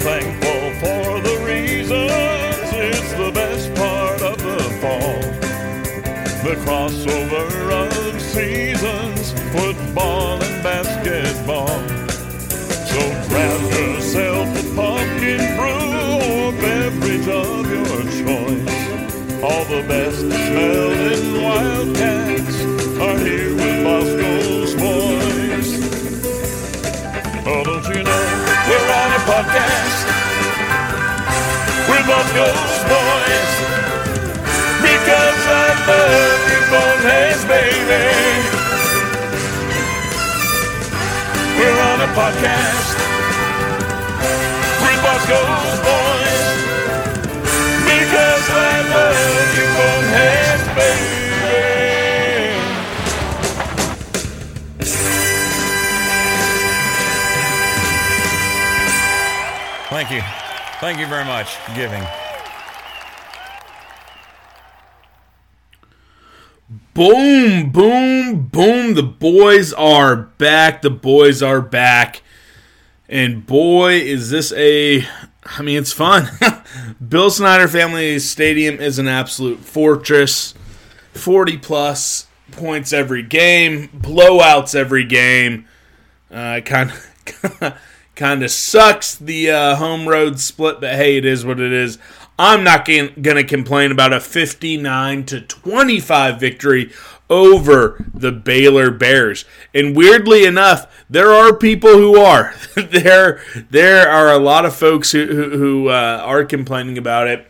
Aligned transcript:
Thankful 0.00 0.70
for 0.80 1.20
the 1.20 1.36
reasons. 1.44 2.68
It's 2.72 3.12
the 3.14 3.30
best 3.34 3.74
part 3.74 4.22
of 4.22 4.38
the 4.38 4.62
fall. 4.80 5.20
The 6.44 6.54
crossover 6.64 7.48
of 7.72 8.20
seasons, 8.20 9.32
football 9.52 10.40
and 10.42 10.62
basketball. 10.62 11.78
So 12.90 13.00
grab 13.28 13.60
yourself 13.72 14.48
a 14.56 14.74
pumpkin 14.76 15.42
brew 15.56 15.88
or 16.30 16.52
beverage 16.52 17.28
of 17.28 17.68
your 17.68 18.02
choice. 18.22 19.42
All 19.42 19.64
the 19.64 19.84
best 19.88 20.20
smelling 20.20 21.42
Wildcats 21.42 22.37
Bosco's 32.18 32.82
boys? 32.90 33.52
Because 34.82 35.40
I 35.46 35.70
love 35.86 36.42
you, 36.50 36.60
boneheads, 36.66 37.42
baby. 37.46 38.06
We're 41.56 41.80
on 41.90 42.00
a 42.00 42.10
podcast 42.18 42.98
with 44.82 45.00
Bosco's 45.06 45.78
boys. 45.86 46.42
Because 47.86 48.46
I 48.50 48.82
love 48.90 49.50
you, 49.54 49.66
boneheads, 49.78 50.66
baby. 50.74 51.18
Thank 59.90 60.10
you. 60.10 60.37
Thank 60.80 61.00
you 61.00 61.06
very 61.06 61.24
much 61.24 61.56
giving. 61.74 62.04
Boom, 66.94 67.70
boom, 67.70 68.46
boom. 68.46 68.94
The 68.94 69.02
boys 69.02 69.72
are 69.72 70.14
back. 70.14 70.82
The 70.82 70.90
boys 70.90 71.42
are 71.42 71.60
back. 71.60 72.22
And 73.08 73.44
boy, 73.44 73.94
is 73.94 74.30
this 74.30 74.52
a. 74.52 75.04
I 75.44 75.62
mean, 75.62 75.78
it's 75.78 75.92
fun. 75.92 76.28
Bill 77.08 77.30
Snyder 77.30 77.66
Family 77.66 78.20
Stadium 78.20 78.76
is 78.76 79.00
an 79.00 79.08
absolute 79.08 79.58
fortress. 79.58 80.54
40 81.14 81.56
plus 81.58 82.28
points 82.52 82.92
every 82.92 83.24
game, 83.24 83.88
blowouts 83.88 84.76
every 84.76 85.04
game. 85.04 85.66
Uh, 86.30 86.60
kind 86.64 86.92
of. 86.92 87.80
Kind 88.18 88.42
of 88.42 88.50
sucks 88.50 89.14
the 89.14 89.48
uh, 89.48 89.76
home 89.76 90.08
road 90.08 90.40
split, 90.40 90.80
but 90.80 90.96
hey, 90.96 91.18
it 91.18 91.24
is 91.24 91.46
what 91.46 91.60
it 91.60 91.70
is. 91.70 91.98
I'm 92.36 92.64
not 92.64 92.84
going 92.84 93.14
to 93.14 93.44
complain 93.44 93.92
about 93.92 94.12
a 94.12 94.18
59 94.18 95.24
to 95.26 95.40
25 95.40 96.40
victory 96.40 96.90
over 97.30 98.04
the 98.12 98.32
Baylor 98.32 98.90
Bears. 98.90 99.44
And 99.72 99.94
weirdly 99.94 100.44
enough, 100.44 101.04
there 101.08 101.30
are 101.30 101.54
people 101.54 101.92
who 101.92 102.18
are. 102.18 102.56
there 102.74 103.40
there 103.70 104.08
are 104.08 104.32
a 104.32 104.38
lot 104.38 104.64
of 104.64 104.74
folks 104.74 105.12
who 105.12 105.50
who, 105.56 105.88
uh, 105.88 106.20
are 106.24 106.44
complaining 106.44 106.98
about 106.98 107.28
it. 107.28 107.48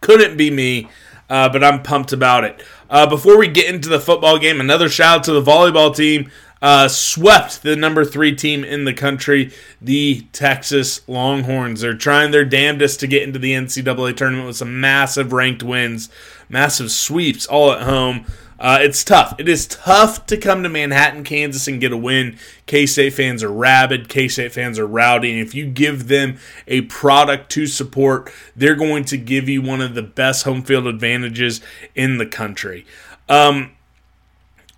Couldn't 0.00 0.38
be 0.38 0.50
me, 0.50 0.88
uh, 1.28 1.50
but 1.50 1.62
I'm 1.62 1.82
pumped 1.82 2.14
about 2.14 2.44
it. 2.44 2.64
Uh, 2.88 3.06
before 3.06 3.36
we 3.36 3.46
get 3.46 3.68
into 3.68 3.90
the 3.90 4.00
football 4.00 4.38
game, 4.38 4.58
another 4.58 4.88
shout 4.88 5.18
out 5.18 5.24
to 5.24 5.32
the 5.32 5.42
volleyball 5.42 5.94
team 5.94 6.30
uh, 6.62 6.88
swept 6.88 7.62
the 7.62 7.76
number 7.76 8.04
three 8.04 8.34
team 8.34 8.64
in 8.64 8.84
the 8.84 8.94
country, 8.94 9.52
the 9.80 10.26
Texas 10.32 11.06
Longhorns. 11.08 11.82
They're 11.82 11.94
trying 11.94 12.30
their 12.30 12.44
damnedest 12.44 13.00
to 13.00 13.06
get 13.06 13.22
into 13.22 13.38
the 13.38 13.52
NCAA 13.52 14.16
tournament 14.16 14.46
with 14.46 14.56
some 14.56 14.80
massive 14.80 15.32
ranked 15.32 15.62
wins, 15.62 16.08
massive 16.48 16.90
sweeps 16.90 17.46
all 17.46 17.72
at 17.72 17.82
home. 17.82 18.26
Uh, 18.58 18.78
it's 18.80 19.04
tough. 19.04 19.34
It 19.38 19.50
is 19.50 19.66
tough 19.66 20.24
to 20.26 20.36
come 20.38 20.62
to 20.62 20.70
Manhattan, 20.70 21.24
Kansas, 21.24 21.68
and 21.68 21.78
get 21.78 21.92
a 21.92 21.96
win. 21.96 22.38
K 22.64 22.86
State 22.86 23.12
fans 23.12 23.42
are 23.42 23.52
rabid. 23.52 24.08
K 24.08 24.28
State 24.28 24.52
fans 24.52 24.78
are 24.78 24.86
rowdy. 24.86 25.30
And 25.30 25.46
if 25.46 25.54
you 25.54 25.66
give 25.66 26.08
them 26.08 26.38
a 26.66 26.80
product 26.82 27.50
to 27.52 27.66
support, 27.66 28.32
they're 28.54 28.74
going 28.74 29.04
to 29.06 29.18
give 29.18 29.46
you 29.46 29.60
one 29.60 29.82
of 29.82 29.94
the 29.94 30.02
best 30.02 30.44
home 30.44 30.62
field 30.62 30.86
advantages 30.86 31.60
in 31.94 32.16
the 32.16 32.24
country. 32.24 32.86
Um, 33.28 33.75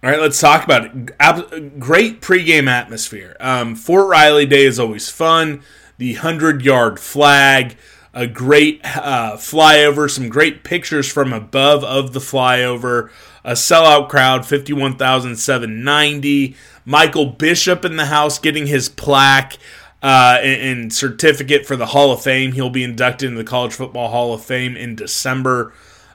all 0.03 0.10
right, 0.10 0.20
let's 0.20 0.41
talk 0.41 0.64
about 0.64 0.84
it. 0.84 1.78
Great 1.81 2.20
pregame 2.20 2.69
atmosphere. 2.69 3.36
Um, 3.41 3.75
Fort 3.75 4.09
Riley 4.09 4.47
Day 4.47 4.64
is 4.64 4.78
always 4.78 5.10
fun. 5.10 5.62
The 5.97 6.14
100 6.14 6.64
yard 6.64 7.00
flag, 7.00 7.76
a 8.14 8.28
great 8.28 8.81
uh, 8.84 9.36
flyover, 9.36 10.09
some 10.09 10.28
great 10.28 10.62
pictures 10.62 11.10
from 11.10 11.32
above 11.32 11.82
of 11.82 12.12
the 12.12 12.20
flyover, 12.20 13.10
a 13.42 13.53
sellout 13.53 14.09
crowd, 14.09 14.47
51,790. 14.47 16.54
Michael 16.84 17.27
Bishop 17.27 17.84
in 17.84 17.97
the 17.97 18.06
house 18.06 18.39
getting 18.39 18.68
his 18.68 18.89
plaque 18.89 19.59
uh, 20.00 20.39
and, 20.41 20.80
and 20.80 20.92
certificate 20.92 21.66
for 21.66 21.74
the 21.74 21.86
Hall 21.86 22.12
of 22.12 22.22
Fame. 22.22 22.53
He'll 22.53 22.71
be 22.71 22.84
inducted 22.84 23.30
into 23.30 23.42
the 23.42 23.48
College 23.48 23.74
Football 23.74 24.10
Hall 24.10 24.33
of 24.33 24.45
Fame 24.45 24.77
in 24.77 24.95
December. 24.95 25.72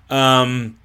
Um, 0.09 0.77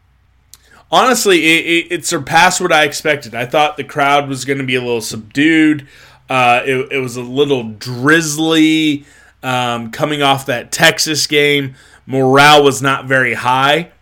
honestly, 0.90 1.44
it, 1.44 1.66
it, 1.66 1.92
it, 1.92 2.06
surpassed 2.06 2.60
what 2.60 2.72
I 2.72 2.84
expected. 2.84 3.34
I 3.34 3.46
thought 3.46 3.76
the 3.76 3.84
crowd 3.84 4.28
was 4.28 4.44
going 4.44 4.58
to 4.58 4.64
be 4.64 4.74
a 4.74 4.80
little 4.80 5.00
subdued. 5.00 5.86
Uh, 6.28 6.62
it, 6.64 6.92
it, 6.92 6.98
was 6.98 7.16
a 7.16 7.22
little 7.22 7.64
drizzly 7.64 9.04
um, 9.42 9.90
coming 9.90 10.22
off 10.22 10.46
that 10.46 10.72
Texas 10.72 11.26
game. 11.26 11.74
Morale 12.06 12.62
was 12.64 12.82
not 12.82 13.06
very 13.06 13.34
high. 13.34 13.92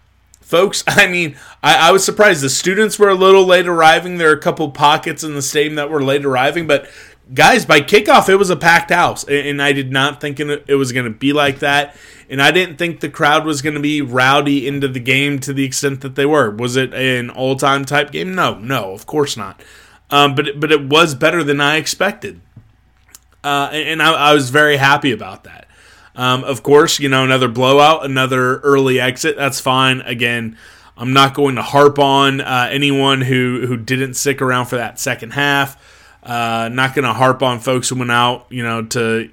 Folks, 0.40 0.84
I 0.86 1.08
mean, 1.08 1.36
I, 1.62 1.88
I, 1.88 1.92
was 1.92 2.04
surprised. 2.04 2.42
The 2.42 2.50
students 2.50 2.98
were 2.98 3.08
a 3.08 3.14
little 3.14 3.44
late 3.44 3.66
arriving. 3.66 4.18
There 4.18 4.30
are 4.30 4.36
a 4.36 4.40
couple 4.40 4.70
pockets 4.70 5.24
in 5.24 5.34
the 5.34 5.42
stadium 5.42 5.74
that 5.76 5.90
were 5.90 6.02
late 6.02 6.24
arriving, 6.24 6.66
but 6.66 6.88
guys, 7.32 7.66
by 7.66 7.80
kickoff, 7.80 8.28
it 8.28 8.36
was 8.36 8.50
a 8.50 8.56
packed 8.56 8.90
house, 8.90 9.24
and 9.24 9.60
I 9.60 9.72
did 9.72 9.90
not 9.90 10.20
think 10.20 10.40
it 10.40 10.74
was 10.74 10.92
going 10.92 11.04
to 11.04 11.10
be 11.10 11.32
like 11.32 11.60
that. 11.60 11.96
And 12.28 12.42
I 12.42 12.50
didn't 12.50 12.76
think 12.76 13.00
the 13.00 13.08
crowd 13.08 13.44
was 13.44 13.62
going 13.62 13.74
to 13.74 13.80
be 13.80 14.00
rowdy 14.00 14.66
into 14.66 14.88
the 14.88 15.00
game 15.00 15.38
to 15.40 15.52
the 15.52 15.64
extent 15.64 16.00
that 16.00 16.16
they 16.16 16.26
were. 16.26 16.50
Was 16.50 16.76
it 16.76 16.92
an 16.92 17.30
all 17.30 17.56
time 17.56 17.84
type 17.84 18.10
game? 18.10 18.34
No, 18.34 18.58
no, 18.58 18.92
of 18.92 19.06
course 19.06 19.36
not. 19.36 19.62
Um, 20.10 20.34
but 20.34 20.58
but 20.58 20.72
it 20.72 20.88
was 20.88 21.14
better 21.14 21.42
than 21.42 21.60
I 21.60 21.76
expected, 21.76 22.40
uh, 23.42 23.70
and 23.72 24.00
I, 24.00 24.12
I, 24.12 24.34
was 24.34 24.50
very 24.50 24.76
happy 24.76 25.10
about 25.10 25.44
that. 25.44 25.66
Um, 26.14 26.44
of 26.44 26.62
course, 26.62 27.00
you 27.00 27.08
know 27.08 27.24
another 27.24 27.48
blowout, 27.48 28.04
another 28.04 28.58
early 28.58 29.00
exit. 29.00 29.36
That's 29.36 29.60
fine. 29.60 30.02
Again, 30.02 30.56
I'm 30.96 31.12
not 31.12 31.34
going 31.34 31.56
to 31.56 31.62
harp 31.62 31.98
on 31.98 32.40
uh, 32.40 32.68
anyone 32.70 33.20
who 33.20 33.66
who 33.66 33.76
didn't 33.76 34.14
stick 34.14 34.40
around 34.40 34.66
for 34.66 34.76
that 34.76 35.00
second 35.00 35.32
half. 35.32 35.76
Uh, 36.26 36.68
not 36.72 36.92
going 36.92 37.04
to 37.04 37.12
harp 37.12 37.40
on 37.40 37.60
folks 37.60 37.88
who 37.88 37.94
went 37.94 38.10
out, 38.10 38.46
you 38.50 38.62
know, 38.64 38.84
to 38.84 39.30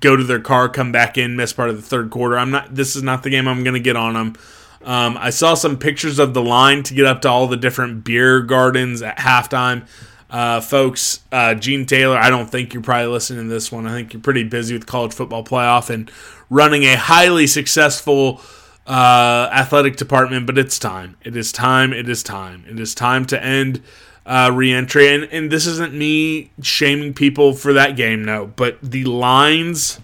go 0.00 0.16
to 0.16 0.24
their 0.24 0.40
car, 0.40 0.70
come 0.70 0.90
back 0.90 1.18
in, 1.18 1.36
miss 1.36 1.52
part 1.52 1.68
of 1.68 1.76
the 1.76 1.82
third 1.82 2.10
quarter. 2.10 2.38
I'm 2.38 2.50
not. 2.50 2.74
This 2.74 2.96
is 2.96 3.02
not 3.02 3.22
the 3.22 3.30
game 3.30 3.46
I'm 3.46 3.62
going 3.62 3.74
to 3.74 3.80
get 3.80 3.94
on 3.94 4.14
them. 4.14 4.36
Um, 4.82 5.18
I 5.18 5.28
saw 5.28 5.52
some 5.52 5.76
pictures 5.76 6.18
of 6.18 6.32
the 6.32 6.42
line 6.42 6.82
to 6.84 6.94
get 6.94 7.04
up 7.04 7.20
to 7.22 7.28
all 7.28 7.46
the 7.46 7.58
different 7.58 8.04
beer 8.04 8.40
gardens 8.40 9.02
at 9.02 9.18
halftime. 9.18 9.86
Uh, 10.30 10.62
folks, 10.62 11.20
uh, 11.30 11.54
Gene 11.54 11.84
Taylor, 11.84 12.16
I 12.16 12.30
don't 12.30 12.48
think 12.48 12.72
you're 12.72 12.82
probably 12.82 13.08
listening 13.08 13.48
to 13.48 13.50
this 13.52 13.70
one. 13.70 13.86
I 13.86 13.90
think 13.90 14.14
you're 14.14 14.22
pretty 14.22 14.44
busy 14.44 14.72
with 14.74 14.86
college 14.86 15.12
football 15.12 15.44
playoff 15.44 15.90
and 15.90 16.10
running 16.48 16.84
a 16.84 16.96
highly 16.96 17.46
successful 17.46 18.40
uh, 18.86 19.50
athletic 19.52 19.96
department, 19.96 20.46
but 20.46 20.56
it's 20.56 20.78
time. 20.78 21.16
It 21.22 21.36
is 21.36 21.52
time. 21.52 21.92
It 21.92 22.08
is 22.08 22.22
time. 22.22 22.64
It 22.66 22.80
is 22.80 22.94
time 22.94 23.26
to 23.26 23.44
end 23.44 23.82
uh, 24.26 24.50
reentry. 24.52 25.12
And, 25.12 25.24
and 25.24 25.50
this 25.50 25.66
isn't 25.66 25.94
me 25.94 26.52
shaming 26.62 27.14
people 27.14 27.52
for 27.52 27.72
that 27.72 27.96
game, 27.96 28.24
no, 28.24 28.46
but 28.46 28.78
the 28.82 29.04
lines 29.04 30.00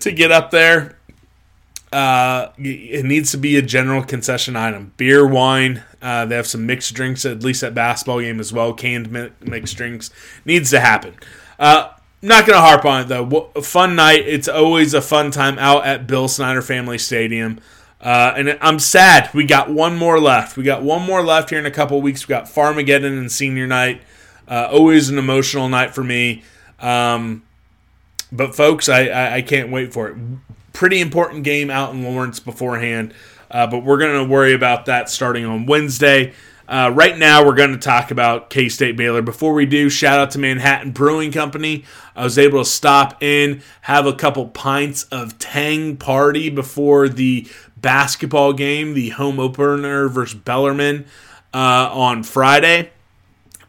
to 0.00 0.12
get 0.12 0.30
up 0.30 0.50
there, 0.50 0.96
uh, 1.92 2.48
it 2.58 3.04
needs 3.04 3.30
to 3.30 3.38
be 3.38 3.56
a 3.56 3.62
general 3.62 4.02
concession 4.02 4.56
item. 4.56 4.92
Beer, 4.96 5.26
wine, 5.26 5.82
uh, 6.02 6.26
they 6.26 6.36
have 6.36 6.46
some 6.46 6.66
mixed 6.66 6.94
drinks, 6.94 7.24
at 7.24 7.42
least 7.42 7.62
at 7.62 7.74
basketball 7.74 8.20
game 8.20 8.40
as 8.40 8.52
well. 8.52 8.74
Canned 8.74 9.10
mixed 9.40 9.76
drinks 9.76 10.10
needs 10.44 10.70
to 10.70 10.80
happen. 10.80 11.14
Uh, 11.58 11.90
not 12.20 12.46
going 12.46 12.56
to 12.56 12.60
harp 12.60 12.84
on 12.84 13.02
it 13.02 13.08
though. 13.08 13.50
Fun 13.62 13.94
night. 13.94 14.26
It's 14.26 14.48
always 14.48 14.92
a 14.92 15.00
fun 15.00 15.30
time 15.30 15.58
out 15.58 15.86
at 15.86 16.06
Bill 16.06 16.28
Snyder 16.28 16.62
Family 16.62 16.98
Stadium. 16.98 17.60
Uh, 18.00 18.32
and 18.36 18.58
I'm 18.60 18.78
sad. 18.78 19.30
We 19.34 19.44
got 19.44 19.70
one 19.70 19.96
more 19.96 20.20
left. 20.20 20.56
We 20.56 20.62
got 20.62 20.82
one 20.82 21.02
more 21.02 21.22
left 21.22 21.50
here 21.50 21.58
in 21.58 21.66
a 21.66 21.70
couple 21.70 22.00
weeks. 22.00 22.26
We 22.26 22.32
got 22.32 22.44
Farmageddon 22.44 23.18
and 23.18 23.30
Senior 23.30 23.66
Night. 23.66 24.02
Uh, 24.46 24.68
always 24.70 25.08
an 25.10 25.18
emotional 25.18 25.68
night 25.68 25.94
for 25.94 26.04
me. 26.04 26.42
Um, 26.80 27.42
but 28.30 28.54
folks, 28.54 28.88
I, 28.88 29.06
I, 29.06 29.34
I 29.36 29.42
can't 29.42 29.70
wait 29.70 29.92
for 29.92 30.08
it. 30.08 30.16
Pretty 30.72 31.00
important 31.00 31.42
game 31.42 31.70
out 31.70 31.92
in 31.92 32.04
Lawrence 32.04 32.38
beforehand. 32.38 33.12
Uh, 33.50 33.66
but 33.66 33.82
we're 33.82 33.98
going 33.98 34.24
to 34.24 34.30
worry 34.30 34.52
about 34.52 34.86
that 34.86 35.08
starting 35.08 35.44
on 35.44 35.66
Wednesday. 35.66 36.34
Uh, 36.68 36.92
right 36.94 37.16
now, 37.16 37.46
we're 37.46 37.54
going 37.54 37.72
to 37.72 37.78
talk 37.78 38.10
about 38.10 38.50
K 38.50 38.68
State 38.68 38.94
Baylor. 38.94 39.22
Before 39.22 39.54
we 39.54 39.64
do, 39.64 39.88
shout 39.88 40.20
out 40.20 40.32
to 40.32 40.38
Manhattan 40.38 40.90
Brewing 40.90 41.32
Company. 41.32 41.84
I 42.14 42.24
was 42.24 42.36
able 42.36 42.62
to 42.62 42.68
stop 42.68 43.22
in, 43.22 43.62
have 43.80 44.04
a 44.04 44.12
couple 44.12 44.46
pints 44.48 45.04
of 45.04 45.38
Tang 45.38 45.96
Party 45.96 46.50
before 46.50 47.08
the 47.08 47.48
basketball 47.78 48.52
game, 48.52 48.92
the 48.92 49.08
home 49.10 49.40
opener 49.40 50.08
versus 50.08 50.38
Bellarmine 50.38 51.06
uh, 51.54 51.88
on 51.90 52.22
Friday. 52.22 52.90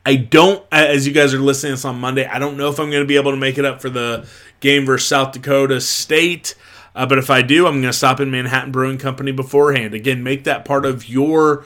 I 0.05 0.17
don't, 0.17 0.61
as 0.69 1.07
you 1.07 1.13
guys 1.13 1.33
are 1.33 1.39
listening 1.39 1.71
to 1.71 1.75
this 1.75 1.85
on 1.85 1.99
Monday, 2.01 2.25
I 2.25 2.37
don't 2.37 2.57
know 2.57 2.67
if 2.69 2.79
I'm 2.79 2.89
going 2.89 3.03
to 3.03 3.07
be 3.07 3.15
able 3.15 3.31
to 3.31 3.37
make 3.37 3.57
it 3.57 3.63
up 3.63 3.79
for 3.81 3.89
the 3.89 4.27
game 4.59 4.85
versus 4.85 5.07
South 5.07 5.31
Dakota 5.31 5.79
State. 5.79 6.53
Uh, 6.93 7.05
but 7.05 7.17
if 7.17 7.29
I 7.29 7.43
do, 7.43 7.65
I'm 7.65 7.75
going 7.75 7.83
to 7.83 7.93
stop 7.93 8.19
in 8.19 8.29
Manhattan 8.29 8.73
Brewing 8.73 8.97
Company 8.97 9.31
beforehand. 9.31 9.93
Again, 9.93 10.21
make 10.21 10.43
that 10.43 10.65
part 10.65 10.85
of 10.85 11.07
your 11.07 11.63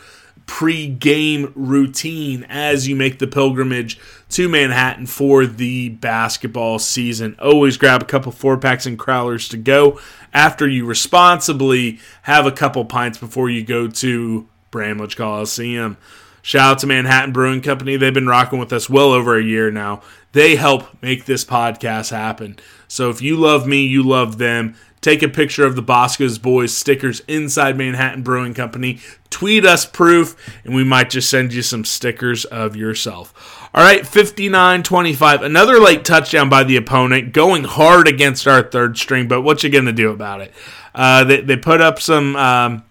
pre-game 0.53 1.51
routine 1.55 2.45
as 2.47 2.87
you 2.87 2.95
make 2.95 3.17
the 3.17 3.25
pilgrimage 3.25 3.99
to 4.29 4.47
Manhattan 4.47 5.07
for 5.07 5.47
the 5.47 5.89
basketball 5.89 6.77
season. 6.77 7.35
Always 7.39 7.75
grab 7.75 8.03
a 8.03 8.05
couple 8.05 8.31
four 8.31 8.59
packs 8.59 8.85
and 8.85 8.99
crowlers 8.99 9.49
to 9.49 9.57
go 9.57 9.99
after 10.31 10.67
you 10.67 10.85
responsibly 10.85 11.99
have 12.21 12.45
a 12.45 12.51
couple 12.51 12.85
pints 12.85 13.17
before 13.17 13.49
you 13.49 13.63
go 13.63 13.87
to 13.87 14.47
Bramlage 14.69 15.17
Coliseum. 15.17 15.97
Shout 16.43 16.73
out 16.73 16.79
to 16.79 16.87
Manhattan 16.87 17.33
Brewing 17.33 17.61
Company. 17.61 17.97
They've 17.97 18.13
been 18.13 18.27
rocking 18.27 18.59
with 18.59 18.71
us 18.71 18.87
well 18.87 19.11
over 19.11 19.35
a 19.35 19.43
year 19.43 19.71
now. 19.71 20.03
They 20.33 20.55
help 20.55 21.01
make 21.01 21.25
this 21.25 21.43
podcast 21.43 22.11
happen. 22.11 22.59
So 22.87 23.09
if 23.09 23.23
you 23.23 23.37
love 23.37 23.65
me, 23.65 23.87
you 23.87 24.03
love 24.03 24.37
them. 24.37 24.75
Take 25.03 25.21
a 25.21 25.27
picture 25.27 25.65
of 25.65 25.75
the 25.75 25.81
Bosco's 25.81 26.37
Boys 26.37 26.73
stickers 26.73 27.19
inside 27.27 27.77
Manhattan 27.77 28.23
Brewing 28.23 28.53
Company. 28.53 29.01
Tweet 29.29 29.65
us 29.65 29.85
proof, 29.85 30.33
and 30.63 30.73
we 30.73 30.85
might 30.85 31.09
just 31.09 31.29
send 31.29 31.51
you 31.51 31.61
some 31.61 31.83
stickers 31.83 32.45
of 32.45 32.77
yourself. 32.77 33.69
All 33.73 33.83
right, 33.83 34.07
59 34.07 34.81
25. 34.81 35.41
Another 35.41 35.77
late 35.77 36.05
touchdown 36.05 36.47
by 36.47 36.63
the 36.63 36.77
opponent, 36.77 37.33
going 37.33 37.65
hard 37.65 38.07
against 38.07 38.47
our 38.47 38.63
third 38.63 38.97
string, 38.97 39.27
but 39.27 39.41
what 39.41 39.61
you 39.61 39.69
going 39.69 39.83
to 39.83 39.91
do 39.91 40.09
about 40.09 40.39
it? 40.39 40.53
Uh, 40.95 41.25
they, 41.25 41.41
they 41.41 41.57
put 41.57 41.81
up 41.81 41.99
some. 41.99 42.37
Um, 42.37 42.85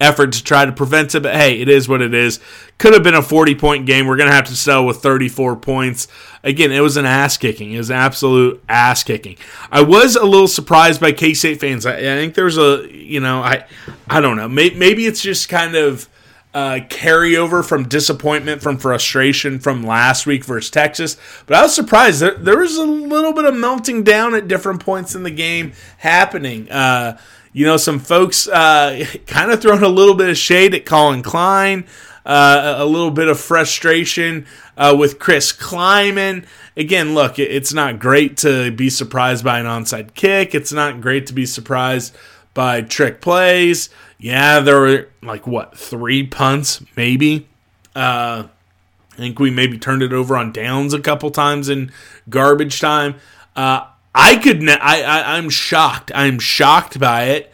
effort 0.00 0.32
to 0.32 0.44
try 0.44 0.64
to 0.64 0.72
prevent 0.72 1.14
it. 1.14 1.22
But 1.22 1.34
hey, 1.34 1.60
it 1.60 1.68
is 1.68 1.88
what 1.88 2.00
it 2.02 2.14
is. 2.14 2.40
Could 2.78 2.94
have 2.94 3.02
been 3.02 3.14
a 3.14 3.22
40 3.22 3.54
point 3.56 3.86
game. 3.86 4.06
We're 4.06 4.16
going 4.16 4.28
to 4.28 4.34
have 4.34 4.46
to 4.46 4.56
sell 4.56 4.84
with 4.84 4.98
34 4.98 5.56
points. 5.56 6.08
Again, 6.44 6.70
it 6.70 6.80
was 6.80 6.96
an 6.96 7.06
ass 7.06 7.36
kicking. 7.36 7.72
It 7.72 7.78
was 7.78 7.90
absolute 7.90 8.62
ass 8.68 9.02
kicking. 9.02 9.36
I 9.70 9.82
was 9.82 10.16
a 10.16 10.24
little 10.24 10.48
surprised 10.48 11.00
by 11.00 11.12
K 11.12 11.34
State 11.34 11.60
fans. 11.60 11.84
I, 11.86 11.96
I, 11.96 12.00
think 12.00 12.34
there's 12.34 12.58
a, 12.58 12.88
you 12.90 13.20
know, 13.20 13.40
I, 13.40 13.66
I 14.08 14.20
don't 14.20 14.36
know. 14.36 14.48
Maybe, 14.48 14.76
maybe 14.76 15.06
it's 15.06 15.20
just 15.20 15.48
kind 15.48 15.74
of. 15.74 16.08
Uh, 16.54 16.80
carryover 16.88 17.62
from 17.62 17.86
disappointment, 17.86 18.62
from 18.62 18.78
frustration 18.78 19.58
from 19.60 19.84
last 19.84 20.26
week 20.26 20.42
versus 20.42 20.70
Texas. 20.70 21.18
But 21.44 21.58
I 21.58 21.62
was 21.62 21.74
surprised. 21.74 22.20
There, 22.20 22.34
there 22.34 22.58
was 22.58 22.78
a 22.78 22.84
little 22.84 23.34
bit 23.34 23.44
of 23.44 23.54
melting 23.54 24.02
down 24.02 24.34
at 24.34 24.48
different 24.48 24.80
points 24.80 25.14
in 25.14 25.24
the 25.24 25.30
game 25.30 25.72
happening. 25.98 26.68
Uh, 26.70 27.18
you 27.52 27.64
know, 27.66 27.76
some 27.76 27.98
folks 27.98 28.48
uh, 28.48 29.04
kind 29.26 29.50
of 29.50 29.60
throwing 29.60 29.82
a 29.82 29.88
little 29.88 30.14
bit 30.14 30.28
of 30.28 30.36
shade 30.36 30.74
at 30.74 30.84
Collin 30.84 31.22
Klein, 31.22 31.86
uh, 32.24 32.76
a 32.78 32.84
little 32.84 33.10
bit 33.10 33.28
of 33.28 33.40
frustration 33.40 34.46
uh, 34.76 34.94
with 34.98 35.18
Chris 35.18 35.52
Klieman. 35.52 36.46
Again, 36.76 37.14
look, 37.14 37.38
it's 37.38 37.72
not 37.72 37.98
great 37.98 38.36
to 38.38 38.70
be 38.70 38.90
surprised 38.90 39.44
by 39.44 39.58
an 39.58 39.66
onside 39.66 40.14
kick. 40.14 40.54
It's 40.54 40.72
not 40.72 41.00
great 41.00 41.26
to 41.26 41.32
be 41.32 41.46
surprised 41.46 42.16
by 42.54 42.82
trick 42.82 43.20
plays. 43.20 43.90
Yeah, 44.18 44.60
there 44.60 44.80
were 44.80 45.08
like 45.22 45.46
what 45.46 45.76
three 45.76 46.26
punts, 46.26 46.82
maybe. 46.96 47.48
Uh, 47.94 48.44
I 49.12 49.16
think 49.16 49.40
we 49.40 49.50
maybe 49.50 49.78
turned 49.78 50.02
it 50.02 50.12
over 50.12 50.36
on 50.36 50.52
downs 50.52 50.94
a 50.94 51.00
couple 51.00 51.30
times 51.30 51.68
in 51.68 51.90
garbage 52.28 52.80
time. 52.80 53.16
Uh, 53.56 53.86
I 54.14 54.36
could. 54.36 54.62
Ne- 54.62 54.72
I, 54.72 55.02
I 55.02 55.36
I'm 55.36 55.50
shocked. 55.50 56.10
I'm 56.14 56.38
shocked 56.38 56.98
by 56.98 57.24
it. 57.24 57.52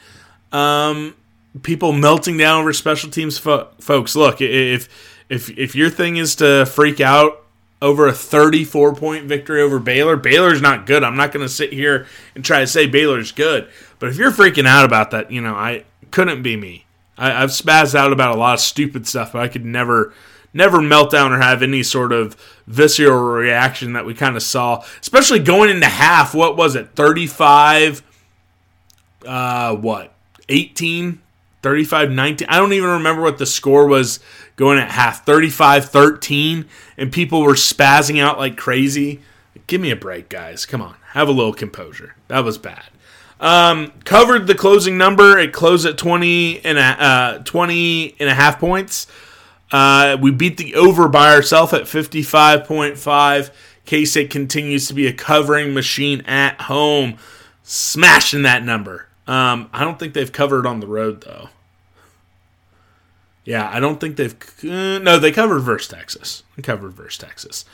Um, 0.52 1.14
people 1.62 1.92
melting 1.92 2.36
down 2.36 2.60
over 2.60 2.72
special 2.72 3.10
teams, 3.10 3.38
fo- 3.38 3.68
folks. 3.80 4.16
Look, 4.16 4.40
if 4.40 4.88
if 5.28 5.50
if 5.58 5.74
your 5.74 5.90
thing 5.90 6.16
is 6.16 6.36
to 6.36 6.66
freak 6.66 7.00
out 7.00 7.44
over 7.82 8.06
a 8.06 8.12
34 8.12 8.94
point 8.94 9.26
victory 9.26 9.60
over 9.60 9.78
Baylor, 9.78 10.16
Baylor's 10.16 10.62
not 10.62 10.86
good. 10.86 11.04
I'm 11.04 11.16
not 11.16 11.32
going 11.32 11.44
to 11.44 11.52
sit 11.52 11.72
here 11.72 12.06
and 12.34 12.44
try 12.44 12.60
to 12.60 12.66
say 12.66 12.86
Baylor's 12.86 13.32
good. 13.32 13.68
But 13.98 14.08
if 14.08 14.16
you're 14.16 14.30
freaking 14.30 14.66
out 14.66 14.84
about 14.84 15.10
that, 15.10 15.30
you 15.30 15.40
know, 15.40 15.54
I 15.54 15.84
couldn't 16.10 16.42
be 16.42 16.56
me. 16.56 16.86
I, 17.18 17.42
I've 17.42 17.50
spazzed 17.50 17.94
out 17.94 18.12
about 18.12 18.34
a 18.34 18.38
lot 18.38 18.54
of 18.54 18.60
stupid 18.60 19.06
stuff, 19.06 19.32
but 19.32 19.42
I 19.42 19.48
could 19.48 19.64
never 19.64 20.14
never 20.54 20.80
melt 20.80 21.10
down 21.10 21.32
or 21.32 21.40
have 21.40 21.62
any 21.62 21.82
sort 21.82 22.12
of 22.12 22.36
visceral 22.66 23.20
reaction 23.20 23.92
that 23.92 24.06
we 24.06 24.14
kind 24.14 24.36
of 24.36 24.42
saw, 24.42 24.82
especially 25.00 25.40
going 25.40 25.68
into 25.68 25.86
half. 25.86 26.34
What 26.34 26.56
was 26.56 26.76
it? 26.76 26.90
35, 26.94 28.02
uh, 29.26 29.74
what? 29.74 30.14
18, 30.48 31.20
35, 31.62 32.10
19. 32.10 32.48
I 32.48 32.58
don't 32.58 32.72
even 32.72 32.90
remember 32.90 33.22
what 33.22 33.38
the 33.38 33.46
score 33.46 33.86
was 33.86 34.20
going 34.56 34.78
at 34.78 34.90
half. 34.90 35.26
35, 35.26 35.86
13. 35.86 36.66
And 36.96 37.12
people 37.12 37.42
were 37.42 37.54
spazzing 37.54 38.20
out 38.20 38.38
like 38.38 38.56
crazy. 38.56 39.20
Give 39.66 39.80
me 39.80 39.90
a 39.90 39.96
break, 39.96 40.28
guys. 40.28 40.66
Come 40.66 40.82
on. 40.82 40.96
Have 41.12 41.28
a 41.28 41.32
little 41.32 41.54
composure. 41.54 42.14
That 42.28 42.44
was 42.44 42.58
bad. 42.58 42.84
Um, 43.40 43.92
covered 44.04 44.46
the 44.46 44.54
closing 44.54 44.96
number. 44.96 45.38
It 45.38 45.52
closed 45.52 45.86
at 45.86 45.98
20 45.98 46.64
and 46.64 46.78
a, 46.78 46.82
uh, 46.82 47.38
20 47.38 48.16
and 48.20 48.28
a 48.28 48.34
half 48.34 48.58
points. 48.58 49.06
Uh, 49.74 50.16
we 50.20 50.30
beat 50.30 50.56
the 50.56 50.72
over 50.76 51.08
by 51.08 51.34
ourselves 51.34 51.72
at 51.72 51.82
55.5. 51.82 53.50
K 53.84 54.04
State 54.04 54.30
continues 54.30 54.86
to 54.86 54.94
be 54.94 55.08
a 55.08 55.12
covering 55.12 55.74
machine 55.74 56.20
at 56.20 56.60
home, 56.60 57.16
smashing 57.64 58.42
that 58.42 58.62
number. 58.62 59.08
Um, 59.26 59.68
I 59.72 59.82
don't 59.82 59.98
think 59.98 60.14
they've 60.14 60.30
covered 60.30 60.64
on 60.64 60.78
the 60.78 60.86
road 60.86 61.22
though. 61.22 61.48
Yeah, 63.44 63.68
I 63.68 63.80
don't 63.80 64.00
think 64.00 64.14
they've. 64.14 64.36
Uh, 64.62 65.00
no, 65.00 65.18
they 65.18 65.32
covered 65.32 65.58
versus 65.58 65.88
Texas. 65.88 66.44
They 66.54 66.62
covered 66.62 66.92
versus 66.92 67.18
Texas. 67.18 67.64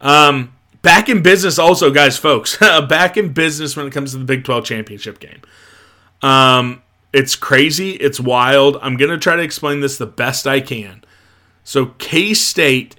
Um, 0.00 0.54
back 0.80 1.10
in 1.10 1.22
business 1.22 1.58
also, 1.58 1.90
guys, 1.90 2.16
folks. 2.16 2.56
back 2.88 3.18
in 3.18 3.34
business 3.34 3.76
when 3.76 3.86
it 3.86 3.92
comes 3.92 4.12
to 4.12 4.18
the 4.18 4.24
Big 4.24 4.44
12 4.44 4.64
championship 4.64 5.20
game. 5.20 5.42
Um, 6.22 6.80
it's 7.12 7.36
crazy. 7.36 7.90
It's 7.90 8.18
wild. 8.18 8.78
I'm 8.80 8.96
going 8.96 9.10
to 9.10 9.18
try 9.18 9.36
to 9.36 9.42
explain 9.42 9.80
this 9.80 9.98
the 9.98 10.06
best 10.06 10.46
I 10.46 10.62
can. 10.62 11.04
So, 11.64 11.86
K 11.98 12.34
State 12.34 12.96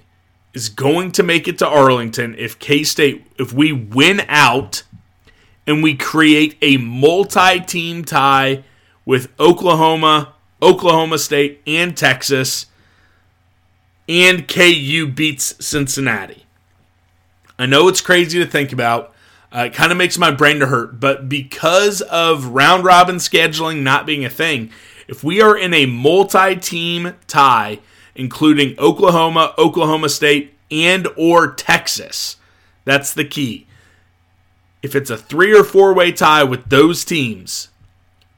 is 0.52 0.68
going 0.68 1.12
to 1.12 1.22
make 1.22 1.48
it 1.48 1.58
to 1.58 1.66
Arlington 1.66 2.34
if 2.38 2.58
K 2.58 2.82
State, 2.84 3.26
if 3.38 3.52
we 3.52 3.72
win 3.72 4.22
out 4.28 4.84
and 5.66 5.82
we 5.82 5.94
create 5.94 6.56
a 6.62 6.76
multi 6.76 7.60
team 7.60 8.04
tie 8.04 8.64
with 9.04 9.32
Oklahoma, 9.38 10.34
Oklahoma 10.62 11.18
State, 11.18 11.60
and 11.66 11.96
Texas, 11.96 12.66
and 14.08 14.46
KU 14.46 15.06
beats 15.06 15.64
Cincinnati. 15.64 16.44
I 17.58 17.66
know 17.66 17.88
it's 17.88 18.00
crazy 18.00 18.38
to 18.38 18.46
think 18.46 18.72
about. 18.72 19.12
Uh, 19.54 19.66
it 19.66 19.74
kind 19.74 19.92
of 19.92 19.98
makes 19.98 20.18
my 20.18 20.32
brain 20.32 20.58
to 20.58 20.66
hurt, 20.66 20.98
but 20.98 21.28
because 21.28 22.00
of 22.00 22.46
round 22.46 22.84
robin 22.84 23.16
scheduling 23.16 23.82
not 23.82 24.04
being 24.04 24.24
a 24.24 24.30
thing, 24.30 24.70
if 25.06 25.22
we 25.22 25.40
are 25.40 25.56
in 25.56 25.72
a 25.72 25.86
multi 25.86 26.56
team 26.56 27.14
tie, 27.28 27.78
including 28.14 28.78
Oklahoma, 28.78 29.54
Oklahoma 29.58 30.08
State, 30.08 30.54
and 30.70 31.08
or 31.16 31.52
Texas, 31.52 32.36
that's 32.84 33.12
the 33.14 33.24
key. 33.24 33.66
If 34.82 34.94
it's 34.94 35.10
a 35.10 35.16
three 35.16 35.56
or 35.56 35.64
four 35.64 35.94
way 35.94 36.12
tie 36.12 36.44
with 36.44 36.68
those 36.68 37.04
teams, 37.04 37.68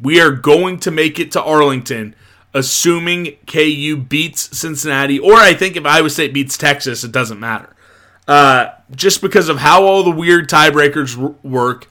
we 0.01 0.21
are 0.21 0.31
going 0.31 0.79
to 0.81 0.91
make 0.91 1.19
it 1.19 1.33
to 1.33 1.43
Arlington, 1.43 2.15
assuming 2.55 3.37
KU 3.47 3.97
beats 3.97 4.57
Cincinnati, 4.57 5.19
or 5.19 5.35
I 5.35 5.55
think 5.55 5.77
if 5.77 5.85
Iowa 5.85 6.11
State 6.11 6.35
beats 6.35 6.57
Texas, 6.57 7.05
it 7.05 7.13
doesn't 7.13 7.41
matter. 7.41 7.75
Uh, 8.29 8.71
just 8.95 9.23
because 9.23 9.49
of 9.49 9.59
how 9.59 9.85
all 9.85 10.03
the 10.03 10.11
weird 10.11 10.49
tiebreakers 10.49 11.21
r- 11.21 11.35
work, 11.43 11.91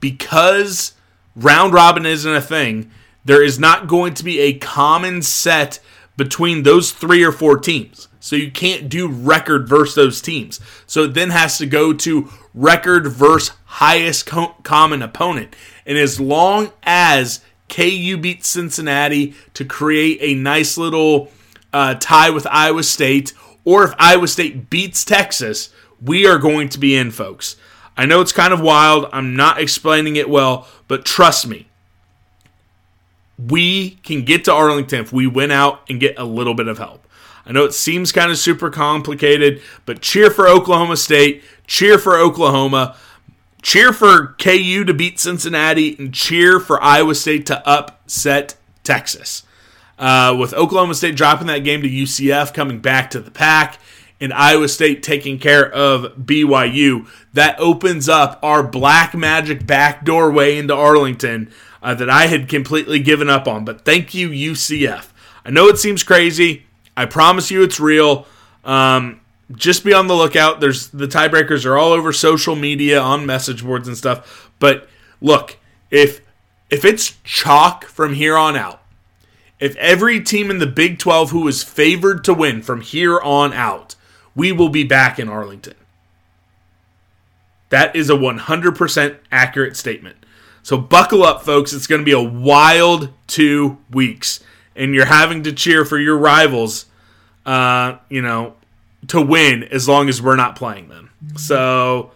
because 0.00 0.92
round 1.36 1.72
robin 1.72 2.04
isn't 2.04 2.34
a 2.34 2.40
thing, 2.40 2.90
there 3.24 3.42
is 3.42 3.58
not 3.58 3.86
going 3.86 4.14
to 4.14 4.24
be 4.24 4.40
a 4.40 4.54
common 4.54 5.22
set 5.22 5.78
between 6.18 6.64
those 6.64 6.90
three 6.90 7.22
or 7.22 7.30
four 7.30 7.56
teams. 7.56 8.08
So 8.20 8.34
you 8.34 8.50
can't 8.50 8.88
do 8.88 9.08
record 9.08 9.68
versus 9.68 9.94
those 9.94 10.20
teams. 10.20 10.60
So 10.84 11.04
it 11.04 11.14
then 11.14 11.30
has 11.30 11.56
to 11.58 11.66
go 11.66 11.92
to 11.94 12.28
record 12.52 13.06
versus 13.06 13.56
highest 13.64 14.26
co- 14.26 14.56
common 14.64 15.00
opponent. 15.00 15.54
And 15.86 15.96
as 15.96 16.20
long 16.20 16.72
as 16.82 17.40
KU 17.68 18.18
beats 18.20 18.48
Cincinnati 18.48 19.34
to 19.54 19.64
create 19.64 20.18
a 20.20 20.34
nice 20.34 20.76
little 20.76 21.30
uh, 21.72 21.94
tie 21.94 22.30
with 22.30 22.48
Iowa 22.50 22.82
State, 22.82 23.32
or 23.64 23.84
if 23.84 23.94
Iowa 23.98 24.26
State 24.26 24.68
beats 24.68 25.04
Texas, 25.04 25.70
we 26.02 26.26
are 26.26 26.38
going 26.38 26.68
to 26.70 26.78
be 26.78 26.96
in, 26.96 27.12
folks. 27.12 27.54
I 27.96 28.06
know 28.06 28.20
it's 28.20 28.32
kind 28.32 28.52
of 28.52 28.60
wild. 28.60 29.08
I'm 29.12 29.36
not 29.36 29.60
explaining 29.60 30.16
it 30.16 30.28
well, 30.28 30.66
but 30.88 31.04
trust 31.04 31.46
me, 31.46 31.67
we 33.38 33.90
can 34.02 34.24
get 34.24 34.44
to 34.44 34.52
Arlington 34.52 35.00
if 35.00 35.12
we 35.12 35.26
win 35.26 35.50
out 35.50 35.82
and 35.88 36.00
get 36.00 36.18
a 36.18 36.24
little 36.24 36.54
bit 36.54 36.68
of 36.68 36.78
help. 36.78 37.06
I 37.46 37.52
know 37.52 37.64
it 37.64 37.72
seems 37.72 38.12
kind 38.12 38.30
of 38.30 38.36
super 38.36 38.68
complicated, 38.68 39.62
but 39.86 40.02
cheer 40.02 40.30
for 40.30 40.46
Oklahoma 40.48 40.96
State, 40.96 41.42
cheer 41.66 41.98
for 41.98 42.18
Oklahoma, 42.18 42.96
cheer 43.62 43.92
for 43.92 44.34
KU 44.38 44.84
to 44.84 44.92
beat 44.92 45.18
Cincinnati, 45.18 45.96
and 45.98 46.12
cheer 46.12 46.60
for 46.60 46.82
Iowa 46.82 47.14
State 47.14 47.46
to 47.46 47.66
upset 47.66 48.56
Texas. 48.82 49.44
Uh, 49.98 50.36
with 50.38 50.52
Oklahoma 50.52 50.94
State 50.94 51.16
dropping 51.16 51.46
that 51.46 51.64
game 51.64 51.82
to 51.82 51.88
UCF, 51.88 52.52
coming 52.52 52.80
back 52.80 53.10
to 53.10 53.20
the 53.20 53.30
pack, 53.30 53.78
and 54.20 54.32
Iowa 54.32 54.68
State 54.68 55.02
taking 55.02 55.38
care 55.38 55.72
of 55.72 56.16
BYU, 56.16 57.08
that 57.32 57.58
opens 57.58 58.08
up 58.08 58.38
our 58.42 58.62
black 58.62 59.14
magic 59.14 59.66
back 59.66 60.04
doorway 60.04 60.58
into 60.58 60.74
Arlington 60.74 61.50
uh, 61.82 61.94
that 61.94 62.10
I 62.10 62.26
had 62.26 62.48
completely 62.48 62.98
given 62.98 63.28
up 63.28 63.46
on. 63.46 63.64
But 63.64 63.84
thank 63.84 64.14
you, 64.14 64.30
UCF. 64.30 65.08
I 65.44 65.50
know 65.50 65.68
it 65.68 65.78
seems 65.78 66.02
crazy. 66.02 66.66
I 66.96 67.06
promise 67.06 67.50
you 67.50 67.62
it's 67.62 67.80
real. 67.80 68.26
Um, 68.64 69.20
just 69.54 69.84
be 69.84 69.94
on 69.94 70.08
the 70.08 70.14
lookout. 70.14 70.60
There's 70.60 70.88
the 70.88 71.06
tiebreakers 71.06 71.64
are 71.64 71.76
all 71.76 71.92
over 71.92 72.12
social 72.12 72.54
media, 72.56 73.00
on 73.00 73.24
message 73.24 73.64
boards 73.64 73.88
and 73.88 73.96
stuff. 73.96 74.50
But 74.58 74.88
look, 75.20 75.58
if 75.90 76.20
if 76.70 76.84
it's 76.84 77.16
chalk 77.24 77.86
from 77.86 78.14
here 78.14 78.36
on 78.36 78.56
out, 78.56 78.82
if 79.58 79.74
every 79.76 80.20
team 80.20 80.50
in 80.50 80.58
the 80.58 80.66
Big 80.66 80.98
12 80.98 81.30
who 81.30 81.48
is 81.48 81.62
favored 81.62 82.24
to 82.24 82.34
win 82.34 82.62
from 82.62 82.80
here 82.80 83.18
on 83.20 83.52
out, 83.52 83.94
we 84.34 84.52
will 84.52 84.68
be 84.68 84.84
back 84.84 85.18
in 85.18 85.28
Arlington. 85.28 85.74
That 87.70 87.94
is 87.94 88.08
a 88.08 88.14
100% 88.14 89.18
accurate 89.30 89.76
statement. 89.76 90.16
So 90.68 90.76
buckle 90.76 91.22
up, 91.22 91.44
folks. 91.44 91.72
It's 91.72 91.86
going 91.86 92.02
to 92.02 92.04
be 92.04 92.12
a 92.12 92.20
wild 92.20 93.08
two 93.26 93.78
weeks, 93.90 94.44
and 94.76 94.94
you're 94.94 95.06
having 95.06 95.44
to 95.44 95.52
cheer 95.54 95.86
for 95.86 95.98
your 95.98 96.18
rivals, 96.18 96.84
uh, 97.46 97.96
you 98.10 98.20
know, 98.20 98.54
to 99.06 99.18
win 99.18 99.64
as 99.64 99.88
long 99.88 100.10
as 100.10 100.20
we're 100.20 100.36
not 100.36 100.56
playing 100.56 100.90
them. 100.90 101.08
So 101.36 102.10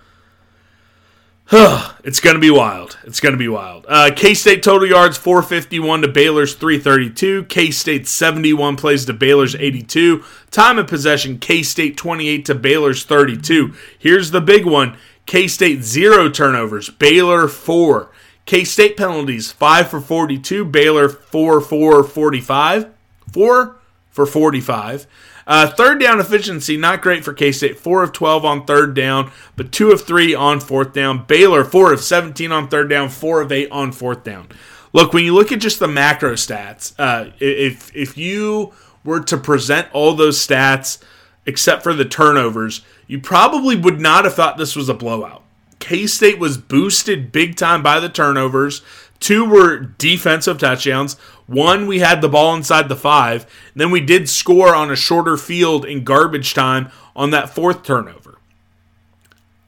it's 1.51 2.21
going 2.21 2.35
to 2.35 2.41
be 2.41 2.51
wild. 2.51 2.99
It's 3.05 3.21
going 3.21 3.33
to 3.33 3.39
be 3.39 3.49
wild. 3.49 3.87
Uh, 3.89 4.11
K 4.15 4.35
State 4.35 4.63
total 4.63 4.87
yards 4.87 5.17
451 5.17 6.03
to 6.03 6.09
Baylor's 6.09 6.55
332. 6.55 7.45
K 7.45 7.71
State 7.71 8.07
71 8.07 8.77
plays 8.77 9.07
to 9.07 9.15
Baylor's 9.15 9.55
82. 9.55 10.25
Time 10.51 10.79
of 10.79 10.89
possession 10.89 11.39
K 11.39 11.63
State 11.63 11.97
28 11.97 12.45
to 12.45 12.55
Baylor's 12.55 13.07
32. 13.07 13.73
Here's 13.99 14.31
the 14.31 14.43
big 14.43 14.67
one 14.67 14.99
K 15.25 15.49
State 15.49 15.83
zero 15.83 16.29
turnovers, 16.29 16.91
Baylor 16.91 17.49
4. 17.49 18.11
K 18.45 18.65
State 18.65 18.97
penalties 18.97 19.53
5 19.53 19.89
for 19.89 20.01
42, 20.01 20.65
Baylor 20.65 21.09
4 21.09 21.61
for 21.61 22.05
45. 22.05 22.91
4 23.33 23.77
for 24.11 24.27
45. 24.27 25.07
Uh, 25.45 25.69
third 25.71 26.01
down 26.01 26.21
efficiency, 26.21 26.77
not 26.77 27.03
great 27.03 27.25
for 27.25 27.33
K 27.33 27.51
State. 27.53 27.79
4 27.79 28.03
of 28.05 28.13
12 28.13 28.45
on 28.45 28.65
third 28.65 28.95
down, 28.95 29.33
but 29.57 29.73
2 29.73 29.91
of 29.91 30.03
3 30.03 30.35
on 30.35 30.61
fourth 30.61 30.93
down. 30.93 31.25
Baylor, 31.25 31.65
4 31.65 31.93
of 31.93 32.01
17 32.01 32.53
on 32.53 32.69
third 32.69 32.89
down, 32.89 33.09
4 33.09 33.41
of 33.41 33.53
8 33.53 33.71
on 33.71 33.93
fourth 33.93 34.23
down. 34.25 34.49
Look, 34.93 35.13
when 35.13 35.25
you 35.25 35.35
look 35.35 35.51
at 35.51 35.61
just 35.61 35.79
the 35.79 35.89
macro 35.89 36.35
stats, 36.35 36.95
uh, 36.99 37.31
if, 37.41 37.95
if 37.97 38.19
you 38.19 38.73
were 39.05 39.21
to 39.21 39.37
present 39.37 39.89
all 39.93 40.15
those 40.15 40.39
stats 40.45 41.03
except 41.47 41.83
for 41.83 41.95
the 41.95 42.05
turnovers, 42.05 42.83
you 43.07 43.19
probably 43.19 43.75
would 43.75 44.01
not 44.01 44.25
have 44.25 44.35
thought 44.35 44.59
this 44.59 44.77
was 44.77 44.89
a 44.89 44.95
blowout. 44.95 45.42
K 45.83 46.07
State 46.07 46.39
was 46.39 46.59
boosted 46.59 47.33
big 47.33 47.57
time 47.57 47.83
by 47.83 47.99
the 47.99 48.09
turnovers. 48.09 48.83
Two 49.19 49.45
were 49.45 49.79
defensive 49.79 50.59
touchdowns. 50.59 51.15
One, 51.47 51.89
we 51.89 51.99
had 51.99 52.21
the 52.21 52.29
ball 52.29 52.55
inside 52.55 52.89
the 52.89 52.95
five. 52.95 53.47
Then 53.75 53.91
we 53.91 54.01
did 54.01 54.29
score 54.29 54.77
on 54.77 54.93
a 54.93 54.97
shorter 54.97 55.37
field 55.37 55.85
in 55.85 56.05
garbage 56.05 56.55
time 56.55 56.89
on 57.17 57.31
that 57.31 57.51
fourth 57.51 57.83
turnover. 57.83 58.39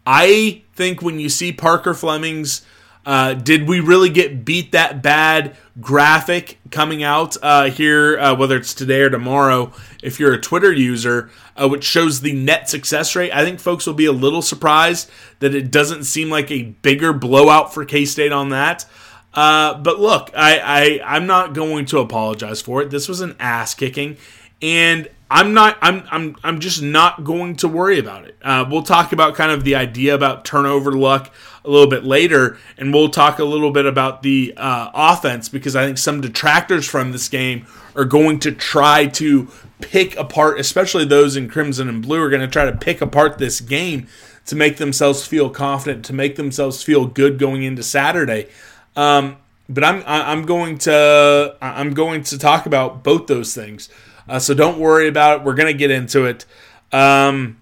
I 0.07 0.63
think 0.73 1.03
when 1.03 1.19
you 1.19 1.29
see 1.29 1.53
Parker 1.53 1.95
Fleming's 1.95 2.65
uh, 3.07 3.35
did 3.35 3.69
we 3.69 3.81
really 3.81 4.09
get 4.09 4.45
beat 4.45 4.73
that 4.73 5.03
bad 5.03 5.57
graphic 5.81 6.59
coming 6.71 7.03
out 7.03 7.37
uh, 7.43 7.71
here, 7.71 8.19
uh, 8.19 8.35
whether 8.35 8.57
it's 8.57 8.73
today 8.73 9.03
or 9.03 9.11
tomorrow, 9.11 9.73
if 10.03 10.19
you're 10.19 10.33
a 10.33 10.41
Twitter 10.41 10.73
user, 10.73 11.31
uh, 11.57 11.69
which 11.69 11.85
shows 11.85 12.21
the 12.21 12.33
net 12.33 12.69
success 12.69 13.15
rate? 13.15 13.33
I 13.33 13.45
think 13.45 13.61
folks 13.61 13.87
will 13.87 13.95
be 13.95 14.07
a 14.07 14.13
little 14.13 14.43
surprised 14.43 15.11
that 15.41 15.55
it 15.55 15.71
doesn't 15.71 16.05
seem 16.05 16.31
like 16.31 16.51
a 16.51 16.63
bigger 16.63 17.13
blowout 17.13 17.75
for 17.75 17.85
K 17.85 18.05
State 18.05 18.33
on 18.33 18.49
that. 18.51 18.87
Uh, 19.35 19.75
but 19.75 19.99
look, 19.99 20.31
I, 20.35 21.01
I 21.03 21.17
I'm 21.17 21.27
not 21.27 21.55
going 21.55 21.87
to 21.87 21.99
apologize 21.99 22.63
for 22.63 22.83
it. 22.83 22.91
This 22.91 23.09
was 23.09 23.21
an 23.21 23.35
ass 23.41 23.75
kicking, 23.75 24.17
and 24.63 25.09
I'm 25.31 25.53
not. 25.53 25.77
I'm. 25.83 26.05
I'm. 26.11 26.37
I'm 26.45 26.61
just 26.61 26.81
not 26.81 27.25
going 27.25 27.57
to 27.57 27.69
worry 27.69 27.99
about 27.99 28.27
it. 28.27 28.37
Uh, 28.41 28.65
we'll 28.71 28.85
talk 28.85 29.13
about 29.13 29.35
kind 29.35 29.51
of 29.51 29.65
the 29.65 29.75
idea 29.75 30.15
about 30.15 30.45
turnover 30.45 30.93
luck 30.93 31.35
a 31.65 31.71
little 31.71 31.89
bit 31.89 32.05
later, 32.05 32.59
and 32.77 32.93
we'll 32.93 33.09
talk 33.09 33.39
a 33.39 33.45
little 33.45 33.71
bit 33.71 33.87
about 33.87 34.23
the 34.23 34.53
uh, 34.57 34.91
offense 34.95 35.49
because 35.49 35.75
I 35.75 35.87
think 35.87 35.99
some 35.99 36.21
detractors 36.21 36.87
from 36.87 37.13
this 37.13 37.29
game 37.29 37.67
are 37.97 38.05
going 38.05 38.39
to 38.41 38.53
try 38.53 39.07
to 39.07 39.49
pick 39.81 40.17
apart, 40.17 40.61
especially 40.61 41.05
those 41.05 41.37
in 41.37 41.49
crimson 41.49 41.89
and 41.89 42.03
blue, 42.03 42.21
are 42.21 42.29
going 42.29 42.43
to 42.43 42.49
try 42.49 42.65
to 42.67 42.77
pick 42.77 43.01
apart 43.01 43.39
this 43.39 43.61
game 43.61 44.07
to 44.47 44.57
make 44.57 44.77
themselves 44.77 45.27
feel 45.27 45.49
confident, 45.49 46.05
to 46.05 46.13
make 46.13 46.37
themselves 46.37 46.83
feel 46.83 47.07
good 47.07 47.39
going 47.39 47.63
into 47.63 47.83
Saturday. 47.83 48.49
Um, 48.95 49.39
but 49.69 49.83
I'm 49.83 50.03
I'm 50.07 50.45
going 50.45 50.79
to 50.79 51.57
I'm 51.61 51.95
going 51.95 52.23
to 52.25 52.39
talk 52.39 52.67
about 52.67 53.03
both 53.03 53.27
those 53.27 53.55
things. 53.55 53.89
Uh, 54.29 54.39
so 54.39 54.55
don't 54.55 54.79
worry 54.79 55.09
about 55.09 55.41
it. 55.41 55.45
We're 55.45 55.55
gonna 55.55 55.73
get 55.73 55.91
into 55.91 56.27
it. 56.27 56.45
Um, 56.93 57.59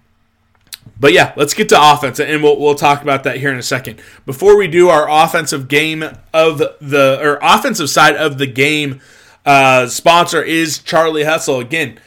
but 0.99 1.13
yeah, 1.13 1.33
let's 1.35 1.53
get 1.53 1.69
to 1.69 1.77
offense, 1.79 2.19
and 2.19 2.43
we'll 2.43 2.59
we'll 2.59 2.75
talk 2.75 3.01
about 3.01 3.23
that 3.23 3.37
here 3.37 3.51
in 3.51 3.57
a 3.57 3.63
second. 3.63 4.01
Before 4.25 4.57
we 4.57 4.67
do 4.67 4.89
our 4.89 5.09
offensive 5.09 5.67
game 5.67 6.03
of 6.33 6.57
the 6.57 7.19
or 7.21 7.39
offensive 7.41 7.89
side 7.89 8.15
of 8.15 8.37
the 8.37 8.47
game, 8.47 9.01
uh, 9.45 9.87
sponsor 9.87 10.41
is 10.41 10.79
Charlie 10.79 11.25
Hustle. 11.25 11.59
Again, 11.59 11.99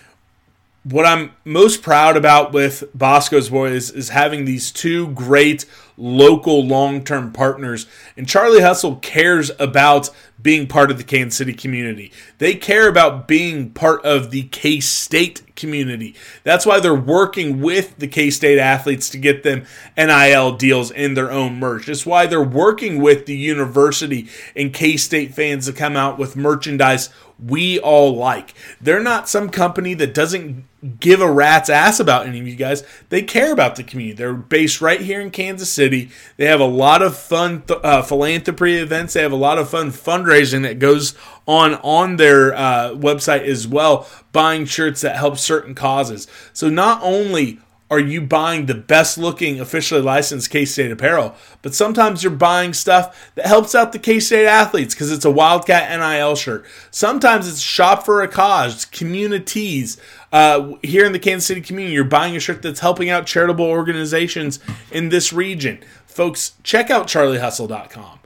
what 0.83 1.05
I'm 1.05 1.33
most 1.45 1.83
proud 1.83 2.17
about 2.17 2.53
with 2.53 2.85
Bosco's 2.95 3.51
Boys 3.51 3.91
is 3.91 4.11
having 4.11 4.45
these 4.45 4.71
two 4.71 5.09
great 5.09 5.67
local 5.97 6.65
long 6.65 7.03
term 7.03 7.33
partners. 7.33 7.87
And 8.17 8.29
Charlie 8.29 8.63
Hustle 8.63 8.97
cares 8.97 9.51
about 9.59 10.11
being 10.41 10.67
part 10.67 10.91
of 10.91 10.99
the 10.99 11.05
Kansas 11.05 11.39
City 11.39 11.55
community. 11.55 12.13
They 12.39 12.55
care 12.55 12.89
about 12.89 13.27
being 13.27 13.71
part 13.71 14.05
of 14.05 14.31
the 14.31 14.45
K 14.45 14.81
State 14.81 15.57
community. 15.57 16.15
That's 16.45 16.67
why 16.67 16.81
they're 16.81 16.95
working 16.95 17.61
with 17.61 17.99
the 17.99 18.07
K 18.07 18.31
State 18.31 18.59
athletes 18.59 19.09
to 19.11 19.19
get 19.19 19.43
them 19.43 19.65
NIL 19.97 20.57
deals 20.57 20.91
in 20.91 21.15
their 21.15 21.31
own 21.31 21.59
merch. 21.59 21.87
That's 21.87 22.07
why 22.07 22.27
they're 22.27 22.43
working 22.43 23.01
with 23.01 23.27
the 23.27 23.37
university 23.37 24.29
and 24.55 24.73
K 24.73 24.97
State 24.97 25.35
fans 25.35 25.67
to 25.67 25.73
come 25.73 25.97
out 25.97 26.19
with 26.19 26.37
merchandise 26.37 27.11
we 27.39 27.79
all 27.79 28.17
like. 28.17 28.55
They're 28.81 29.03
not 29.03 29.29
some 29.29 29.51
company 29.51 29.95
that 29.95 30.15
doesn't 30.15 30.65
give 30.87 31.21
a 31.21 31.31
rat's 31.31 31.69
ass 31.69 32.01
about 32.01 32.27
any 32.27 32.41
of 32.41 32.47
you 32.47 32.57
guys. 32.57 32.83
They 33.09 33.23
care 33.23 33.53
about 33.53 33.77
the 33.77 33.83
community. 33.83 34.17
They're 34.17 34.35
based 34.35 34.81
right 34.81 35.01
here 35.01 35.21
in 35.21 35.31
Kansas 35.31 35.73
City. 35.73 36.11
They 36.37 36.47
have 36.47 36.61
a 36.61 36.65
lot 36.65 37.03
of 37.03 37.17
fun 37.17 37.63
th- 37.63 37.81
uh, 37.83 38.03
philanthropy 38.03 38.77
events. 38.77 39.15
They 39.15 39.23
have 39.23 39.33
a 39.33 39.37
lot 39.37 39.59
of 39.59 39.69
fun 39.69 39.91
fundraising 39.91 40.63
that 40.63 40.79
goes 40.79 41.15
on 41.47 41.75
on 41.77 42.17
their 42.17 42.55
uh, 42.55 42.91
website 42.91 43.45
as 43.45 43.69
well, 43.69 44.09
buying 44.33 44.65
shirts 44.65 45.01
that 45.03 45.17
help 45.17 45.39
certain 45.39 45.75
causes. 45.75 46.27
So 46.53 46.69
not 46.69 47.01
only 47.03 47.61
are 47.89 48.01
you 48.01 48.21
buying 48.21 48.67
the 48.67 48.75
best 48.75 49.17
looking 49.17 49.61
officially 49.61 50.03
licensed 50.03 50.51
K 50.51 50.65
State 50.65 50.91
apparel, 50.91 51.35
but 51.63 51.75
sometimes 51.75 52.23
you're 52.23 52.33
buying 52.33 52.73
stuff 52.73 53.31
that 53.37 53.47
helps 53.47 53.75
out 53.75 53.93
the 53.93 53.99
K 53.99 54.19
State 54.19 54.47
athletes 54.47 54.95
because 54.95 55.13
it's 55.13 55.25
a 55.25 55.31
Wildcat 55.31 55.97
NIL 55.97 56.35
shirt. 56.35 56.65
Sometimes 56.91 57.49
it's 57.49 57.61
shop 57.61 58.05
for 58.05 58.23
a 58.23 58.29
cause, 58.29 58.85
communities. 58.87 59.99
Uh, 60.33 60.75
here 60.83 61.07
in 61.07 61.13
the 61.13 61.19
Kansas 61.19 61.47
City 61.47 61.61
community, 61.61 61.95
you're 61.95 62.05
buying 62.05 62.35
a 62.35 62.41
shirt 62.41 62.61
that's 62.61 62.81
helping 62.81 63.09
out 63.09 63.27
charitable 63.27 63.65
organizations 63.65 64.59
in 64.91 65.11
this 65.11 65.33
region. 65.33 65.79
Folks, 66.07 66.55
check 66.65 66.91
out 66.91 67.07
charliehustle.com. 67.07 68.19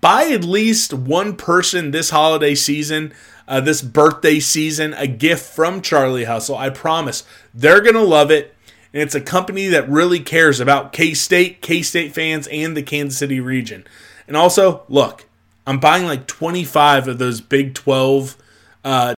Buy 0.00 0.24
at 0.24 0.44
least 0.44 0.92
one 0.92 1.36
person 1.36 1.92
this 1.92 2.10
holiday 2.10 2.54
season. 2.54 3.14
Uh, 3.48 3.60
this 3.60 3.82
birthday 3.82 4.38
season, 4.38 4.94
a 4.94 5.06
gift 5.06 5.44
from 5.44 5.82
Charlie 5.82 6.24
Hustle. 6.24 6.56
I 6.56 6.70
promise 6.70 7.24
they're 7.52 7.80
going 7.80 7.96
to 7.96 8.02
love 8.02 8.30
it 8.30 8.54
and 8.92 9.02
it's 9.02 9.14
a 9.14 9.20
company 9.20 9.68
that 9.68 9.88
really 9.88 10.20
cares 10.20 10.60
about 10.60 10.92
K 10.92 11.14
State, 11.14 11.62
K 11.62 11.82
State 11.82 12.14
fans, 12.14 12.46
and 12.48 12.76
the 12.76 12.82
Kansas 12.82 13.18
City 13.18 13.40
region. 13.40 13.84
And 14.28 14.36
also, 14.36 14.82
look, 14.88 15.26
I'm 15.66 15.78
buying 15.78 16.04
like 16.04 16.26
25 16.26 17.08
of 17.08 17.18
those 17.18 17.40
Big 17.40 17.74
12 17.74 18.36
uh, 18.84 19.14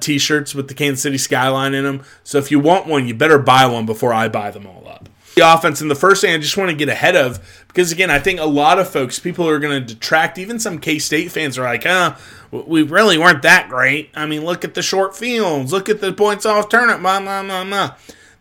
t 0.00 0.18
shirts 0.18 0.54
with 0.54 0.68
the 0.68 0.74
Kansas 0.74 1.02
City 1.02 1.18
skyline 1.18 1.74
in 1.74 1.84
them. 1.84 2.02
So 2.24 2.38
if 2.38 2.50
you 2.50 2.58
want 2.58 2.86
one, 2.86 3.06
you 3.06 3.14
better 3.14 3.38
buy 3.38 3.66
one 3.66 3.86
before 3.86 4.12
I 4.12 4.28
buy 4.28 4.50
them 4.50 4.66
all 4.66 4.86
up. 4.88 5.08
The 5.36 5.52
offense, 5.52 5.82
and 5.82 5.90
the 5.90 5.94
first 5.94 6.22
thing 6.22 6.34
I 6.34 6.38
just 6.38 6.56
want 6.56 6.70
to 6.70 6.76
get 6.76 6.88
ahead 6.88 7.14
of, 7.14 7.64
because 7.68 7.92
again, 7.92 8.10
I 8.10 8.18
think 8.18 8.40
a 8.40 8.46
lot 8.46 8.78
of 8.78 8.88
folks, 8.88 9.18
people 9.18 9.46
are 9.46 9.58
going 9.58 9.86
to 9.86 9.94
detract, 9.94 10.38
even 10.38 10.58
some 10.58 10.78
K 10.78 10.98
State 10.98 11.30
fans 11.30 11.58
are 11.58 11.64
like, 11.64 11.84
huh, 11.84 12.16
we 12.50 12.82
really 12.82 13.18
weren't 13.18 13.42
that 13.42 13.68
great. 13.68 14.10
I 14.14 14.24
mean, 14.24 14.44
look 14.44 14.64
at 14.64 14.74
the 14.74 14.82
short 14.82 15.14
fields, 15.14 15.72
look 15.72 15.90
at 15.90 16.00
the 16.00 16.12
points 16.12 16.46
off 16.46 16.70
turn 16.70 16.88
blah, 17.02 17.20
blah, 17.20 17.42
blah, 17.42 17.64
blah. 17.64 17.94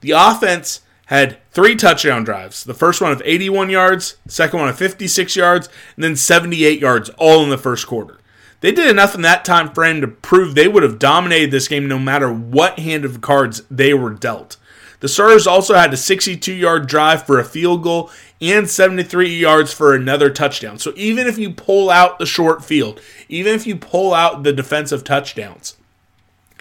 The 0.06 0.12
offense 0.12 0.82
had 1.08 1.40
three 1.50 1.76
touchdown 1.76 2.24
drives. 2.24 2.64
The 2.64 2.76
first 2.76 3.02
one 3.02 3.12
of 3.12 3.24
81 3.26 3.72
yards, 3.72 4.18
second 4.28 4.60
one 4.60 4.70
of 4.70 4.78
56 4.78 5.36
yards, 5.36 5.68
and 5.96 6.04
then 6.04 6.16
78 6.16 6.80
yards, 6.80 7.10
all 7.18 7.44
in 7.44 7.50
the 7.50 7.58
first 7.58 7.88
quarter. 7.88 8.20
They 8.62 8.72
did 8.72 8.88
enough 8.88 9.16
in 9.16 9.24
that 9.24 9.44
time 9.44 9.74
frame 9.74 10.02
to 10.02 10.08
prove 10.08 10.54
they 10.54 10.68
would 10.68 10.84
have 10.84 11.00
dominated 11.00 11.50
this 11.50 11.68
game 11.68 11.88
no 11.88 11.98
matter 11.98 12.32
what 12.32 12.78
hand 12.78 13.04
of 13.04 13.22
cards 13.22 13.64
they 13.72 13.96
were 13.96 14.14
dealt. 14.14 14.58
The 15.00 15.08
starters 15.08 15.48
also 15.48 15.74
had 15.74 15.92
a 15.92 15.98
62 15.98 16.54
yard 16.54 16.86
drive 16.86 17.26
for 17.26 17.40
a 17.40 17.44
field 17.44 17.82
goal 17.82 18.12
and 18.40 18.70
73 18.70 19.36
yards 19.36 19.74
for 19.74 19.96
another 19.96 20.30
touchdown. 20.30 20.78
So 20.78 20.94
even 20.96 21.26
if 21.26 21.40
you 21.40 21.52
pull 21.52 21.90
out 21.90 22.20
the 22.20 22.28
short 22.28 22.64
field, 22.64 23.02
even 23.28 23.56
if 23.56 23.66
you 23.66 23.76
pull 23.76 24.14
out 24.14 24.44
the 24.44 24.54
defensive 24.54 25.04
touchdowns, 25.04 25.78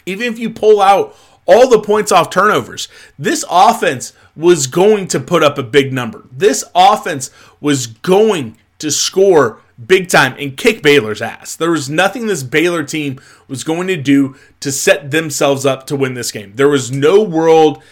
even 0.07 0.33
if 0.33 0.39
you 0.39 0.49
pull 0.49 0.81
out 0.81 1.15
all 1.47 1.69
the 1.69 1.81
points 1.81 2.13
off 2.13 2.31
turnovers. 2.31 2.89
This 3.19 3.45
offense 3.51 4.13
was 4.37 4.67
going 4.67 5.09
to 5.09 5.21
put 5.21 5.43
up 5.43 5.59
a 5.59 5.63
big 5.63 5.93
number. 5.93 6.27
This 6.33 6.65
offense 6.75 7.31
was 7.61 7.87
going 7.87 8.57
to 8.79 8.91
score 8.91 9.61
big 9.87 10.09
time 10.09 10.35
and 10.39 10.57
kick 10.57 10.83
Baylor's 10.83 11.23
ass. 11.23 11.57
There 11.57 11.71
was 11.71 11.91
nothing 11.91 12.27
this 12.27 12.43
Baylor 12.43 12.85
team 12.85 13.21
was 13.49 13.65
going 13.65 13.89
to 13.89 13.97
do 13.97 14.37
to 14.61 14.71
set 14.71 15.11
themselves 15.11 15.67
up 15.67 15.87
to 15.89 15.97
win 15.97 16.15
this 16.15 16.33
game. 16.33 16.53
There 16.55 16.69
was 16.69 16.93
no 16.93 17.23
world 17.23 17.83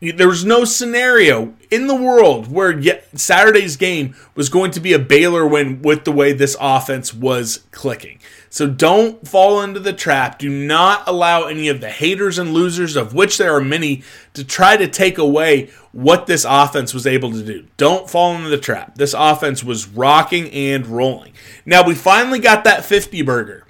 there 0.00 0.28
was 0.28 0.46
no 0.46 0.64
scenario 0.64 1.54
in 1.70 1.86
the 1.86 1.94
world 1.94 2.50
where 2.50 2.80
Saturday's 3.14 3.76
game 3.76 4.16
was 4.34 4.48
going 4.48 4.70
to 4.70 4.80
be 4.80 4.94
a 4.94 4.98
Baylor 4.98 5.46
win 5.46 5.82
with 5.82 6.04
the 6.04 6.12
way 6.12 6.32
this 6.32 6.56
offense 6.58 7.12
was 7.12 7.64
clicking. 7.70 8.18
So 8.48 8.66
don't 8.66 9.28
fall 9.28 9.60
into 9.60 9.78
the 9.78 9.92
trap. 9.92 10.38
Do 10.38 10.48
not 10.48 11.06
allow 11.06 11.44
any 11.44 11.68
of 11.68 11.82
the 11.82 11.90
haters 11.90 12.38
and 12.38 12.54
losers, 12.54 12.96
of 12.96 13.12
which 13.12 13.36
there 13.36 13.54
are 13.54 13.60
many, 13.60 14.02
to 14.32 14.42
try 14.42 14.78
to 14.78 14.88
take 14.88 15.18
away 15.18 15.70
what 15.92 16.26
this 16.26 16.46
offense 16.48 16.94
was 16.94 17.06
able 17.06 17.32
to 17.32 17.44
do. 17.44 17.66
Don't 17.76 18.08
fall 18.08 18.34
into 18.34 18.48
the 18.48 18.58
trap. 18.58 18.94
This 18.94 19.14
offense 19.16 19.62
was 19.62 19.86
rocking 19.86 20.50
and 20.50 20.86
rolling. 20.86 21.34
Now 21.66 21.86
we 21.86 21.94
finally 21.94 22.38
got 22.38 22.64
that 22.64 22.86
50 22.86 23.20
burger. 23.22 23.66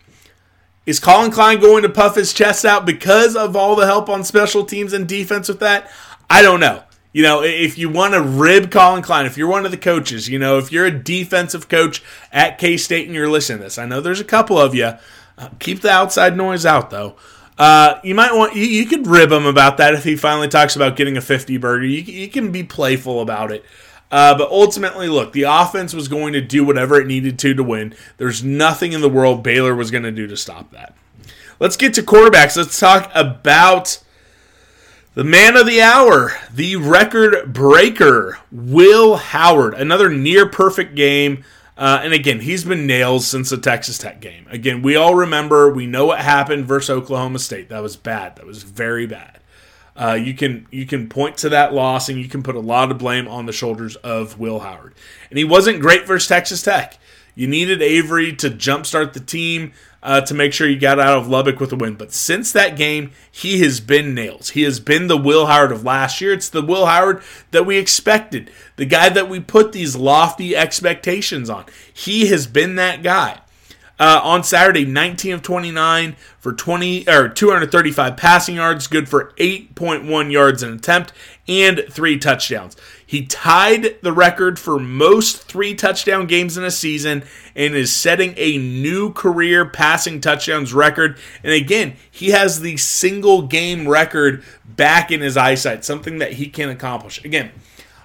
Is 0.87 0.99
Collin 0.99 1.31
Klein 1.31 1.61
going 1.61 1.83
to 1.83 1.89
puff 1.89 2.15
his 2.15 2.33
chest 2.33 2.65
out 2.65 2.87
because 2.87 3.37
of 3.37 3.55
all 3.55 3.77
the 3.77 3.87
help 3.87 4.09
on 4.09 4.25
special 4.25 4.65
teams 4.65 4.93
and 4.93 5.07
defense 5.07 5.49
with 5.49 5.61
that? 5.61 5.91
I 6.31 6.43
don't 6.43 6.61
know. 6.61 6.85
You 7.13 7.25
know, 7.25 7.43
if 7.43 7.77
you 7.77 7.91
want 7.91 8.15
to 8.15 8.23
rib 8.23 8.71
Collin 8.71 9.03
Klein, 9.03 9.27
if 9.27 9.37
you're 9.37 9.49
one 9.49 9.65
of 9.65 9.73
the 9.73 9.77
coaches, 9.77 10.29
you 10.29 10.39
know, 10.39 10.59
if 10.59 10.71
you're 10.71 10.87
a 10.87 10.91
defensive 10.93 11.69
coach 11.69 12.05
at 12.33 12.57
K 12.57 12.77
State 12.77 13.07
and 13.07 13.15
you're 13.17 13.29
listening 13.29 13.59
to 13.59 13.65
this, 13.65 13.79
I 13.79 13.85
know 13.85 14.01
there's 14.01 14.21
a 14.21 14.25
couple 14.25 14.57
of 14.57 14.73
you. 14.73 14.93
Uh, 15.37 15.49
keep 15.59 15.81
the 15.81 15.91
outside 15.91 16.37
noise 16.37 16.65
out, 16.65 16.91
though. 16.91 17.17
Uh, 17.59 17.99
you 18.05 18.15
might 18.15 18.33
want 18.33 18.55
you, 18.55 18.63
you, 18.63 18.87
could 18.87 19.07
rib 19.07 19.33
him 19.33 19.45
about 19.45 19.77
that 19.79 19.93
if 19.93 20.05
he 20.05 20.17
finally 20.17 20.49
talks 20.49 20.77
about 20.77 20.97
getting 20.97 21.17
a 21.17 21.21
50 21.21 21.59
burger. 21.59 21.85
You, 21.85 22.01
you 22.01 22.29
can 22.29 22.53
be 22.53 22.63
playful 22.63 23.21
about 23.21 23.51
it. 23.51 23.65
Uh, 24.11 24.37
but 24.39 24.51
ultimately, 24.51 25.09
look, 25.09 25.33
the 25.33 25.43
offense 25.43 25.93
was 25.93 26.09
going 26.09 26.33
to 26.33 26.41
do 26.41 26.65
whatever 26.65 27.01
it 27.01 27.07
needed 27.07 27.39
to 27.41 27.55
to 27.55 27.63
win. 27.63 27.95
There's 28.17 28.43
nothing 28.43 28.93
in 28.93 29.01
the 29.01 29.09
world 29.09 29.43
Baylor 29.43 29.75
was 29.75 29.91
going 29.91 30.05
to 30.05 30.13
do 30.13 30.27
to 30.27 30.37
stop 30.37 30.71
that. 30.73 30.95
Let's 31.59 31.77
get 31.77 31.93
to 31.95 32.03
quarterbacks. 32.03 32.57
Let's 32.57 32.79
talk 32.79 33.11
about 33.15 34.03
the 35.15 35.25
man 35.25 35.57
of 35.57 35.67
the 35.67 35.83
hour, 35.83 36.33
the 36.53 36.77
record 36.77 37.53
breaker, 37.53 38.39
Will 38.53 39.17
Howard. 39.17 39.75
Another 39.75 40.09
near 40.09 40.49
perfect 40.49 40.95
game. 40.95 41.45
Uh, 41.77 42.01
and 42.03 42.13
again, 42.13 42.41
he's 42.41 42.65
been 42.65 42.87
nails 42.87 43.27
since 43.27 43.51
the 43.51 43.57
Texas 43.57 43.99
Tech 43.99 44.21
game. 44.21 44.47
Again, 44.51 44.83
we 44.83 44.97
all 44.97 45.15
remember, 45.15 45.73
we 45.73 45.87
know 45.87 46.07
what 46.07 46.21
happened 46.21 46.67
versus 46.67 46.91
Oklahoma 46.91 47.39
State. 47.39 47.71
That 47.71 47.83
was 47.83 47.97
bad. 47.97 48.37
That 48.37 48.47
was 48.47 48.63
very 48.63 49.07
bad. 49.07 49.41
Uh, 49.97 50.15
you 50.15 50.33
can 50.33 50.67
you 50.71 50.87
can 50.87 51.09
point 51.09 51.37
to 51.37 51.49
that 51.49 51.75
loss 51.75 52.09
and 52.09 52.19
you 52.19 52.29
can 52.29 52.43
put 52.43 52.55
a 52.55 52.61
lot 52.61 52.91
of 52.91 52.99
blame 52.99 53.29
on 53.29 53.47
the 53.47 53.53
shoulders 53.53 53.97
of 53.97 54.39
Will 54.39 54.61
Howard. 54.61 54.95
And 55.29 55.39
he 55.39 55.45
wasn't 55.45 55.81
great 55.81 56.07
versus 56.07 56.29
Texas 56.29 56.63
Tech. 56.63 56.97
You 57.35 57.47
needed 57.47 57.83
Avery 57.83 58.33
to 58.37 58.51
jumpstart 58.51 59.13
the 59.13 59.21
team 59.21 59.73
uh, 60.03 60.21
to 60.23 60.35
make 60.35 60.53
sure 60.53 60.69
you 60.69 60.79
got 60.79 60.99
out 60.99 61.19
of 61.19 61.29
Lubbock 61.29 61.61
with 61.61 61.73
a 61.73 61.77
win. 61.77 61.95
But 61.95 62.13
since 62.13 62.53
that 62.53 62.77
game, 62.77 63.13
he 63.31 63.61
has 63.61 63.81
been 63.81 64.15
nails. 64.15 64.51
He 64.51 64.63
has 64.63 64.81
been 64.81 65.07
the 65.07 65.17
Will 65.17 65.47
Howard 65.47 65.73
of 65.73 65.85
last 65.85 66.21
year. 66.21 66.33
It's 66.33 66.49
the 66.49 66.63
Will 66.63 66.87
Howard 66.87 67.23
that 67.51 67.67
we 67.67 67.77
expected, 67.77 68.51
the 68.77 68.87
guy 68.87 69.09
that 69.11 69.29
we 69.29 69.41
put 69.41 69.73
these 69.73 69.97
lofty 69.97 70.57
expectations 70.57 71.51
on. 71.51 71.67
He 71.93 72.29
has 72.29 72.47
been 72.47 72.77
that 72.77 73.03
guy. 73.03 73.41
Uh, 74.01 74.19
on 74.25 74.43
Saturday, 74.43 74.87
19 74.87 75.35
of 75.35 75.43
29 75.43 76.17
for 76.39 76.55
20 76.55 77.07
or 77.07 77.29
235 77.29 78.17
passing 78.17 78.57
yards, 78.57 78.87
good 78.87 79.11
for 79.11 79.35
8.1 79.37 80.33
yards 80.33 80.63
an 80.63 80.73
attempt 80.73 81.13
and 81.47 81.85
three 81.91 82.19
touchdowns. 82.19 82.79
He 83.05 83.27
tied 83.27 84.01
the 84.01 84.15
record 84.15 84.59
for 84.59 84.79
most 84.79 85.43
three 85.43 85.75
touchdown 85.75 86.27
games 86.27 86.57
in 86.57 86.65
a 86.65 86.71
season 86.71 87.25
and 87.55 87.75
is 87.75 87.95
setting 87.95 88.33
a 88.39 88.57
new 88.57 89.13
career 89.13 89.67
passing 89.67 90.23
touchdowns 90.23 90.73
record. 90.73 91.19
And 91.45 91.53
again, 91.53 91.97
he 92.11 92.31
has 92.31 92.61
the 92.61 92.79
single 92.79 93.43
game 93.43 93.87
record 93.87 94.43
back 94.65 95.11
in 95.11 95.21
his 95.21 95.37
eyesight, 95.37 95.85
something 95.85 96.21
that 96.21 96.35
he 96.35 96.47
can 96.47 96.71
accomplish. 96.71 97.23
Again, 97.23 97.51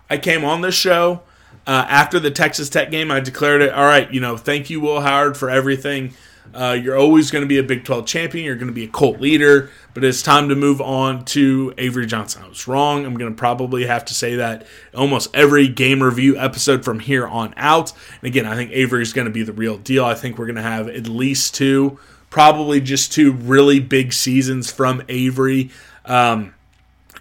I 0.10 0.18
came 0.18 0.44
on 0.44 0.60
this 0.60 0.76
show 0.76 1.22
uh, 1.68 1.86
after 1.90 2.20
the 2.20 2.32
Texas 2.32 2.70
Tech 2.70 2.92
game. 2.92 3.12
I 3.12 3.20
declared 3.20 3.62
it, 3.62 3.74
all 3.74 3.86
right, 3.86 4.12
you 4.12 4.20
know, 4.20 4.38
thank 4.38 4.70
you, 4.70 4.82
Will 4.82 5.02
Howard, 5.02 5.38
for 5.38 5.50
everything. 5.50 6.14
Uh, 6.54 6.72
you're 6.72 6.98
always 6.98 7.32
going 7.32 7.42
to 7.42 7.48
be 7.48 7.58
a 7.58 7.64
Big 7.64 7.84
12 7.84 8.06
champion. 8.06 8.46
You're 8.46 8.56
going 8.56 8.68
to 8.68 8.74
be 8.74 8.86
a 8.86 8.88
cult 8.88 9.20
leader, 9.20 9.70
but 9.94 10.06
it's 10.06 10.24
time 10.24 10.48
to 10.50 10.56
move 10.56 10.80
on 10.80 11.26
to 11.26 11.74
Avery 11.78 12.06
Johnson. 12.06 12.44
I 12.44 12.48
was 12.48 12.66
wrong. 12.68 13.06
I'm 13.06 13.18
going 13.18 13.32
to 13.32 13.38
probably 13.38 13.86
have 13.86 14.06
to 14.06 14.14
say 14.14 14.36
that 14.36 14.66
almost 14.96 15.36
every 15.36 15.68
game 15.68 16.02
review 16.02 16.38
episode 16.38 16.86
from 16.86 17.00
here 17.00 17.28
on 17.28 17.54
out. 17.58 17.92
And 18.22 18.28
again, 18.28 18.46
I 18.46 18.56
think 18.56 18.72
Avery 18.72 19.02
is 19.02 19.12
going 19.12 19.26
to 19.26 19.34
be 19.34 19.44
the 19.44 19.54
real 19.54 19.78
deal. 19.78 20.06
I 20.06 20.14
think 20.14 20.38
we're 20.38 20.46
going 20.46 20.56
to 20.56 20.62
have 20.62 20.88
at 20.88 21.08
least 21.08 21.56
two, 21.56 22.00
probably 22.30 22.80
just 22.80 23.12
two 23.12 23.34
really 23.34 23.82
big 23.82 24.14
seasons 24.14 24.72
from 24.72 25.04
Avery. 25.10 25.72
Um, 26.06 26.54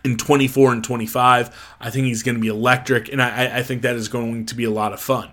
in 0.04 0.16
24 0.16 0.72
and 0.72 0.84
25. 0.84 1.74
I 1.80 1.90
think 1.90 2.06
he's 2.06 2.22
going 2.22 2.36
to 2.36 2.40
be 2.40 2.48
electric, 2.48 3.10
and 3.10 3.20
I, 3.20 3.58
I, 3.58 3.62
think 3.62 3.82
that 3.82 3.96
is 3.96 4.08
going 4.08 4.46
to 4.46 4.54
be 4.54 4.64
a 4.64 4.70
lot 4.70 4.92
of 4.92 5.00
fun. 5.00 5.30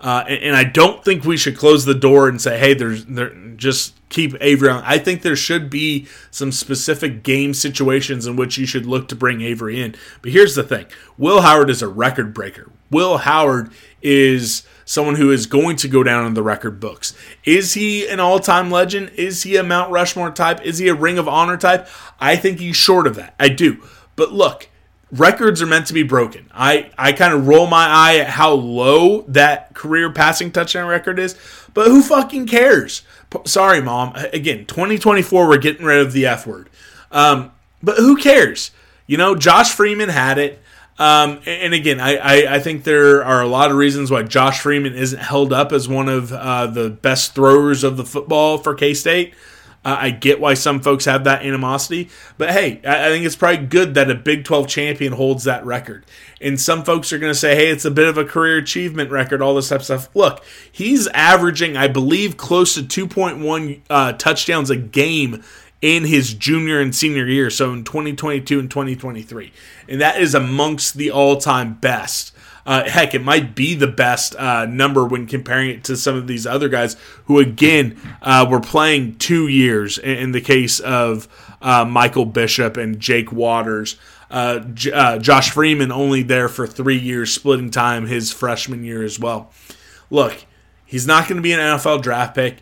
Uh, 0.00 0.24
and, 0.28 0.42
and, 0.42 0.56
I 0.56 0.64
don't 0.64 1.04
think 1.04 1.24
we 1.24 1.36
should 1.36 1.56
close 1.56 1.84
the 1.84 1.94
door 1.94 2.28
and 2.28 2.40
say, 2.40 2.58
"Hey, 2.58 2.74
there's 2.74 3.04
there, 3.06 3.30
just 3.56 3.94
keep 4.08 4.34
Avery 4.40 4.68
on." 4.68 4.82
I 4.84 4.98
think 4.98 5.22
there 5.22 5.36
should 5.36 5.70
be 5.70 6.08
some 6.30 6.50
specific 6.50 7.22
game 7.22 7.54
situations 7.54 8.26
in 8.26 8.34
which 8.34 8.58
you 8.58 8.66
should 8.66 8.84
look 8.84 9.06
to 9.08 9.16
bring 9.16 9.40
Avery 9.40 9.80
in. 9.80 9.94
But 10.20 10.32
here's 10.32 10.56
the 10.56 10.64
thing: 10.64 10.86
Will 11.16 11.42
Howard 11.42 11.70
is 11.70 11.82
a 11.82 11.88
record 11.88 12.34
breaker. 12.34 12.70
Will 12.90 13.18
Howard 13.18 13.70
is 14.02 14.66
someone 14.84 15.14
who 15.14 15.30
is 15.30 15.46
going 15.46 15.76
to 15.76 15.88
go 15.88 16.02
down 16.02 16.26
in 16.26 16.34
the 16.34 16.42
record 16.42 16.80
books. 16.80 17.14
Is 17.44 17.74
he 17.74 18.06
an 18.06 18.20
all 18.20 18.38
time 18.38 18.70
legend? 18.70 19.10
Is 19.16 19.42
he 19.42 19.56
a 19.56 19.62
Mount 19.62 19.90
Rushmore 19.90 20.30
type? 20.30 20.60
Is 20.62 20.78
he 20.78 20.88
a 20.88 20.94
Ring 20.94 21.18
of 21.18 21.28
Honor 21.28 21.56
type? 21.56 21.88
I 22.20 22.36
think 22.36 22.58
he's 22.58 22.76
short 22.76 23.06
of 23.06 23.14
that. 23.16 23.34
I 23.38 23.48
do. 23.48 23.82
But 24.16 24.32
look, 24.32 24.68
records 25.10 25.60
are 25.62 25.66
meant 25.66 25.86
to 25.86 25.92
be 25.92 26.02
broken. 26.02 26.50
I, 26.52 26.90
I 26.98 27.12
kind 27.12 27.34
of 27.34 27.46
roll 27.46 27.66
my 27.66 27.86
eye 27.86 28.16
at 28.18 28.28
how 28.28 28.52
low 28.52 29.22
that 29.28 29.74
career 29.74 30.10
passing 30.10 30.50
touchdown 30.50 30.88
record 30.88 31.18
is, 31.18 31.36
but 31.74 31.86
who 31.86 32.02
fucking 32.02 32.46
cares? 32.46 33.02
P- 33.30 33.40
sorry, 33.44 33.80
mom. 33.80 34.14
Again, 34.32 34.66
2024, 34.66 35.48
we're 35.48 35.58
getting 35.58 35.86
rid 35.86 36.00
of 36.00 36.12
the 36.12 36.26
F 36.26 36.46
word. 36.46 36.70
Um, 37.10 37.52
but 37.82 37.98
who 37.98 38.16
cares? 38.16 38.70
You 39.06 39.18
know, 39.18 39.34
Josh 39.34 39.72
Freeman 39.72 40.08
had 40.08 40.38
it. 40.38 40.58
Um, 40.98 41.40
and 41.46 41.74
again, 41.74 42.00
I, 42.00 42.16
I, 42.16 42.54
I, 42.56 42.60
think 42.60 42.84
there 42.84 43.24
are 43.24 43.40
a 43.40 43.46
lot 43.48 43.70
of 43.70 43.78
reasons 43.78 44.10
why 44.10 44.22
Josh 44.22 44.60
Freeman 44.60 44.94
isn't 44.94 45.18
held 45.18 45.52
up 45.52 45.72
as 45.72 45.88
one 45.88 46.08
of 46.08 46.32
uh, 46.32 46.66
the 46.66 46.90
best 46.90 47.34
throwers 47.34 47.82
of 47.82 47.96
the 47.96 48.04
football 48.04 48.58
for 48.58 48.74
K 48.74 48.92
State. 48.92 49.34
Uh, 49.84 49.96
I 50.00 50.10
get 50.10 50.40
why 50.40 50.54
some 50.54 50.80
folks 50.80 51.06
have 51.06 51.24
that 51.24 51.42
animosity, 51.42 52.08
but 52.38 52.50
hey, 52.50 52.80
I, 52.86 53.06
I 53.06 53.08
think 53.08 53.26
it's 53.26 53.34
probably 53.34 53.66
good 53.66 53.94
that 53.94 54.10
a 54.10 54.14
Big 54.14 54.44
12 54.44 54.68
champion 54.68 55.12
holds 55.12 55.44
that 55.44 55.64
record. 55.66 56.06
And 56.40 56.60
some 56.60 56.84
folks 56.84 57.12
are 57.12 57.18
going 57.18 57.32
to 57.32 57.38
say, 57.38 57.56
hey, 57.56 57.68
it's 57.68 57.84
a 57.84 57.90
bit 57.90 58.06
of 58.06 58.16
a 58.16 58.24
career 58.24 58.58
achievement 58.58 59.10
record, 59.10 59.42
all 59.42 59.54
this 59.54 59.68
type 59.68 59.80
of 59.80 59.84
stuff. 59.84 60.08
Look, 60.14 60.44
he's 60.70 61.08
averaging, 61.08 61.76
I 61.76 61.88
believe, 61.88 62.36
close 62.36 62.74
to 62.74 62.82
2.1 62.82 63.80
uh, 63.90 64.12
touchdowns 64.12 64.70
a 64.70 64.76
game 64.76 65.42
in 65.80 66.04
his 66.04 66.32
junior 66.32 66.80
and 66.80 66.94
senior 66.94 67.26
year, 67.26 67.50
so 67.50 67.72
in 67.72 67.82
2022 67.82 68.60
and 68.60 68.70
2023. 68.70 69.52
And 69.88 70.00
that 70.00 70.20
is 70.20 70.34
amongst 70.34 70.94
the 70.96 71.10
all 71.10 71.36
time 71.38 71.74
best. 71.74 72.31
Uh, 72.64 72.88
heck, 72.88 73.14
it 73.14 73.24
might 73.24 73.54
be 73.54 73.74
the 73.74 73.88
best 73.88 74.36
uh, 74.36 74.66
number 74.66 75.04
when 75.04 75.26
comparing 75.26 75.70
it 75.70 75.84
to 75.84 75.96
some 75.96 76.14
of 76.14 76.26
these 76.26 76.46
other 76.46 76.68
guys 76.68 76.96
who, 77.24 77.38
again, 77.38 77.98
uh, 78.22 78.46
were 78.48 78.60
playing 78.60 79.16
two 79.16 79.48
years 79.48 79.98
in, 79.98 80.16
in 80.16 80.32
the 80.32 80.40
case 80.40 80.78
of 80.80 81.26
uh, 81.60 81.84
Michael 81.84 82.24
Bishop 82.24 82.76
and 82.76 83.00
Jake 83.00 83.32
Waters. 83.32 83.96
Uh, 84.30 84.60
J- 84.60 84.92
uh, 84.92 85.18
Josh 85.18 85.50
Freeman 85.50 85.92
only 85.92 86.22
there 86.22 86.48
for 86.48 86.66
three 86.66 86.98
years, 86.98 87.34
splitting 87.34 87.70
time 87.70 88.06
his 88.06 88.32
freshman 88.32 88.84
year 88.84 89.02
as 89.02 89.18
well. 89.18 89.52
Look, 90.08 90.44
he's 90.86 91.06
not 91.06 91.28
going 91.28 91.36
to 91.36 91.42
be 91.42 91.52
an 91.52 91.60
NFL 91.60 92.02
draft 92.02 92.34
pick. 92.34 92.58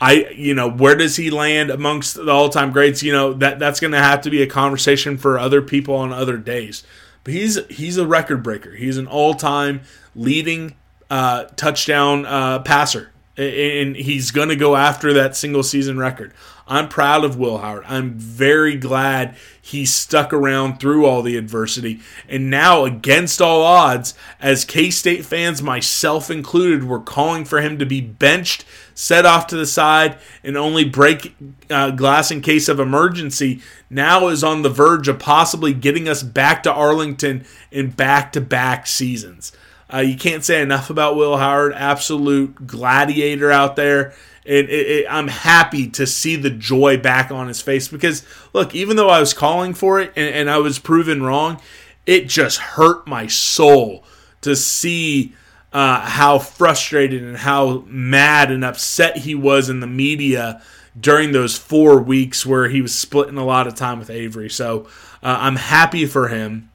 I, 0.00 0.28
you 0.36 0.54
know, 0.54 0.70
where 0.70 0.94
does 0.94 1.16
he 1.16 1.30
land 1.30 1.70
amongst 1.70 2.14
the 2.14 2.30
all-time 2.30 2.70
greats? 2.70 3.02
You 3.02 3.12
know, 3.12 3.32
that 3.34 3.58
that's 3.58 3.80
going 3.80 3.92
to 3.92 3.98
have 3.98 4.20
to 4.22 4.30
be 4.30 4.42
a 4.42 4.46
conversation 4.46 5.18
for 5.18 5.38
other 5.38 5.60
people 5.60 5.96
on 5.96 6.12
other 6.12 6.36
days. 6.36 6.84
But 7.24 7.34
he's 7.34 7.58
he's 7.66 7.96
a 7.96 8.06
record 8.06 8.42
breaker. 8.42 8.74
He's 8.74 8.96
an 8.96 9.06
all-time 9.06 9.82
leading 10.14 10.74
uh, 11.10 11.44
touchdown 11.56 12.26
uh, 12.26 12.60
passer, 12.60 13.10
and 13.36 13.96
he's 13.96 14.30
going 14.30 14.48
to 14.48 14.56
go 14.56 14.76
after 14.76 15.12
that 15.14 15.36
single 15.36 15.62
season 15.62 15.98
record. 15.98 16.32
I'm 16.68 16.88
proud 16.88 17.24
of 17.24 17.38
Will 17.38 17.58
Howard. 17.58 17.84
I'm 17.86 18.12
very 18.14 18.76
glad 18.76 19.36
he 19.60 19.86
stuck 19.86 20.32
around 20.32 20.78
through 20.78 21.06
all 21.06 21.22
the 21.22 21.36
adversity. 21.36 22.00
And 22.28 22.50
now, 22.50 22.84
against 22.84 23.40
all 23.40 23.62
odds, 23.62 24.14
as 24.40 24.64
K 24.64 24.90
State 24.90 25.24
fans, 25.24 25.62
myself 25.62 26.30
included, 26.30 26.84
were 26.84 27.00
calling 27.00 27.46
for 27.46 27.60
him 27.60 27.78
to 27.78 27.86
be 27.86 28.00
benched, 28.00 28.64
set 28.94 29.24
off 29.24 29.46
to 29.48 29.56
the 29.56 29.66
side, 29.66 30.18
and 30.44 30.56
only 30.56 30.84
break 30.84 31.34
uh, 31.70 31.90
glass 31.90 32.30
in 32.30 32.42
case 32.42 32.68
of 32.68 32.78
emergency, 32.78 33.62
now 33.88 34.28
is 34.28 34.44
on 34.44 34.62
the 34.62 34.68
verge 34.68 35.08
of 35.08 35.18
possibly 35.18 35.72
getting 35.72 36.08
us 36.08 36.22
back 36.22 36.62
to 36.62 36.72
Arlington 36.72 37.46
in 37.70 37.90
back 37.90 38.32
to 38.32 38.40
back 38.40 38.86
seasons. 38.86 39.52
Uh, 39.92 39.98
you 39.98 40.16
can't 40.16 40.44
say 40.44 40.60
enough 40.60 40.90
about 40.90 41.16
Will 41.16 41.38
Howard, 41.38 41.72
absolute 41.74 42.66
gladiator 42.66 43.50
out 43.50 43.76
there 43.76 44.14
it, 44.48 44.70
it, 44.70 45.06
I'm 45.10 45.28
happy 45.28 45.88
to 45.90 46.06
see 46.06 46.34
the 46.34 46.48
joy 46.48 46.96
back 46.96 47.30
on 47.30 47.48
his 47.48 47.60
face 47.60 47.86
because 47.86 48.24
look, 48.54 48.74
even 48.74 48.96
though 48.96 49.10
I 49.10 49.20
was 49.20 49.34
calling 49.34 49.74
for 49.74 50.00
it 50.00 50.10
and, 50.16 50.34
and 50.34 50.50
I 50.50 50.56
was 50.56 50.78
proven 50.78 51.22
wrong, 51.22 51.60
it 52.06 52.28
just 52.28 52.56
hurt 52.56 53.06
my 53.06 53.26
soul 53.26 54.04
to 54.40 54.56
see 54.56 55.34
uh, 55.70 56.00
how 56.00 56.38
frustrated 56.38 57.22
and 57.22 57.36
how 57.36 57.84
mad 57.88 58.50
and 58.50 58.64
upset 58.64 59.18
he 59.18 59.34
was 59.34 59.68
in 59.68 59.80
the 59.80 59.86
media 59.86 60.62
during 60.98 61.32
those 61.32 61.58
four 61.58 62.00
weeks 62.00 62.46
where 62.46 62.70
he 62.70 62.80
was 62.80 62.96
splitting 62.96 63.36
a 63.36 63.44
lot 63.44 63.66
of 63.66 63.74
time 63.74 63.98
with 63.98 64.08
Avery. 64.08 64.48
So 64.48 64.86
uh, 65.22 65.36
I'm 65.40 65.56
happy 65.56 66.06
for 66.06 66.28
him, 66.28 66.70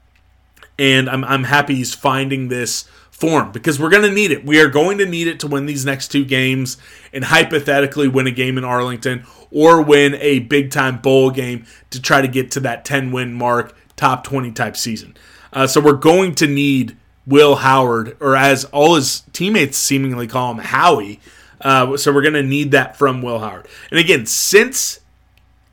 and 0.78 1.10
I'm, 1.10 1.24
I'm 1.24 1.44
happy 1.44 1.74
he's 1.74 1.92
finding 1.92 2.46
this 2.46 2.88
form 3.14 3.52
because 3.52 3.78
we're 3.78 3.90
going 3.90 4.02
to 4.02 4.10
need 4.10 4.32
it. 4.32 4.44
We 4.44 4.60
are 4.60 4.68
going 4.68 4.98
to 4.98 5.06
need 5.06 5.28
it 5.28 5.38
to 5.40 5.46
win 5.46 5.66
these 5.66 5.86
next 5.86 6.08
two 6.08 6.24
games 6.24 6.76
and 7.12 7.24
hypothetically 7.24 8.08
win 8.08 8.26
a 8.26 8.32
game 8.32 8.58
in 8.58 8.64
Arlington 8.64 9.24
or 9.52 9.80
win 9.80 10.16
a 10.16 10.40
big 10.40 10.72
time 10.72 10.98
bowl 10.98 11.30
game 11.30 11.64
to 11.90 12.02
try 12.02 12.20
to 12.20 12.26
get 12.26 12.50
to 12.50 12.60
that 12.60 12.84
10 12.84 13.12
win 13.12 13.32
mark, 13.32 13.76
top 13.94 14.24
20 14.24 14.50
type 14.50 14.76
season. 14.76 15.16
Uh, 15.52 15.66
so 15.68 15.80
we're 15.80 15.92
going 15.92 16.34
to 16.34 16.48
need 16.48 16.96
Will 17.24 17.54
Howard, 17.54 18.16
or 18.18 18.34
as 18.34 18.64
all 18.66 18.96
his 18.96 19.22
teammates 19.32 19.78
seemingly 19.78 20.26
call 20.26 20.50
him, 20.50 20.58
Howie. 20.58 21.20
Uh, 21.60 21.96
so 21.96 22.12
we're 22.12 22.20
going 22.20 22.34
to 22.34 22.42
need 22.42 22.72
that 22.72 22.96
from 22.96 23.22
Will 23.22 23.38
Howard. 23.38 23.68
And 23.92 24.00
again, 24.00 24.26
since 24.26 25.00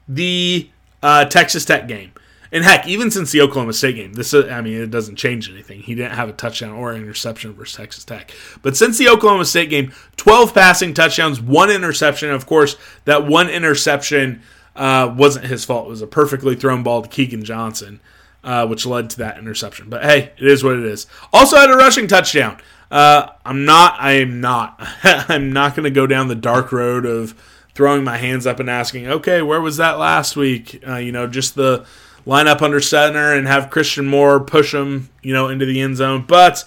the 0.08 0.70
uh, 1.02 1.26
Texas 1.26 1.66
Tech 1.66 1.88
game, 1.88 2.12
and 2.52 2.66
heck, 2.66 2.86
even 2.86 3.10
since 3.12 3.32
the 3.32 3.42
Oklahoma 3.42 3.72
State 3.74 3.96
game, 3.96 4.14
this 4.14 4.34
I 4.34 4.62
mean, 4.62 4.82
it 4.82 4.92
doesn't 4.92 5.16
change 5.16 5.50
anything. 5.50 5.82
He 5.82 5.96
didn't 5.96 6.16
have 6.16 6.28
a 6.28 6.34
touchdown 6.34 6.72
or 6.72 6.92
an 6.92 7.02
interception 7.02 7.54
versus 7.54 7.78
Texas 7.78 8.04
Tech. 8.04 8.32
But 8.62 8.76
since 8.76 8.98
the 8.98 9.08
Oklahoma 9.08 9.46
State 9.46 9.70
game, 9.70 9.94
12 10.18 10.54
passing 10.54 10.94
touchdowns, 10.94 11.40
one 11.40 11.72
interception. 11.72 12.30
Of 12.30 12.46
course, 12.46 12.76
that 13.06 13.26
one 13.26 13.50
interception 13.50 14.42
uh, 14.76 15.14
wasn't 15.18 15.46
his 15.46 15.64
fault. 15.64 15.88
It 15.88 15.92
was 15.92 16.02
a 16.02 16.08
perfectly 16.08 16.56
thrown 16.56 16.84
ball 16.84 17.02
to 17.02 17.10
Keagan 17.10 17.44
Johnson, 17.44 18.02
uh, 18.44 18.68
which 18.68 18.86
led 18.86 19.10
to 19.12 19.18
that 19.20 19.38
interception. 19.38 19.90
But 19.90 20.04
hey, 20.04 20.34
it 20.38 20.48
is 20.48 20.64
what 20.64 20.78
it 20.78 20.84
is. 20.84 21.08
Also 21.32 21.56
had 21.56 21.72
a 21.72 21.78
rushing 21.78 22.08
touchdown. 22.08 22.60
Uh, 22.90 23.30
I'm 23.46 23.64
not. 23.64 23.96
I 23.98 24.14
am 24.14 24.42
not. 24.42 24.76
I'm 25.04 25.54
not 25.54 25.76
going 25.76 25.86
to 25.86 25.90
go 25.90 26.06
down 26.06 26.28
the 26.28 26.36
dark 26.36 26.74
road 26.74 27.06
of 27.06 27.34
throwing 27.74 28.04
my 28.04 28.18
hands 28.18 28.46
up 28.46 28.60
and 28.60 28.70
asking, 28.70 29.08
okay, 29.08 29.42
where 29.42 29.62
was 29.62 29.78
that 29.78 29.98
last 29.98 30.36
week? 30.36 30.84
Uh, 30.86 30.98
you 30.98 31.14
know, 31.14 31.26
just 31.28 31.56
the 31.56 31.86
line 32.26 32.48
up 32.48 32.62
under 32.62 32.80
center 32.80 33.34
and 33.34 33.48
have 33.48 33.70
Christian 33.70 34.08
Moore 34.08 34.40
push 34.40 34.74
him, 34.74 35.10
you 35.22 35.34
know, 35.34 35.48
into 35.48 35.66
the 35.66 35.82
end 35.82 35.98
zone. 35.98 36.26
But 36.28 36.64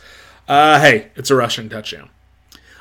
uh, 0.49 0.81
hey, 0.81 1.11
it's 1.17 1.31
a 1.31 1.37
rushing 1.37 1.69
touchdown. 1.69 2.11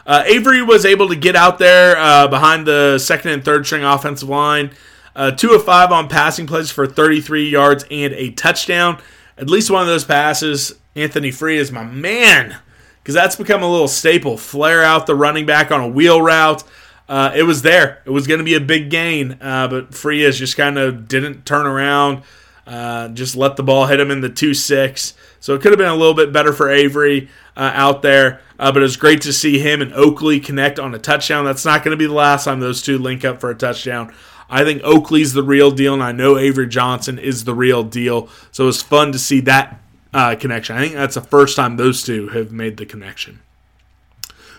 Uh, 0.06 0.24
Avery 0.26 0.62
was 0.62 0.86
able 0.86 1.08
to 1.08 1.16
get 1.16 1.36
out 1.36 1.60
there 1.60 1.98
uh, 1.98 2.28
behind 2.28 2.68
the 2.68 3.00
second 3.00 3.32
and 3.32 3.46
third 3.46 3.66
string 3.66 3.84
offensive 3.84 4.28
line. 4.28 4.72
Uh, 5.16 5.32
two 5.32 5.52
of 5.52 5.64
five 5.64 5.92
on 5.92 6.10
passing 6.10 6.48
plays 6.48 6.72
for 6.72 6.88
33 6.88 7.50
yards 7.50 7.86
and 7.90 8.14
a 8.14 8.32
touchdown. 8.32 9.02
At 9.38 9.50
least 9.50 9.72
one 9.72 9.82
of 9.82 9.88
those 9.88 10.04
passes, 10.04 10.74
Anthony 10.96 11.32
Frias 11.32 11.72
my 11.72 11.84
man 11.84 12.58
because 13.04 13.16
that's 13.16 13.36
become 13.36 13.62
a 13.62 13.70
little 13.70 13.88
staple. 13.88 14.38
Flare 14.38 14.82
out 14.82 15.08
the 15.08 15.16
running 15.16 15.46
back 15.46 15.72
on 15.72 15.82
a 15.82 15.88
wheel 15.88 16.22
route. 16.22 16.64
Uh, 17.10 17.34
it 17.36 17.44
was 17.44 17.62
there. 17.62 18.02
It 18.06 18.12
was 18.12 18.28
going 18.28 18.38
to 18.38 18.46
be 18.46 18.56
a 18.56 18.62
big 18.62 18.90
gain, 18.90 19.38
uh, 19.42 19.68
but 19.68 19.94
is 20.06 20.40
just 20.40 20.56
kind 20.56 20.78
of 20.78 21.08
didn't 21.10 21.46
turn 21.46 21.66
around. 21.66 22.24
Uh, 22.66 23.10
just 23.10 23.36
let 23.36 23.56
the 23.58 23.64
ball 23.64 23.88
hit 23.88 24.00
him 24.00 24.10
in 24.12 24.22
the 24.22 24.30
2 24.30 24.54
6. 24.54 25.14
So 25.40 25.54
it 25.54 25.62
could 25.62 25.72
have 25.72 25.80
been 25.80 25.90
a 25.90 25.96
little 25.96 26.14
bit 26.14 26.32
better 26.32 26.54
for 26.54 26.70
Avery 26.70 27.30
uh, 27.58 27.72
out 27.74 28.02
there. 28.02 28.42
Uh, 28.58 28.72
but 28.72 28.80
it 28.80 28.84
was 28.84 28.98
great 28.98 29.22
to 29.22 29.34
see 29.34 29.60
him 29.60 29.82
and 29.82 29.92
Oakley 29.94 30.40
connect 30.40 30.80
on 30.80 30.96
a 30.96 31.00
touchdown. 31.00 31.44
That's 31.44 31.66
not 31.66 31.84
going 31.84 31.92
to 31.92 31.98
be 31.98 32.06
the 32.06 32.14
last 32.14 32.46
time 32.46 32.60
those 32.60 32.82
two 32.82 32.98
link 32.98 33.26
up 33.26 33.42
for 33.42 33.50
a 33.50 33.56
touchdown. 33.56 34.14
I 34.50 34.64
think 34.64 34.84
Oakley's 34.84 35.34
the 35.34 35.44
real 35.44 35.72
deal, 35.72 35.94
and 35.94 36.04
I 36.04 36.12
know 36.12 36.38
Avery 36.38 36.68
Johnson 36.68 37.18
is 37.18 37.44
the 37.44 37.56
real 37.56 37.84
deal. 37.84 38.30
So 38.52 38.66
it 38.66 38.68
was 38.68 38.82
fun 38.82 39.12
to 39.12 39.20
see 39.20 39.40
that 39.42 39.82
uh, 40.14 40.36
connection. 40.36 40.78
I 40.78 40.82
think 40.82 40.94
that's 40.94 41.16
the 41.16 41.22
first 41.22 41.56
time 41.56 41.76
those 41.76 42.04
two 42.04 42.30
have 42.30 42.52
made 42.52 42.78
the 42.78 42.86
connection. 42.86 43.40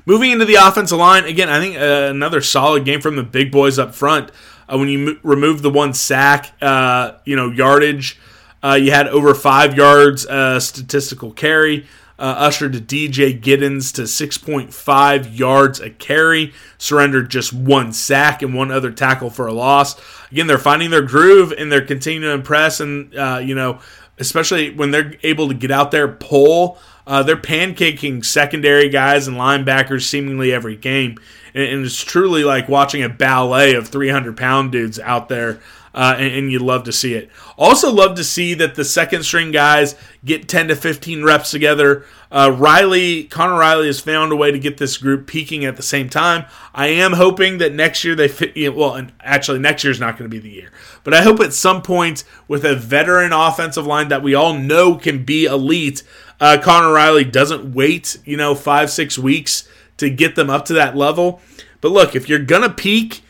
Moving 0.06 0.32
into 0.32 0.44
the 0.44 0.56
offensive 0.56 0.98
line, 0.98 1.24
again, 1.24 1.48
I 1.48 1.60
think 1.60 1.76
uh, 1.76 2.10
another 2.10 2.42
solid 2.42 2.84
game 2.84 3.00
from 3.00 3.16
the 3.16 3.22
big 3.22 3.50
boys 3.50 3.78
up 3.78 3.94
front. 3.94 4.30
Uh, 4.68 4.78
when 4.78 4.88
you 4.88 5.08
m- 5.10 5.20
remove 5.22 5.62
the 5.62 5.70
one 5.70 5.92
sack, 5.94 6.52
uh, 6.62 7.12
you 7.24 7.36
know, 7.36 7.50
yardage, 7.50 8.18
uh, 8.62 8.74
you 8.74 8.90
had 8.90 9.08
over 9.08 9.34
five 9.34 9.76
yards 9.76 10.26
uh, 10.26 10.58
statistical 10.60 11.32
carry. 11.32 11.86
uh, 12.16 12.34
ushered 12.38 12.72
to 12.72 12.80
DJ 12.80 13.38
Giddens 13.38 13.92
to 13.94 14.02
6.5 14.02 15.36
yards 15.36 15.80
a 15.80 15.90
carry, 15.90 16.52
surrendered 16.78 17.28
just 17.28 17.52
one 17.52 17.92
sack 17.92 18.40
and 18.40 18.54
one 18.54 18.70
other 18.70 18.92
tackle 18.92 19.30
for 19.30 19.48
a 19.48 19.52
loss. 19.52 19.96
Again, 20.30 20.46
they're 20.46 20.56
finding 20.58 20.90
their 20.90 21.02
groove 21.02 21.52
and 21.58 21.72
they're 21.72 21.84
continuing 21.84 22.22
to 22.22 22.30
impress. 22.30 22.78
And, 22.78 23.12
you 23.46 23.56
know, 23.56 23.80
especially 24.18 24.70
when 24.70 24.92
they're 24.92 25.14
able 25.24 25.48
to 25.48 25.54
get 25.54 25.72
out 25.72 25.90
there, 25.90 26.06
pull, 26.06 26.78
uh, 27.06 27.22
they're 27.22 27.36
pancaking 27.36 28.24
secondary 28.24 28.88
guys 28.88 29.26
and 29.28 29.36
linebackers 29.36 30.02
seemingly 30.02 30.52
every 30.52 30.76
game. 30.76 31.18
And, 31.54 31.64
and 31.64 31.84
it's 31.84 32.02
truly 32.02 32.44
like 32.44 32.68
watching 32.68 33.02
a 33.02 33.08
ballet 33.08 33.74
of 33.74 33.88
300 33.88 34.36
pound 34.36 34.72
dudes 34.72 34.98
out 34.98 35.28
there 35.28 35.60
uh, 35.94 36.16
and, 36.18 36.34
and, 36.34 36.52
you 36.52 36.58
love 36.58 36.82
to 36.82 36.92
see 36.92 37.14
it. 37.14 37.30
Also, 37.56 37.90
love 37.90 38.16
to 38.16 38.24
see 38.24 38.52
that 38.54 38.74
the 38.74 38.84
second 38.84 39.22
string 39.22 39.52
guys 39.52 39.94
get 40.24 40.48
10 40.48 40.68
to 40.68 40.76
15 40.76 41.22
reps 41.22 41.52
together. 41.52 42.04
Uh, 42.32 42.52
Riley, 42.58 43.24
Conor 43.24 43.60
Riley 43.60 43.86
has 43.86 44.00
found 44.00 44.32
a 44.32 44.36
way 44.36 44.50
to 44.50 44.58
get 44.58 44.78
this 44.78 44.96
group 44.96 45.28
peaking 45.28 45.64
at 45.64 45.76
the 45.76 45.84
same 45.84 46.08
time. 46.08 46.46
I 46.74 46.88
am 46.88 47.12
hoping 47.12 47.58
that 47.58 47.72
next 47.72 48.02
year 48.02 48.16
they 48.16 48.26
fit. 48.26 48.56
You 48.56 48.72
know, 48.72 48.76
well, 48.76 48.94
and 48.94 49.12
actually, 49.20 49.60
next 49.60 49.84
year 49.84 49.92
is 49.92 50.00
not 50.00 50.18
going 50.18 50.28
to 50.28 50.34
be 50.34 50.40
the 50.40 50.52
year, 50.52 50.72
but 51.04 51.14
I 51.14 51.22
hope 51.22 51.38
at 51.38 51.52
some 51.52 51.80
point 51.80 52.24
with 52.48 52.64
a 52.64 52.74
veteran 52.74 53.32
offensive 53.32 53.86
line 53.86 54.08
that 54.08 54.24
we 54.24 54.34
all 54.34 54.54
know 54.54 54.96
can 54.96 55.24
be 55.24 55.44
elite, 55.44 56.02
uh, 56.40 56.58
Conor 56.62 56.92
Riley 56.92 57.24
doesn't 57.24 57.74
wait, 57.74 58.18
you 58.24 58.36
know, 58.36 58.54
five, 58.54 58.90
six 58.90 59.18
weeks 59.18 59.68
to 59.96 60.10
get 60.10 60.34
them 60.34 60.50
up 60.50 60.64
to 60.66 60.72
that 60.74 60.96
level. 60.96 61.40
But 61.80 61.92
look, 61.92 62.14
if 62.14 62.28
you're 62.28 62.38
going 62.38 62.62
to 62.62 62.70
peak, 62.70 63.22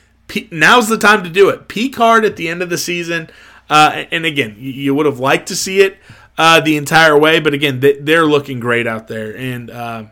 now's 0.51 0.88
the 0.88 0.99
time 0.99 1.23
to 1.25 1.31
do 1.31 1.49
it. 1.49 1.69
Peak 1.69 1.97
hard 1.97 2.25
at 2.25 2.37
the 2.37 2.49
end 2.49 2.62
of 2.62 2.71
the 2.71 2.79
season. 2.79 3.29
Uh, 3.69 4.05
and 4.11 4.25
again, 4.25 4.57
you 4.59 4.95
would 4.95 5.07
have 5.07 5.19
liked 5.19 5.49
to 5.49 5.57
see 5.57 5.81
it 5.81 5.99
uh, 6.37 6.61
the 6.61 6.77
entire 6.77 7.19
way, 7.19 7.40
but 7.40 7.55
again, 7.55 7.81
they're 7.81 8.27
looking 8.27 8.61
great 8.61 8.87
out 8.87 9.09
there, 9.09 9.37
and 9.37 9.71
uh, 9.71 10.05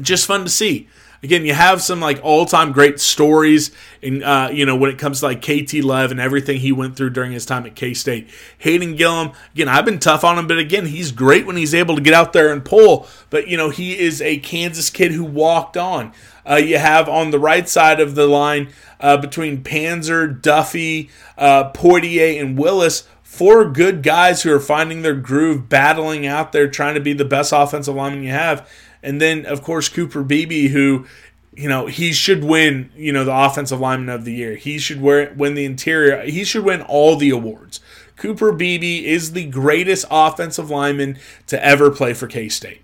just 0.00 0.26
fun 0.26 0.44
to 0.44 0.48
see. 0.48 0.88
Again, 1.24 1.46
you 1.46 1.54
have 1.54 1.80
some 1.80 2.00
like 2.00 2.20
all-time 2.22 2.72
great 2.72 3.00
stories, 3.00 3.70
and 4.02 4.22
uh, 4.22 4.50
you 4.52 4.66
know 4.66 4.76
when 4.76 4.90
it 4.90 4.98
comes 4.98 5.20
to 5.20 5.26
like 5.26 5.40
KT 5.40 5.76
Love 5.76 6.10
and 6.10 6.20
everything 6.20 6.58
he 6.58 6.70
went 6.70 6.96
through 6.96 7.10
during 7.10 7.32
his 7.32 7.46
time 7.46 7.64
at 7.64 7.74
K 7.74 7.94
State. 7.94 8.28
Hayden 8.58 8.94
Gillum, 8.94 9.32
again, 9.54 9.66
I've 9.66 9.86
been 9.86 9.98
tough 9.98 10.22
on 10.22 10.38
him, 10.38 10.46
but 10.46 10.58
again, 10.58 10.84
he's 10.84 11.12
great 11.12 11.46
when 11.46 11.56
he's 11.56 11.72
able 11.72 11.96
to 11.96 12.02
get 12.02 12.12
out 12.12 12.34
there 12.34 12.52
and 12.52 12.62
pull. 12.62 13.08
But 13.30 13.48
you 13.48 13.56
know, 13.56 13.70
he 13.70 13.98
is 13.98 14.20
a 14.20 14.36
Kansas 14.36 14.90
kid 14.90 15.12
who 15.12 15.24
walked 15.24 15.78
on. 15.78 16.12
Uh, 16.46 16.56
you 16.56 16.76
have 16.76 17.08
on 17.08 17.30
the 17.30 17.38
right 17.38 17.66
side 17.66 18.00
of 18.00 18.14
the 18.16 18.26
line 18.26 18.68
uh, 19.00 19.16
between 19.16 19.64
Panzer, 19.64 20.38
Duffie, 20.38 21.08
uh, 21.38 21.72
Poitier, 21.72 22.38
and 22.38 22.58
Willis. 22.58 23.08
Four 23.22 23.70
good 23.70 24.02
guys 24.02 24.42
who 24.42 24.52
are 24.52 24.60
finding 24.60 25.00
their 25.00 25.14
groove, 25.14 25.70
battling 25.70 26.26
out 26.26 26.52
there, 26.52 26.68
trying 26.68 26.94
to 26.94 27.00
be 27.00 27.14
the 27.14 27.24
best 27.24 27.50
offensive 27.52 27.94
lineman 27.94 28.22
you 28.22 28.30
have. 28.30 28.68
And 29.04 29.20
then, 29.20 29.46
of 29.46 29.62
course, 29.62 29.88
Cooper 29.88 30.22
Beebe, 30.22 30.68
who, 30.68 31.06
you 31.54 31.68
know, 31.68 31.86
he 31.86 32.12
should 32.12 32.42
win, 32.42 32.90
you 32.96 33.12
know, 33.12 33.24
the 33.24 33.36
offensive 33.36 33.80
lineman 33.80 34.14
of 34.14 34.24
the 34.24 34.32
year. 34.32 34.56
He 34.56 34.78
should 34.78 35.00
win 35.00 35.54
the 35.54 35.64
interior. 35.64 36.22
He 36.22 36.44
should 36.44 36.64
win 36.64 36.82
all 36.82 37.16
the 37.16 37.30
awards. 37.30 37.80
Cooper 38.16 38.52
Beebe 38.52 39.04
is 39.06 39.32
the 39.32 39.46
greatest 39.46 40.04
offensive 40.10 40.70
lineman 40.70 41.18
to 41.48 41.64
ever 41.64 41.90
play 41.90 42.14
for 42.14 42.26
K 42.26 42.48
State. 42.48 42.80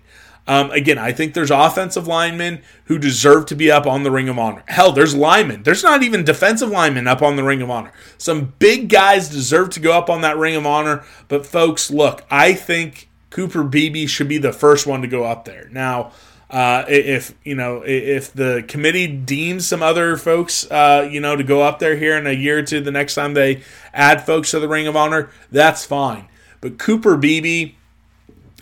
Um, 0.47 0.71
again, 0.71 0.97
I 0.97 1.11
think 1.11 1.33
there's 1.33 1.51
offensive 1.51 2.07
linemen 2.07 2.61
who 2.85 2.97
deserve 2.97 3.45
to 3.47 3.55
be 3.55 3.71
up 3.71 3.85
on 3.85 4.03
the 4.03 4.11
Ring 4.11 4.27
of 4.27 4.39
Honor. 4.39 4.63
Hell, 4.67 4.91
there's 4.91 5.15
linemen. 5.15 5.63
There's 5.63 5.83
not 5.83 6.01
even 6.01 6.25
defensive 6.25 6.69
linemen 6.69 7.07
up 7.07 7.21
on 7.21 7.35
the 7.35 7.43
Ring 7.43 7.61
of 7.61 7.69
Honor. 7.69 7.91
Some 8.17 8.53
big 8.57 8.89
guys 8.89 9.29
deserve 9.29 9.69
to 9.71 9.79
go 9.79 9.93
up 9.93 10.09
on 10.09 10.21
that 10.21 10.37
Ring 10.37 10.55
of 10.55 10.65
Honor. 10.65 11.05
But 11.27 11.45
folks, 11.45 11.91
look, 11.91 12.25
I 12.29 12.53
think 12.53 13.07
Cooper 13.31 13.63
Beebe 13.63 14.05
should 14.05 14.27
be 14.27 14.37
the 14.37 14.53
first 14.53 14.85
one 14.85 15.01
to 15.01 15.07
go 15.07 15.23
up 15.23 15.45
there. 15.45 15.67
Now, 15.71 16.11
uh, 16.51 16.85
if 16.87 17.33
you 17.43 17.55
know 17.55 17.81
if 17.83 18.31
the 18.33 18.63
committee 18.67 19.07
deems 19.07 19.67
some 19.67 19.81
other 19.81 20.17
folks 20.17 20.69
uh, 20.69 21.07
you 21.09 21.19
know 21.19 21.35
to 21.35 21.43
go 21.43 21.63
up 21.63 21.79
there 21.79 21.95
here 21.95 22.17
in 22.17 22.27
a 22.27 22.31
year 22.31 22.59
or 22.59 22.61
two 22.61 22.81
the 22.81 22.91
next 22.91 23.15
time 23.15 23.33
they 23.33 23.63
add 23.93 24.25
folks 24.25 24.51
to 24.51 24.59
the 24.59 24.67
ring 24.67 24.85
of 24.85 24.97
honor 24.97 25.29
that's 25.49 25.85
fine 25.85 26.27
but 26.59 26.77
cooper 26.77 27.15
beebe 27.15 27.73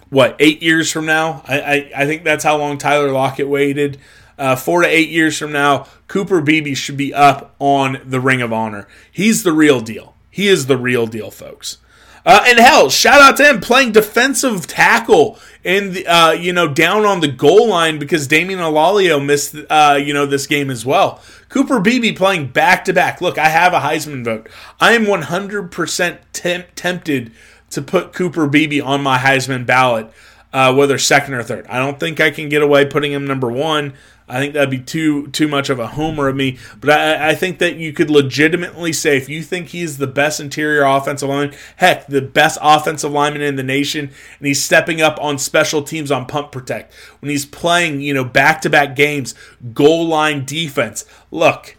what 0.10 0.36
eight 0.39 0.62
years 0.62 0.91
from 0.91 1.05
now. 1.05 1.43
I 1.47 1.62
I, 1.62 1.91
I 1.97 2.05
think 2.05 2.23
that's 2.23 2.43
how 2.43 2.58
long 2.58 2.77
Tyler 2.77 3.12
Lockett 3.12 3.47
waited. 3.47 3.99
Uh, 4.38 4.55
four 4.55 4.82
to 4.82 4.88
eight 4.88 5.10
years 5.10 5.38
from 5.38 5.51
now, 5.51 5.86
Cooper 6.08 6.39
Beebe 6.39 6.73
should 6.73 6.95
be 6.95 7.13
up 7.13 7.53
on 7.60 8.01
the 8.05 8.21
Ring 8.21 8.41
of 8.41 8.53
Honor. 8.53 8.88
He's 9.12 9.43
the 9.43 9.51
real 9.51 9.82
deal. 9.82 10.15
He 10.32 10.47
is 10.47 10.67
the 10.67 10.77
real 10.77 11.08
deal, 11.08 11.29
folks. 11.29 11.77
Uh, 12.25 12.43
and 12.47 12.60
hell, 12.60 12.89
shout 12.89 13.21
out 13.21 13.38
to 13.38 13.47
him 13.47 13.60
playing 13.62 13.91
defensive 13.91 14.67
tackle 14.67 15.39
in 15.63 15.93
the 15.93 16.08
uh, 16.08 16.32
you 16.32 16.53
know 16.53 16.67
down 16.67 17.05
on 17.05 17.19
the 17.19 17.27
goal 17.27 17.67
line 17.67 17.99
because 17.99 18.27
Damian 18.27 18.60
Ilalio 18.60 19.23
missed 19.23 19.55
uh, 19.69 19.99
you 20.01 20.13
know 20.13 20.25
this 20.25 20.47
game 20.47 20.69
as 20.69 20.86
well. 20.86 21.21
Cooper 21.49 21.79
Beebe 21.79 22.12
playing 22.13 22.47
back 22.47 22.86
to 22.86 22.93
back. 22.93 23.21
Look, 23.21 23.38
I 23.38 23.49
have 23.49 23.73
a 23.73 23.79
Heisman 23.79 24.23
vote. 24.23 24.47
I 24.79 24.93
am 24.93 25.05
100% 25.05 26.19
temp- 26.32 26.67
tempted 26.75 27.32
to 27.71 27.82
put 27.82 28.13
Cooper 28.13 28.47
Beebe 28.47 28.79
on 28.79 29.01
my 29.01 29.17
Heisman 29.17 29.65
ballot, 29.65 30.12
uh, 30.53 30.73
whether 30.73 30.97
second 30.99 31.34
or 31.34 31.43
third. 31.43 31.65
I 31.67 31.79
don't 31.79 31.99
think 31.99 32.19
I 32.19 32.29
can 32.29 32.49
get 32.49 32.62
away 32.62 32.86
putting 32.86 33.12
him 33.12 33.25
number 33.25 33.51
one. 33.51 33.93
I 34.30 34.39
think 34.39 34.54
that'd 34.54 34.70
be 34.70 34.80
too 34.80 35.28
too 35.28 35.48
much 35.48 35.70
of 35.70 35.80
a 35.80 35.88
homer 35.88 36.28
of 36.28 36.36
me. 36.36 36.60
But 36.80 36.92
I, 36.92 37.30
I 37.30 37.36
think 37.36 37.58
that 37.60 37.78
you 37.78 37.92
could 37.92 38.10
legitimately 38.10 38.94
say 38.94 39.18
if 39.18 39.28
you 39.28 39.42
think 39.42 39.70
he's 39.70 39.98
the 39.98 40.08
best 40.08 40.39
interior 40.39 40.84
offensive 40.84 41.28
lineman, 41.28 41.58
heck, 41.78 42.08
the 42.08 42.22
best 42.22 42.60
offensive 42.62 43.12
lineman 43.12 43.42
in 43.42 43.56
the 43.56 43.63
nation, 43.63 44.12
and 44.38 44.48
he's 44.48 44.63
stepping 44.63 45.02
up 45.02 45.18
on 45.20 45.39
special 45.39 45.82
teams 45.82 46.12
on 46.12 46.28
punt 46.28 46.52
protect 46.52 46.94
when 47.20 47.30
he's 47.32 47.46
playing, 47.46 48.02
you 48.02 48.13
know, 48.13 48.24
back 48.24 48.62
to 48.62 48.70
back 48.70 48.96
games, 48.96 49.34
goal 49.74 50.08
line 50.08 50.46
defense. 50.46 51.06
Look, 51.32 51.76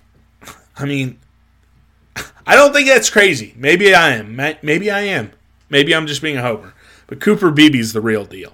I 0.77 0.85
mean, 0.85 1.19
I 2.47 2.57
don't 2.57 2.73
think 2.73 2.89
that's 2.89 3.11
crazy. 3.11 3.55
Maybe 3.57 3.95
I 3.95 4.11
am. 4.11 4.35
Maybe 4.35 4.91
I 4.91 5.01
am. 5.01 5.31
Maybe 5.69 5.95
I'm 5.95 6.09
just 6.09 6.21
being 6.21 6.37
a 6.37 6.43
homer. 6.43 6.75
But 7.07 7.21
Cooper 7.21 7.51
Beebe's 7.51 7.93
the 7.93 8.01
real 8.01 8.25
deal. 8.25 8.53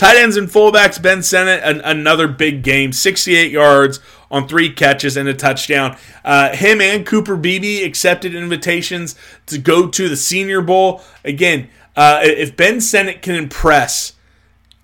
Tight 0.00 0.16
ends 0.16 0.38
and 0.38 0.48
fullbacks, 0.48 1.02
Ben 1.02 1.22
Sinnott, 1.22 1.60
an, 1.62 1.82
another 1.82 2.26
big 2.26 2.62
game, 2.62 2.90
68 2.90 3.52
yards 3.52 4.00
on 4.30 4.48
three 4.48 4.72
catches 4.72 5.14
and 5.14 5.28
a 5.28 5.34
touchdown. 5.34 5.94
Uh, 6.24 6.56
him 6.56 6.80
and 6.80 7.04
Cooper 7.04 7.36
Beebe 7.36 7.82
accepted 7.82 8.34
invitations 8.34 9.14
to 9.44 9.58
go 9.58 9.88
to 9.88 10.08
the 10.08 10.16
Senior 10.16 10.62
Bowl. 10.62 11.02
Again, 11.22 11.68
uh, 11.96 12.20
if 12.22 12.56
Ben 12.56 12.80
Sinnott 12.80 13.20
can 13.20 13.34
impress 13.34 14.14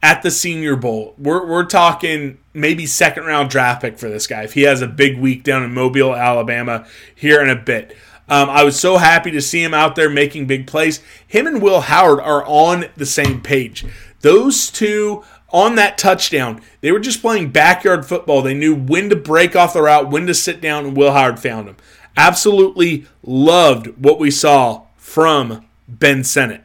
at 0.03 0.21
the 0.21 0.31
Senior 0.31 0.77
Bowl, 0.77 1.15
we're, 1.17 1.47
we're 1.47 1.65
talking 1.65 2.37
maybe 2.53 2.85
second 2.85 3.25
round 3.25 3.49
draft 3.49 3.81
pick 3.81 3.99
for 3.99 4.11
this 4.11 4.27
guy 4.27 4.43
if 4.43 4.53
he 4.53 4.65
has 4.65 4.83
a 4.83 4.87
big 4.87 5.19
week 5.19 5.45
down 5.45 5.63
in 5.63 5.73
Mobile, 5.73 6.15
Alabama 6.15 6.87
here 7.15 7.41
in 7.41 7.49
a 7.49 7.57
bit. 7.57 7.97
Um, 8.29 8.51
I 8.51 8.65
was 8.65 8.79
so 8.79 8.99
happy 8.99 9.31
to 9.31 9.41
see 9.41 9.63
him 9.63 9.73
out 9.73 9.95
there 9.97 10.11
making 10.11 10.47
big 10.47 10.67
plays. 10.67 11.01
Him 11.27 11.47
and 11.47 11.63
Will 11.63 11.83
Howard 11.83 12.21
are 12.21 12.45
on 12.45 12.87
the 12.97 13.07
same 13.07 13.41
page. 13.41 13.87
Those 14.27 14.73
two 14.73 15.23
on 15.51 15.77
that 15.77 15.99
touchdown, 15.99 16.61
they 16.81 16.91
were 16.91 16.99
just 16.99 17.23
playing 17.23 17.51
backyard 17.51 18.05
football. 18.05 18.43
They 18.43 18.55
knew 18.55 18.75
when 18.75 19.09
to 19.11 19.15
break 19.15 19.55
off 19.55 19.73
the 19.73 19.83
route, 19.83 20.11
when 20.11 20.27
to 20.27 20.35
sit 20.35 20.61
down, 20.61 20.85
and 20.85 20.97
Will 20.97 21.13
Howard 21.13 21.39
found 21.39 21.69
them. 21.69 21.77
Absolutely 22.17 23.07
loved 23.23 23.87
what 24.05 24.19
we 24.19 24.33
saw 24.33 24.83
from 24.97 25.65
Ben 25.87 26.25
Sinnott. 26.25 26.65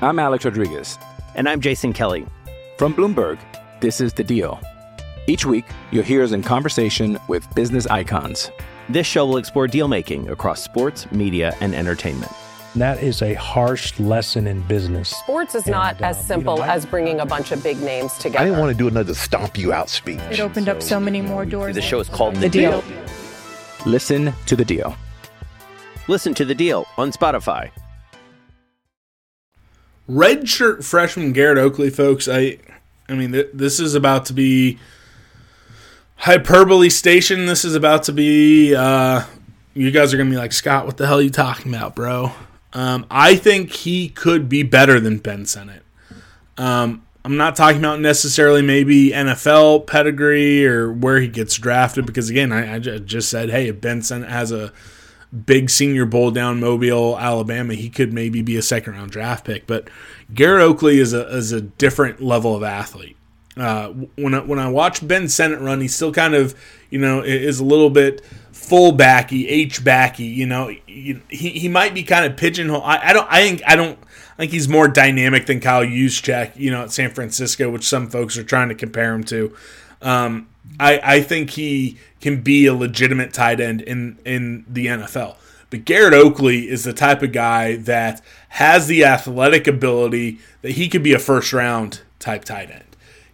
I'm 0.00 0.20
Alex 0.20 0.44
Rodriguez. 0.44 0.96
And 1.34 1.48
I'm 1.48 1.60
Jason 1.60 1.92
Kelly. 1.92 2.24
From 2.78 2.94
Bloomberg, 2.94 3.40
this 3.80 4.00
is 4.00 4.12
The 4.12 4.22
Deal. 4.22 4.60
Each 5.26 5.44
week, 5.44 5.64
you'll 5.90 6.04
hear 6.04 6.22
us 6.22 6.30
in 6.30 6.44
conversation 6.44 7.18
with 7.26 7.52
business 7.56 7.84
icons. 7.88 8.52
This 8.88 9.08
show 9.08 9.26
will 9.26 9.38
explore 9.38 9.66
deal 9.66 9.88
making 9.88 10.28
across 10.28 10.62
sports, 10.62 11.10
media, 11.10 11.56
and 11.60 11.74
entertainment. 11.74 12.30
That 12.76 13.02
is 13.02 13.20
a 13.20 13.34
harsh 13.34 13.98
lesson 13.98 14.46
in 14.46 14.62
business. 14.62 15.08
Sports 15.08 15.56
is 15.56 15.64
and, 15.64 15.72
not 15.72 16.00
as 16.02 16.24
simple 16.24 16.54
you 16.54 16.60
know, 16.60 16.66
as 16.66 16.86
bringing 16.86 17.18
a 17.18 17.26
bunch 17.26 17.50
of 17.50 17.62
big 17.64 17.80
names 17.82 18.12
together. 18.14 18.38
I 18.38 18.44
didn't 18.44 18.60
want 18.60 18.70
to 18.70 18.78
do 18.78 18.86
another 18.86 19.12
stomp 19.14 19.58
you 19.58 19.72
out 19.72 19.88
speech. 19.88 20.20
It 20.30 20.38
opened 20.38 20.66
so, 20.66 20.72
up 20.72 20.82
so 20.82 21.00
many 21.00 21.20
more 21.20 21.44
doors. 21.44 21.74
The 21.74 21.82
show 21.82 21.98
is 21.98 22.08
called 22.08 22.36
The, 22.36 22.40
the 22.42 22.48
deal. 22.48 22.80
deal. 22.82 23.02
Listen 23.86 24.32
to 24.46 24.54
the 24.54 24.64
deal. 24.64 24.94
Listen 26.06 26.32
to 26.34 26.44
the 26.44 26.54
deal 26.54 26.86
on 26.96 27.10
Spotify. 27.10 27.70
Redshirt 30.08 30.84
freshman 30.84 31.32
Garrett 31.32 31.58
Oakley, 31.58 31.90
folks. 31.90 32.28
I, 32.28 32.58
I 33.08 33.14
mean, 33.14 33.32
th- 33.32 33.50
this 33.52 33.80
is 33.80 33.94
about 33.94 34.26
to 34.26 34.32
be 34.32 34.78
hyperbole 36.16 36.90
station. 36.90 37.46
This 37.46 37.64
is 37.64 37.74
about 37.74 38.04
to 38.04 38.12
be. 38.12 38.74
Uh, 38.74 39.22
you 39.74 39.90
guys 39.90 40.12
are 40.12 40.16
gonna 40.16 40.30
be 40.30 40.36
like 40.36 40.52
Scott. 40.52 40.86
What 40.86 40.96
the 40.96 41.06
hell 41.06 41.18
are 41.18 41.22
you 41.22 41.30
talking 41.30 41.72
about, 41.74 41.94
bro? 41.94 42.32
Um, 42.72 43.06
I 43.10 43.36
think 43.36 43.72
he 43.72 44.08
could 44.08 44.48
be 44.48 44.62
better 44.62 45.00
than 45.00 45.18
Ben 45.18 45.46
Sinnott. 45.46 45.82
Um, 46.56 47.04
I'm 47.24 47.36
not 47.36 47.56
talking 47.56 47.80
about 47.80 48.00
necessarily 48.00 48.62
maybe 48.62 49.10
NFL 49.10 49.86
pedigree 49.86 50.64
or 50.66 50.90
where 50.90 51.20
he 51.20 51.28
gets 51.28 51.56
drafted 51.56 52.06
because 52.06 52.30
again, 52.30 52.52
I, 52.52 52.76
I 52.76 52.78
just 52.78 53.28
said, 53.28 53.50
hey, 53.50 53.68
if 53.68 53.80
Ben 53.80 54.02
Sinnott 54.02 54.30
has 54.30 54.52
a 54.52 54.72
big 55.46 55.70
Senior 55.70 56.06
Bowl 56.06 56.30
down 56.30 56.60
Mobile, 56.60 57.18
Alabama, 57.18 57.74
he 57.74 57.90
could 57.90 58.12
maybe 58.12 58.42
be 58.42 58.56
a 58.56 58.62
second 58.62 58.94
round 58.94 59.10
draft 59.10 59.44
pick. 59.44 59.66
But 59.66 59.88
Garrett 60.32 60.62
Oakley 60.62 60.98
is 60.98 61.12
a 61.12 61.26
is 61.36 61.52
a 61.52 61.60
different 61.60 62.22
level 62.22 62.56
of 62.56 62.62
athlete. 62.62 63.16
Uh, 63.56 63.88
when 64.16 64.34
I, 64.34 64.40
when 64.40 64.58
I 64.58 64.68
watch 64.68 65.06
Ben 65.06 65.28
Sinnott 65.28 65.60
run, 65.60 65.80
he 65.80 65.88
still 65.88 66.12
kind 66.12 66.34
of 66.34 66.54
you 66.88 66.98
know 66.98 67.20
is 67.20 67.60
a 67.60 67.64
little 67.64 67.90
bit 67.90 68.22
full 68.60 68.92
backy, 68.92 69.48
H 69.48 69.82
backy. 69.82 70.24
You 70.24 70.46
know, 70.46 70.68
he, 70.86 71.20
he 71.28 71.68
might 71.68 71.94
be 71.94 72.02
kind 72.02 72.24
of 72.24 72.36
pigeonhole. 72.36 72.82
I, 72.82 73.10
I 73.10 73.12
don't. 73.12 73.26
I 73.30 73.40
think 73.40 73.62
I 73.66 73.76
don't. 73.76 73.98
I 74.34 74.36
think 74.44 74.52
he's 74.52 74.68
more 74.68 74.88
dynamic 74.88 75.46
than 75.46 75.60
Kyle 75.60 75.84
Juszczyk, 75.84 76.56
you 76.56 76.70
know, 76.70 76.82
at 76.82 76.92
San 76.92 77.10
Francisco, 77.10 77.68
which 77.70 77.86
some 77.86 78.08
folks 78.08 78.38
are 78.38 78.44
trying 78.44 78.68
to 78.68 78.74
compare 78.74 79.12
him 79.12 79.24
to. 79.24 79.54
Um, 80.00 80.48
I, 80.78 81.00
I 81.02 81.20
think 81.20 81.50
he 81.50 81.98
can 82.20 82.40
be 82.40 82.66
a 82.66 82.74
legitimate 82.74 83.34
tight 83.34 83.60
end 83.60 83.82
in, 83.82 84.18
in 84.24 84.64
the 84.68 84.86
NFL. 84.86 85.36
But 85.68 85.84
Garrett 85.84 86.14
Oakley 86.14 86.68
is 86.68 86.84
the 86.84 86.92
type 86.92 87.22
of 87.22 87.32
guy 87.32 87.76
that 87.76 88.22
has 88.50 88.86
the 88.86 89.04
athletic 89.04 89.66
ability 89.66 90.38
that 90.62 90.72
he 90.72 90.88
could 90.88 91.02
be 91.02 91.12
a 91.12 91.18
first 91.18 91.52
round 91.52 92.00
type 92.18 92.44
tight 92.44 92.70
end. 92.70 92.84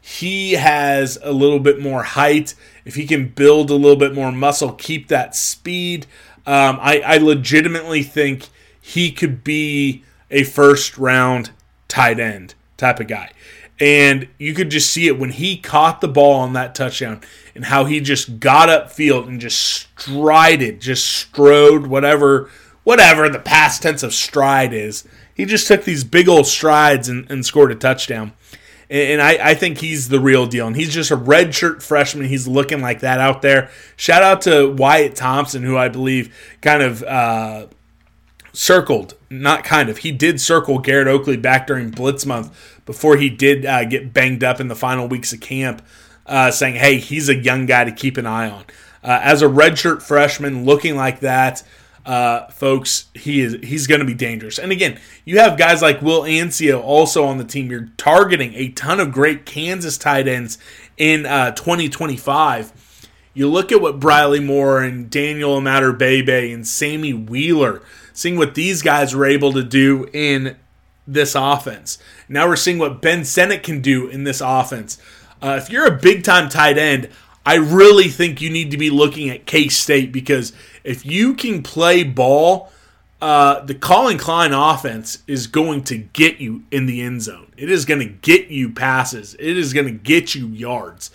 He 0.00 0.52
has 0.52 1.18
a 1.22 1.32
little 1.32 1.58
bit 1.58 1.80
more 1.80 2.02
height. 2.02 2.54
If 2.87 2.94
he 2.94 3.07
can 3.07 3.29
build 3.29 3.68
a 3.68 3.75
little 3.75 3.99
bit 3.99 4.14
more 4.14 4.33
muscle, 4.33 4.72
keep 4.72 5.09
that 5.09 5.37
speed, 5.37 6.07
um, 6.46 6.79
I, 6.81 7.01
I 7.01 7.16
legitimately 7.18 8.05
think 8.05 8.49
he 8.81 9.11
could 9.11 9.42
be 9.42 10.05
a 10.31 10.44
first 10.44 10.96
round 10.96 11.51
tight 11.88 12.20
end 12.20 12.55
type 12.77 13.01
of 13.01 13.09
guy. 13.09 13.33
And 13.79 14.29
you 14.38 14.55
could 14.55 14.70
just 14.70 14.90
see 14.90 15.07
it 15.07 15.18
when 15.18 15.31
he 15.31 15.59
caught 15.59 16.01
the 16.01 16.09
ball 16.09 16.35
on 16.35 16.55
that 16.55 16.75
touchdown 16.75 17.20
and 17.55 17.66
how 17.66 17.85
he 17.85 18.01
just 18.01 18.40
got 18.40 18.68
upfield 18.68 19.27
and 19.27 19.40
just 19.40 19.59
strided, 19.61 20.81
just 20.81 21.07
strode, 21.07 21.88
whatever 21.88 22.49
whatever 22.85 23.29
the 23.29 23.40
past 23.40 23.83
tense 23.83 24.05
of 24.05 24.14
stride 24.14 24.72
is. 24.72 25.03
He 25.35 25.44
just 25.44 25.66
took 25.66 25.83
these 25.83 26.05
big 26.05 26.29
old 26.29 26.46
strides 26.46 27.09
and, 27.09 27.29
and 27.29 27.44
scored 27.44 27.72
a 27.72 27.75
touchdown. 27.75 28.33
And, 28.88 29.20
I, 29.20 29.51
I, 29.51 29.55
think 29.55 29.79
he's 29.79 30.09
the 30.09 30.20
real 30.20 30.46
deal. 30.46 30.66
And 30.66 30.77
he's 30.77 30.94
just 30.94 31.11
a 31.11 31.16
redshirt 31.16 31.83
freshman. 31.83 32.27
He's 32.27 32.46
looking 32.46 32.81
like 32.81 33.01
that 33.01 33.18
out 33.18 33.42
there. 33.42 33.70
Shout 33.96 34.22
out 34.22 34.42
to 34.42 34.70
Wyatt 34.70 35.16
Thompson, 35.16 35.64
who 35.64 35.77
I 35.77 35.88
believe 35.88 36.33
kind 36.61 36.83
of 36.83 37.03
uh, 37.03 37.66
circled, 38.53 39.14
not 39.29 39.64
kind 39.64 39.88
of, 39.88 39.99
he 39.99 40.12
did 40.12 40.40
circle 40.40 40.79
Garrett 40.79 41.09
Oakley 41.09 41.37
back 41.37 41.66
during 41.66 41.90
Blitz 41.90 42.25
Month 42.25 42.81
before 42.87 43.16
he 43.16 43.29
did 43.29 43.66
uh, 43.66 43.85
get 43.85 44.12
banged 44.12 44.44
up 44.44 44.61
in 44.61 44.68
the 44.68 44.77
final 44.77 45.09
weeks 45.09 45.33
of 45.33 45.40
camp, 45.40 45.83
uh, 46.27 46.51
saying, 46.51 46.77
hey, 46.77 46.99
he's 46.99 47.29
a 47.29 47.35
young 47.35 47.66
guy 47.66 47.85
to 47.85 47.92
keep 47.92 48.16
an 48.16 48.27
eye 48.27 48.49
on. 48.49 48.64
Uh, 49.03 49.20
as 49.22 49.42
a 49.42 49.46
redshirt 49.46 50.03
freshman 50.03 50.64
looking 50.64 50.96
like 50.96 51.20
that, 51.20 51.62
uh, 52.06 52.46
folks, 52.48 53.06
he 53.14 53.40
is 53.40 53.56
he's 53.62 53.86
going 53.86 54.00
to 54.00 54.06
be 54.06 54.14
dangerous. 54.14 54.58
And 54.58 54.72
again, 54.72 54.98
you 55.24 55.38
have 55.38 55.58
guys 55.58 55.82
like 55.82 56.00
Will 56.00 56.22
Ancio 56.22 56.82
also 56.82 57.24
on 57.24 57.38
the 57.38 57.44
team. 57.44 57.70
You're 57.70 57.88
targeting 57.96 58.54
a 58.54 58.70
ton 58.70 59.00
of 59.00 59.12
great 59.12 59.44
Kansas 59.44 59.98
tight 59.98 60.26
ends 60.28 60.56
in 60.96 61.26
uh, 61.26 61.50
2025. 61.50 62.72
You 63.34 63.50
look 63.50 63.70
at 63.70 63.82
what 63.82 64.00
Briley 64.00 64.40
Moore 64.40 64.80
and 64.80 65.10
Daniel 65.10 65.60
Imatorbhebhe 65.60 66.54
and 66.54 66.66
Sammy 66.66 67.12
Wheeler– 67.12 67.82
seeing 68.16 68.36
what 68.36 68.54
these 68.54 68.82
guys 68.82 69.14
were 69.14 69.26
able 69.26 69.52
to 69.52 69.62
do 69.62 70.08
in 70.12 70.56
this 71.06 71.34
offense. 71.34 71.98
Now 72.28 72.48
we're 72.48 72.56
seeing 72.56 72.78
what 72.78 73.02
Ben 73.02 73.24
Sinnott 73.24 73.62
can 73.62 73.80
do 73.80 74.08
in 74.08 74.24
this 74.24 74.40
offense. 74.40 74.98
Uh, 75.40 75.60
if 75.62 75.70
you're 75.70 75.86
a 75.86 75.96
big 75.96 76.24
time 76.24 76.48
tight 76.48 76.78
end, 76.78 77.10
I 77.44 77.56
really 77.56 78.08
think 78.08 78.40
you 78.40 78.50
need 78.50 78.70
to 78.72 78.78
be 78.78 78.90
looking 78.90 79.28
at 79.28 79.46
K 79.46 79.68
State 79.68 80.10
because 80.10 80.52
if 80.87 81.05
you 81.05 81.35
can 81.35 81.62
play 81.62 82.05
ball, 82.05 82.70
uh, 83.20 83.61
the 83.61 83.75
Collin 83.75 84.18
Klein 84.18 84.53
offense 84.53 85.22
is 85.27 85.46
going 85.46 85.83
to 85.85 85.99
get 85.99 86.38
you 86.38 86.64
in 86.70 86.87
the 86.87 87.01
end 87.01 87.22
zone. 87.22 87.53
It 87.57 87.70
is 87.70 87.85
going 87.85 88.01
to 88.01 88.07
get 88.07 88.49
you 88.49 88.70
passes. 88.70 89.35
It 89.35 89.57
is 89.57 89.72
going 89.72 89.87
to 89.87 89.92
get 89.92 90.35
you 90.35 90.49
yards. 90.49 91.11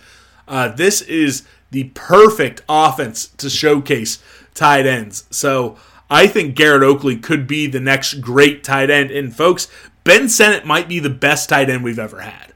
Uh, 0.46 0.68
this 0.68 1.00
is 1.00 1.44
the 1.70 1.84
perfect 1.94 2.62
offense 2.68 3.28
to 3.28 3.48
showcase 3.48 4.22
tight 4.54 4.84
ends. 4.84 5.24
So 5.30 5.76
I 6.10 6.26
think 6.26 6.54
Garrett 6.54 6.82
Oakley 6.82 7.16
could 7.16 7.46
be 7.46 7.66
the 7.66 7.80
next 7.80 8.14
great 8.14 8.62
tight 8.62 8.90
end. 8.90 9.10
And 9.10 9.34
folks, 9.34 9.68
Ben 10.04 10.28
Sinnott 10.28 10.66
might 10.66 10.88
be 10.88 10.98
the 10.98 11.08
best 11.08 11.48
tight 11.48 11.70
end 11.70 11.82
we've 11.84 11.98
ever 11.98 12.20
had. 12.20 12.51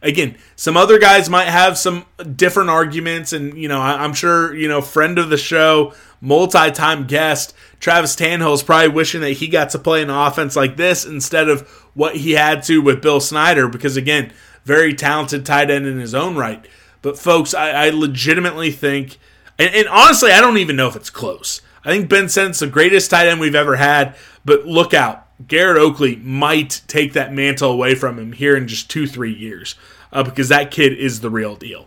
Again, 0.00 0.36
some 0.54 0.76
other 0.76 0.98
guys 0.98 1.28
might 1.28 1.48
have 1.48 1.76
some 1.76 2.06
different 2.36 2.70
arguments, 2.70 3.32
and 3.32 3.58
you 3.58 3.68
know, 3.68 3.80
I'm 3.80 4.14
sure 4.14 4.54
you 4.54 4.68
know, 4.68 4.80
friend 4.80 5.18
of 5.18 5.28
the 5.28 5.36
show, 5.36 5.92
multi-time 6.20 7.06
guest 7.06 7.54
Travis 7.80 8.16
Tannahill 8.16 8.54
is 8.54 8.62
probably 8.62 8.88
wishing 8.88 9.20
that 9.20 9.32
he 9.34 9.48
got 9.48 9.70
to 9.70 9.78
play 9.78 10.02
an 10.02 10.10
offense 10.10 10.56
like 10.56 10.76
this 10.76 11.04
instead 11.04 11.48
of 11.48 11.68
what 11.94 12.16
he 12.16 12.32
had 12.32 12.62
to 12.64 12.82
with 12.82 13.02
Bill 13.02 13.20
Snyder, 13.20 13.68
because 13.68 13.96
again, 13.96 14.32
very 14.64 14.94
talented 14.94 15.46
tight 15.46 15.70
end 15.70 15.86
in 15.86 15.98
his 15.98 16.14
own 16.14 16.36
right. 16.36 16.66
But 17.02 17.18
folks, 17.18 17.54
I, 17.54 17.70
I 17.70 17.90
legitimately 17.90 18.72
think, 18.72 19.18
and, 19.58 19.72
and 19.74 19.88
honestly, 19.88 20.32
I 20.32 20.40
don't 20.40 20.58
even 20.58 20.76
know 20.76 20.88
if 20.88 20.96
it's 20.96 21.10
close. 21.10 21.60
I 21.84 21.90
think 21.90 22.08
Ben 22.08 22.24
Sinnott's 22.24 22.58
the 22.58 22.66
greatest 22.66 23.10
tight 23.10 23.28
end 23.28 23.40
we've 23.40 23.54
ever 23.54 23.76
had, 23.76 24.16
but 24.44 24.66
look 24.66 24.92
out. 24.92 25.27
Garrett 25.46 25.78
Oakley 25.78 26.16
might 26.16 26.82
take 26.88 27.12
that 27.12 27.32
mantle 27.32 27.70
away 27.70 27.94
from 27.94 28.18
him 28.18 28.32
here 28.32 28.56
in 28.56 28.66
just 28.66 28.90
two, 28.90 29.06
three 29.06 29.32
years 29.32 29.76
uh, 30.12 30.22
because 30.22 30.48
that 30.48 30.70
kid 30.70 30.92
is 30.92 31.20
the 31.20 31.30
real 31.30 31.54
deal. 31.54 31.86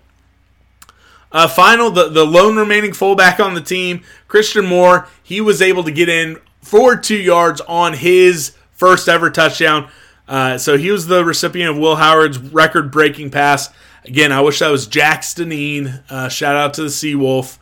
Uh, 1.32 1.48
final, 1.48 1.90
the, 1.90 2.10
the 2.10 2.26
lone 2.26 2.58
remaining 2.58 2.94
fullback 2.94 3.40
on 3.40 3.54
the 3.54 3.62
team, 3.62 4.04
Christian 4.28 4.66
Moore, 4.66 5.08
he 5.24 5.40
was 5.40 5.62
able 5.62 5.84
to 5.84 5.92
get 5.92 6.10
in 6.10 6.38
for 6.62 6.96
two 6.96 7.18
yards 7.18 7.62
on 7.62 7.94
his 7.94 8.56
first 8.74 9.08
ever 9.08 9.30
touchdown. 9.30 9.90
Uh, 10.28 10.58
so 10.58 10.78
he 10.78 10.92
was 10.92 11.08
the 11.08 11.24
recipient 11.24 11.72
of 11.72 11.78
Will 11.78 11.98
Howard's 11.98 12.38
record 12.38 12.92
breaking 12.92 13.32
pass. 13.32 13.70
Again, 14.06 14.32
I 14.32 14.42
wish 14.42 14.60
that 14.60 14.70
was 14.70 14.88
Jack 14.88 15.22
Stanine. 15.22 16.04
Uh, 16.10 16.28
shout 16.30 16.56
out 16.56 16.74
to 16.76 16.84
the 16.84 16.90
Seawolf 16.90 17.58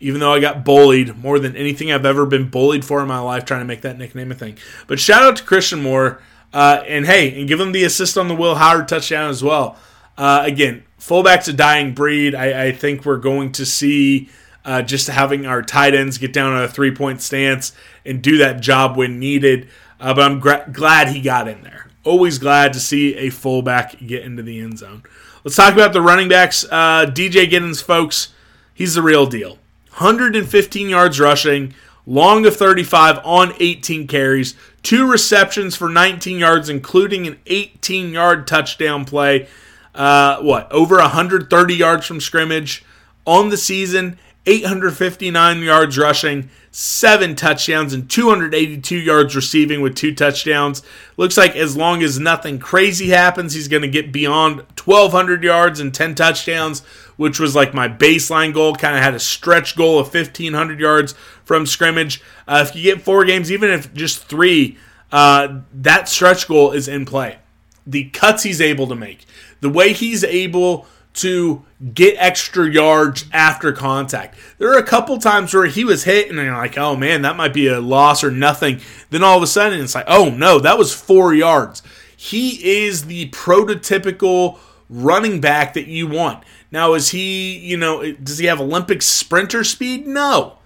even 0.00 0.20
though 0.20 0.32
I 0.32 0.40
got 0.40 0.64
bullied 0.64 1.16
more 1.16 1.38
than 1.38 1.56
anything 1.56 1.90
I've 1.90 2.06
ever 2.06 2.26
been 2.26 2.48
bullied 2.48 2.84
for 2.84 3.00
in 3.00 3.08
my 3.08 3.20
life, 3.20 3.44
trying 3.44 3.60
to 3.60 3.66
make 3.66 3.82
that 3.82 3.98
nickname 3.98 4.32
a 4.32 4.34
thing. 4.34 4.58
But 4.86 5.00
shout 5.00 5.22
out 5.22 5.36
to 5.36 5.44
Christian 5.44 5.82
Moore, 5.82 6.20
uh, 6.52 6.82
and 6.86 7.06
hey, 7.06 7.38
and 7.38 7.48
give 7.48 7.60
him 7.60 7.72
the 7.72 7.84
assist 7.84 8.18
on 8.18 8.28
the 8.28 8.34
Will 8.34 8.56
Howard 8.56 8.88
touchdown 8.88 9.30
as 9.30 9.42
well. 9.42 9.76
Uh, 10.16 10.42
again, 10.44 10.84
fullback's 10.98 11.48
a 11.48 11.52
dying 11.52 11.94
breed. 11.94 12.34
I, 12.34 12.66
I 12.66 12.72
think 12.72 13.04
we're 13.04 13.18
going 13.18 13.52
to 13.52 13.66
see 13.66 14.28
uh, 14.64 14.82
just 14.82 15.08
having 15.08 15.46
our 15.46 15.62
tight 15.62 15.94
ends 15.94 16.18
get 16.18 16.32
down 16.32 16.52
on 16.52 16.62
a 16.62 16.68
three 16.68 16.94
point 16.94 17.20
stance 17.20 17.72
and 18.04 18.22
do 18.22 18.38
that 18.38 18.60
job 18.60 18.96
when 18.96 19.18
needed. 19.18 19.68
Uh, 20.00 20.14
but 20.14 20.22
I'm 20.22 20.40
gra- 20.40 20.68
glad 20.72 21.08
he 21.08 21.20
got 21.20 21.48
in 21.48 21.62
there. 21.62 21.88
Always 22.04 22.38
glad 22.38 22.72
to 22.74 22.80
see 22.80 23.14
a 23.16 23.30
fullback 23.30 23.98
get 24.06 24.22
into 24.22 24.42
the 24.42 24.60
end 24.60 24.78
zone. 24.78 25.02
Let's 25.42 25.56
talk 25.56 25.72
about 25.72 25.92
the 25.92 26.02
running 26.02 26.28
backs. 26.28 26.64
Uh, 26.64 27.06
DJ 27.06 27.50
Giddens, 27.50 27.82
folks, 27.82 28.32
he's 28.74 28.94
the 28.94 29.02
real 29.02 29.26
deal. 29.26 29.58
115 29.94 30.88
yards 30.88 31.20
rushing, 31.20 31.72
long 32.04 32.44
of 32.46 32.56
35 32.56 33.20
on 33.24 33.52
18 33.60 34.08
carries, 34.08 34.56
two 34.82 35.08
receptions 35.08 35.76
for 35.76 35.88
19 35.88 36.38
yards, 36.38 36.68
including 36.68 37.28
an 37.28 37.38
18 37.46 38.12
yard 38.12 38.46
touchdown 38.46 39.04
play. 39.04 39.46
Uh, 39.94 40.40
what, 40.40 40.70
over 40.72 40.96
130 40.96 41.74
yards 41.74 42.04
from 42.04 42.20
scrimmage 42.20 42.84
on 43.24 43.50
the 43.50 43.56
season, 43.56 44.18
859 44.46 45.62
yards 45.62 45.96
rushing, 45.96 46.50
seven 46.72 47.36
touchdowns, 47.36 47.94
and 47.94 48.10
282 48.10 48.96
yards 48.96 49.36
receiving 49.36 49.80
with 49.80 49.94
two 49.94 50.12
touchdowns. 50.12 50.82
Looks 51.16 51.36
like 51.36 51.54
as 51.54 51.76
long 51.76 52.02
as 52.02 52.18
nothing 52.18 52.58
crazy 52.58 53.10
happens, 53.10 53.54
he's 53.54 53.68
going 53.68 53.82
to 53.82 53.88
get 53.88 54.12
beyond 54.12 54.56
1,200 54.84 55.44
yards 55.44 55.78
and 55.78 55.94
10 55.94 56.16
touchdowns 56.16 56.82
which 57.16 57.38
was 57.38 57.54
like 57.54 57.74
my 57.74 57.88
baseline 57.88 58.52
goal. 58.52 58.74
Kind 58.74 58.96
of 58.96 59.02
had 59.02 59.14
a 59.14 59.20
stretch 59.20 59.76
goal 59.76 59.98
of 59.98 60.12
1,500 60.12 60.80
yards 60.80 61.14
from 61.44 61.66
scrimmage. 61.66 62.22
Uh, 62.46 62.64
if 62.66 62.74
you 62.74 62.82
get 62.82 63.02
four 63.02 63.24
games, 63.24 63.50
even 63.50 63.70
if 63.70 63.92
just 63.94 64.24
three, 64.24 64.78
uh, 65.12 65.60
that 65.72 66.08
stretch 66.08 66.48
goal 66.48 66.72
is 66.72 66.88
in 66.88 67.04
play. 67.04 67.38
The 67.86 68.10
cuts 68.10 68.42
he's 68.42 68.60
able 68.60 68.86
to 68.88 68.94
make, 68.94 69.26
the 69.60 69.68
way 69.68 69.92
he's 69.92 70.24
able 70.24 70.86
to 71.14 71.64
get 71.92 72.16
extra 72.18 72.68
yards 72.68 73.24
after 73.32 73.72
contact. 73.72 74.36
There 74.58 74.72
are 74.72 74.78
a 74.78 74.82
couple 74.82 75.16
times 75.18 75.54
where 75.54 75.66
he 75.66 75.84
was 75.84 76.04
hit 76.04 76.28
and 76.28 76.38
you're 76.38 76.52
like, 76.52 76.76
oh 76.76 76.96
man, 76.96 77.22
that 77.22 77.36
might 77.36 77.54
be 77.54 77.68
a 77.68 77.80
loss 77.80 78.24
or 78.24 78.30
nothing. 78.30 78.80
Then 79.10 79.22
all 79.22 79.36
of 79.36 79.42
a 79.42 79.46
sudden 79.46 79.80
it's 79.80 79.94
like, 79.94 80.06
oh 80.08 80.30
no, 80.30 80.58
that 80.58 80.78
was 80.78 80.94
four 80.94 81.32
yards. 81.32 81.82
He 82.16 82.84
is 82.84 83.04
the 83.04 83.30
prototypical 83.30 84.58
running 84.88 85.40
back 85.40 85.74
that 85.74 85.86
you 85.86 86.06
want. 86.08 86.42
Now, 86.74 86.94
is 86.94 87.10
he, 87.10 87.56
you 87.56 87.76
know, 87.76 88.10
does 88.14 88.38
he 88.38 88.46
have 88.46 88.60
Olympic 88.60 89.00
sprinter 89.00 89.62
speed? 89.62 90.08
No. 90.08 90.58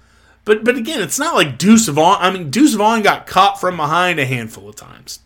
But 0.46 0.64
but 0.64 0.74
again, 0.74 1.02
it's 1.02 1.18
not 1.18 1.34
like 1.34 1.58
Deuce 1.58 1.86
Vaughn. 1.88 2.16
I 2.18 2.30
mean, 2.30 2.50
Deuce 2.50 2.72
Vaughn 2.72 3.02
got 3.02 3.26
caught 3.26 3.60
from 3.60 3.76
behind 3.76 4.18
a 4.18 4.24
handful 4.24 4.70
of 4.70 4.74
times. 4.74 5.20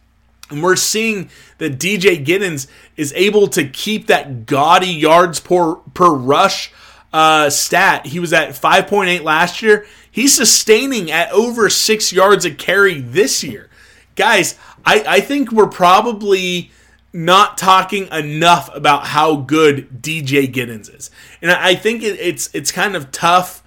And 0.50 0.60
we're 0.60 0.74
seeing 0.74 1.30
that 1.58 1.78
DJ 1.78 2.26
Giddens 2.26 2.66
is 2.96 3.12
able 3.12 3.46
to 3.48 3.64
keep 3.64 4.08
that 4.08 4.44
gaudy 4.44 4.88
yards 4.88 5.38
per, 5.38 5.76
per 5.76 6.10
rush 6.10 6.72
uh, 7.12 7.48
stat. 7.48 8.06
He 8.06 8.18
was 8.18 8.32
at 8.32 8.48
5.8 8.48 9.22
last 9.22 9.62
year. 9.62 9.86
He's 10.10 10.34
sustaining 10.34 11.12
at 11.12 11.30
over 11.30 11.70
six 11.70 12.12
yards 12.12 12.44
a 12.44 12.50
carry 12.50 13.00
this 13.00 13.44
year. 13.44 13.70
Guys, 14.16 14.58
I, 14.84 15.04
I 15.06 15.20
think 15.20 15.52
we're 15.52 15.68
probably 15.68 16.72
not 17.12 17.58
talking 17.58 18.08
enough 18.08 18.74
about 18.74 19.06
how 19.06 19.36
good 19.36 20.02
DJ 20.02 20.52
Giddens 20.52 20.94
is. 20.94 21.10
And 21.40 21.50
I 21.50 21.74
think 21.74 22.02
it, 22.02 22.18
it's 22.18 22.48
it's 22.54 22.72
kind 22.72 22.96
of 22.96 23.10
tough, 23.12 23.62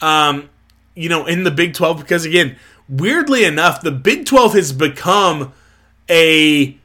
um, 0.00 0.50
you 0.94 1.08
know, 1.08 1.26
in 1.26 1.44
the 1.44 1.50
Big 1.50 1.74
12 1.74 1.98
because, 1.98 2.24
again, 2.24 2.56
weirdly 2.88 3.44
enough, 3.44 3.80
the 3.80 3.92
Big 3.92 4.26
12 4.26 4.54
has 4.54 4.72
become 4.72 5.52
a 6.08 6.76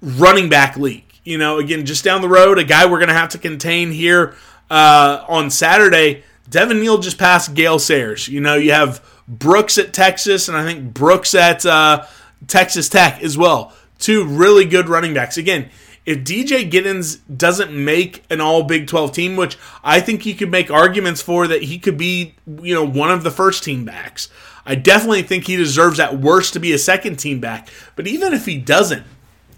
running 0.00 0.48
back 0.48 0.76
league. 0.76 1.02
You 1.24 1.38
know, 1.38 1.58
again, 1.58 1.86
just 1.86 2.04
down 2.04 2.20
the 2.20 2.28
road, 2.28 2.58
a 2.58 2.64
guy 2.64 2.86
we're 2.86 2.98
going 2.98 3.08
to 3.08 3.14
have 3.14 3.30
to 3.30 3.38
contain 3.38 3.90
here 3.90 4.34
uh, 4.70 5.24
on 5.28 5.50
Saturday. 5.50 6.22
Devin 6.48 6.80
Neal 6.80 6.98
just 6.98 7.18
passed 7.18 7.54
Gale 7.54 7.78
Sayers. 7.78 8.28
You 8.28 8.40
know, 8.40 8.56
you 8.56 8.72
have 8.72 9.02
Brooks 9.26 9.78
at 9.78 9.94
Texas, 9.94 10.48
and 10.48 10.56
I 10.56 10.64
think 10.64 10.92
Brooks 10.92 11.34
at 11.34 11.64
uh, 11.64 12.04
Texas 12.46 12.90
Tech 12.90 13.22
as 13.22 13.38
well. 13.38 13.72
Two 13.98 14.24
really 14.24 14.64
good 14.64 14.88
running 14.88 15.14
backs. 15.14 15.36
Again, 15.36 15.70
if 16.06 16.18
DJ 16.18 16.70
Giddens 16.70 17.20
doesn't 17.34 17.72
make 17.72 18.24
an 18.28 18.40
all 18.40 18.62
Big 18.64 18.86
12 18.86 19.12
team, 19.12 19.36
which 19.36 19.56
I 19.82 20.00
think 20.00 20.26
you 20.26 20.34
could 20.34 20.50
make 20.50 20.70
arguments 20.70 21.22
for 21.22 21.46
that 21.46 21.62
he 21.62 21.78
could 21.78 21.96
be, 21.96 22.34
you 22.46 22.74
know, 22.74 22.86
one 22.86 23.10
of 23.10 23.22
the 23.22 23.30
first 23.30 23.64
team 23.64 23.84
backs. 23.84 24.28
I 24.66 24.74
definitely 24.74 25.22
think 25.22 25.46
he 25.46 25.56
deserves 25.56 26.00
at 26.00 26.18
worst 26.18 26.52
to 26.54 26.60
be 26.60 26.72
a 26.72 26.78
second 26.78 27.16
team 27.16 27.40
back. 27.40 27.68
But 27.96 28.06
even 28.06 28.32
if 28.32 28.46
he 28.46 28.58
doesn't, 28.58 29.04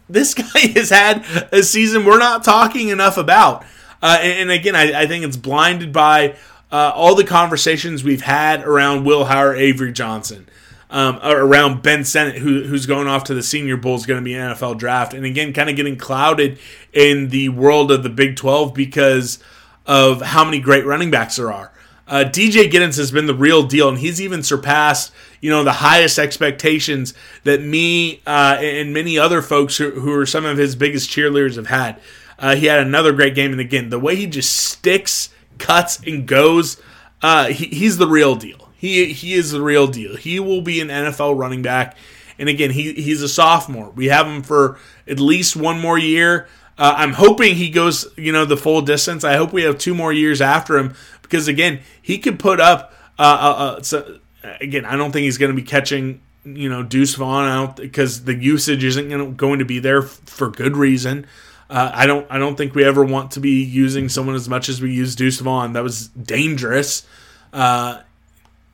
this 0.09 0.34
guy 0.34 0.61
has 0.74 0.91
had 0.91 1.24
a 1.53 1.62
season 1.62 2.05
we're 2.05 2.18
not 2.18 2.45
talking 2.45 2.89
enough 2.89 3.16
about. 3.16 3.64
Uh, 4.03 4.18
and, 4.20 4.43
and, 4.43 4.51
again, 4.51 4.76
I, 4.76 5.03
I, 5.03 5.07
think 5.07 5.24
it's 5.24 5.39
blinded 5.39 5.91
by 5.93 6.37
uh, 6.70 6.93
all 6.95 7.14
the 7.14 7.24
conversations 7.24 8.05
we've 8.05 8.20
had 8.20 8.62
around 8.62 9.05
Will 9.05 9.24
Howard, 9.24 9.57
Avery 9.57 9.91
Johnson, 9.91 10.47
um, 10.91 11.18
around 11.22 11.82
Ben 11.82 12.05
Sinnott, 12.05 12.37
who, 12.37 12.62
who's 12.62 12.87
going 12.87 13.09
off 13.09 13.24
to 13.24 13.34
the 13.34 13.43
Senior 13.43 13.76
Bowl, 13.76 13.97
is 13.97 14.07
going 14.07 14.20
to 14.20 14.24
be 14.24 14.34
an 14.34 14.53
NFL 14.53 14.78
draft. 14.78 15.14
And 15.14 15.24
again, 15.24 15.53
kind 15.53 15.68
of 15.68 15.76
getting 15.76 15.97
clouded 15.97 16.59
in 16.93 17.28
the 17.28 17.49
world 17.49 17.91
of 17.91 18.03
the 18.03 18.09
Big 18.09 18.37
12 18.37 18.72
because 18.72 19.39
of 19.84 20.22
how 20.22 20.45
many 20.45 20.61
great 20.61 20.84
running 20.84 21.11
backs 21.11 21.37
there 21.37 21.53
are. 21.53 21.72
Uh, 22.09 22.24
DJ 22.24 22.70
Giddens 22.70 22.97
has 22.99 23.11
been 23.11 23.26
the 23.26 23.34
real 23.34 23.64
deal, 23.64 23.89
and 23.89 23.99
he's 23.99 24.20
even 24.20 24.43
surpassed, 24.45 25.12
you 25.41 25.51
know, 25.51 25.64
the 25.64 25.72
highest 25.72 26.20
expectations 26.20 27.14
that 27.43 27.61
me 27.61 28.20
uh, 28.26 28.57
and 28.61 28.95
many 28.95 29.18
other 29.18 29.43
folks 29.43 29.76
who, 29.76 29.91
who, 29.91 30.12
are 30.12 30.26
some 30.26 30.45
of 30.45 30.57
his 30.57 30.76
biggest 30.76 31.11
cheerleaders 31.11 31.57
have 31.57 31.66
had. 31.66 32.01
Uh, 32.39 32.55
he 32.55 32.66
had 32.66 32.78
another 32.78 33.12
great 33.12 33.34
game, 33.34 33.51
and 33.51 33.61
again, 33.61 33.89
the 33.89 33.99
way 33.99 34.14
he 34.14 34.26
just 34.26 34.57
sticks, 34.57 35.30
cuts, 35.59 36.01
and 36.07 36.28
goes, 36.28 36.80
uh, 37.22 37.47
he, 37.47 37.66
he's 37.66 37.97
the 37.97 38.07
real 38.07 38.37
deal. 38.37 38.65
He 38.76 39.12
he 39.12 39.34
is 39.34 39.52
the 39.52 39.62
real 39.62 39.86
deal. 39.86 40.16
He 40.16 40.38
will 40.38 40.60
be 40.60 40.80
an 40.80 40.88
NFL 40.88 41.38
running 41.38 41.62
back, 41.62 41.96
and 42.38 42.48
again, 42.48 42.70
he 42.70 42.92
he's 42.92 43.22
a 43.22 43.28
sophomore. 43.28 43.90
We 43.90 44.06
have 44.06 44.26
him 44.26 44.42
for 44.42 44.78
at 45.08 45.18
least 45.18 45.56
one 45.56 45.80
more 45.80 45.98
year. 45.98 46.48
Uh, 46.78 46.94
I'm 46.98 47.14
hoping 47.14 47.54
he 47.54 47.70
goes, 47.70 48.06
you 48.16 48.32
know, 48.32 48.44
the 48.44 48.56
full 48.56 48.82
distance. 48.82 49.24
I 49.24 49.36
hope 49.36 49.52
we 49.52 49.62
have 49.62 49.78
two 49.78 49.94
more 49.94 50.12
years 50.12 50.42
after 50.42 50.76
him 50.76 50.94
because 51.22 51.48
again, 51.48 51.80
he 52.00 52.18
could 52.18 52.38
put 52.38 52.60
up. 52.60 52.92
Uh, 53.18 53.22
uh, 53.22 53.62
uh 53.78 53.82
so, 53.82 54.18
again, 54.60 54.84
I 54.84 54.96
don't 54.96 55.10
think 55.10 55.24
he's 55.24 55.38
going 55.38 55.50
to 55.50 55.60
be 55.60 55.66
catching 55.66 56.20
you 56.46 56.68
know 56.68 56.82
Deuce 56.82 57.14
Vaughn 57.14 57.48
out 57.48 57.76
because 57.76 58.24
the 58.24 58.34
usage 58.34 58.84
isn't 58.84 59.36
going 59.36 59.58
to 59.58 59.64
be 59.64 59.78
there 59.78 60.02
f- 60.02 60.20
for 60.26 60.50
good 60.50 60.76
reason. 60.76 61.26
Uh, 61.68 61.90
I 61.92 62.06
don't 62.06 62.26
I 62.30 62.38
don't 62.38 62.56
think 62.56 62.74
we 62.74 62.84
ever 62.84 63.04
want 63.04 63.32
to 63.32 63.40
be 63.40 63.64
using 63.64 64.08
someone 64.08 64.36
as 64.36 64.48
much 64.48 64.68
as 64.68 64.80
we 64.80 64.92
use 64.92 65.16
Deuce 65.16 65.40
Vaughn. 65.40 65.72
That 65.72 65.82
was 65.82 66.08
dangerous. 66.08 67.06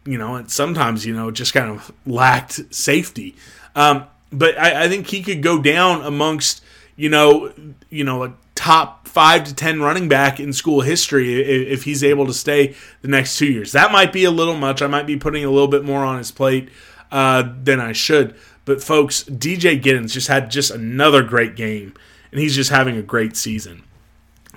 You 0.05 0.19
know, 0.19 0.37
and 0.37 0.51
sometimes 0.51 1.07
you 1.07 1.15
know 1.15 1.31
just 1.31 1.55
kind 1.55 1.71
of 1.71 1.93
lacked 2.07 2.75
safety. 2.75 3.37
Um, 3.75 4.07
but 4.33 4.59
I, 4.59 4.85
I, 4.85 4.89
think 4.89 5.09
he 5.09 5.23
could 5.23 5.43
go 5.43 5.61
down 5.61 6.03
amongst 6.03 6.63
you 6.97 7.09
know 7.09 7.53
you 7.89 8.05
know 8.05 8.25
a 8.25 8.35
top 8.55 9.07
five 9.07 9.45
to 9.45 9.55
ten 9.55 9.81
running 9.81 10.09
back 10.09 10.41
in 10.41 10.53
school 10.53 10.81
history 10.81 11.41
if, 11.41 11.69
if 11.69 11.85
he's 11.85 12.03
able 12.03 12.27
to 12.27 12.35
stay 12.35 12.75
the 13.03 13.09
next 13.09 13.39
two 13.39 13.47
years. 13.47 13.73
That 13.73 13.93
might 13.93 14.13
be 14.13 14.25
a 14.25 14.31
little 14.31 14.57
much. 14.57 14.83
I 14.83 14.87
might 14.87 15.07
be 15.07 15.17
putting 15.17 15.45
a 15.45 15.51
little 15.51 15.69
bit 15.69 15.85
more 15.85 16.05
on 16.05 16.19
his 16.19 16.31
plate 16.31 16.69
uh, 17.11 17.53
than 17.63 17.81
I 17.81 17.93
should. 17.93 18.35
But 18.65 18.83
folks, 18.83 19.25
DJ 19.25 19.81
Giddens 19.81 20.13
just 20.13 20.29
had 20.29 20.51
just 20.51 20.71
another 20.71 21.23
great 21.23 21.57
game, 21.57 21.95
and 22.31 22.41
he's 22.41 22.55
just 22.55 22.71
having 22.71 22.97
a 22.97 23.03
great 23.03 23.37
season. 23.37 23.83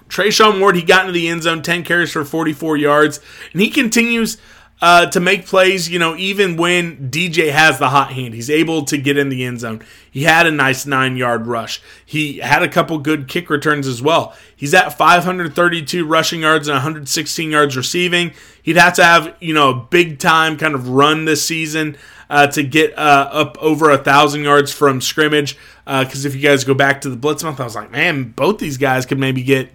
Treshaun 0.08 0.60
Ward, 0.60 0.76
he 0.76 0.84
got 0.84 1.02
into 1.02 1.14
the 1.14 1.28
end 1.28 1.44
zone, 1.44 1.62
10 1.62 1.84
carries 1.84 2.12
for 2.12 2.24
44 2.24 2.78
yards, 2.78 3.20
and 3.52 3.62
he 3.62 3.70
continues 3.70 4.38
uh, 4.82 5.06
to 5.08 5.20
make 5.20 5.46
plays, 5.46 5.90
you 5.90 5.98
know, 5.98 6.16
even 6.18 6.58
when 6.58 7.10
DJ 7.10 7.52
has 7.52 7.80
the 7.80 7.90
hot 7.90 8.12
hand. 8.12 8.34
He's 8.34 8.50
able 8.50 8.84
to 8.86 8.98
get 8.98 9.18
in 9.18 9.30
the 9.30 9.44
end 9.46 9.62
zone. 9.62 9.82
He 10.12 10.24
had 10.24 10.46
a 10.46 10.52
nice 10.52 10.86
nine 10.86 11.16
yard 11.16 11.48
rush. 11.48 11.82
He 12.06 12.40
had 12.40 12.62
a 12.62 12.68
couple 12.68 12.98
good 13.00 13.28
kick 13.28 13.50
returns 13.50 13.88
as 13.88 14.02
well. 14.02 14.36
He's 14.56 14.74
at 14.74 14.98
532 14.98 16.06
rushing 16.06 16.42
yards 16.42 16.68
and 16.68 16.76
116 16.76 17.52
yards 17.52 17.78
receiving. 17.78 18.34
He'd 18.62 18.78
have 18.78 18.94
to 18.96 19.04
have, 19.04 19.36
you 19.40 19.54
know, 19.54 19.70
a 19.70 19.76
big 19.76 20.20
time 20.20 20.58
kind 20.58 20.76
of 20.76 20.90
run 20.90 21.26
this 21.26 21.46
season 21.46 21.98
uh, 22.30 22.48
to 22.48 22.64
get 22.64 22.98
uh, 22.98 23.30
up 23.32 23.58
over 23.62 23.90
a 23.92 23.98
thousand 23.98 24.44
yards 24.44 24.74
from 24.74 25.00
scrimmage. 25.00 25.58
Because 25.86 26.26
uh, 26.26 26.28
if 26.28 26.36
you 26.36 26.42
guys 26.42 26.64
go 26.64 26.74
back 26.74 27.02
to 27.02 27.10
the 27.10 27.16
Blitz 27.16 27.44
month, 27.44 27.60
I 27.60 27.64
was 27.64 27.76
like, 27.76 27.92
man, 27.92 28.32
both 28.32 28.58
these 28.58 28.78
guys 28.78 29.06
could 29.06 29.20
maybe 29.20 29.44
get 29.44 29.70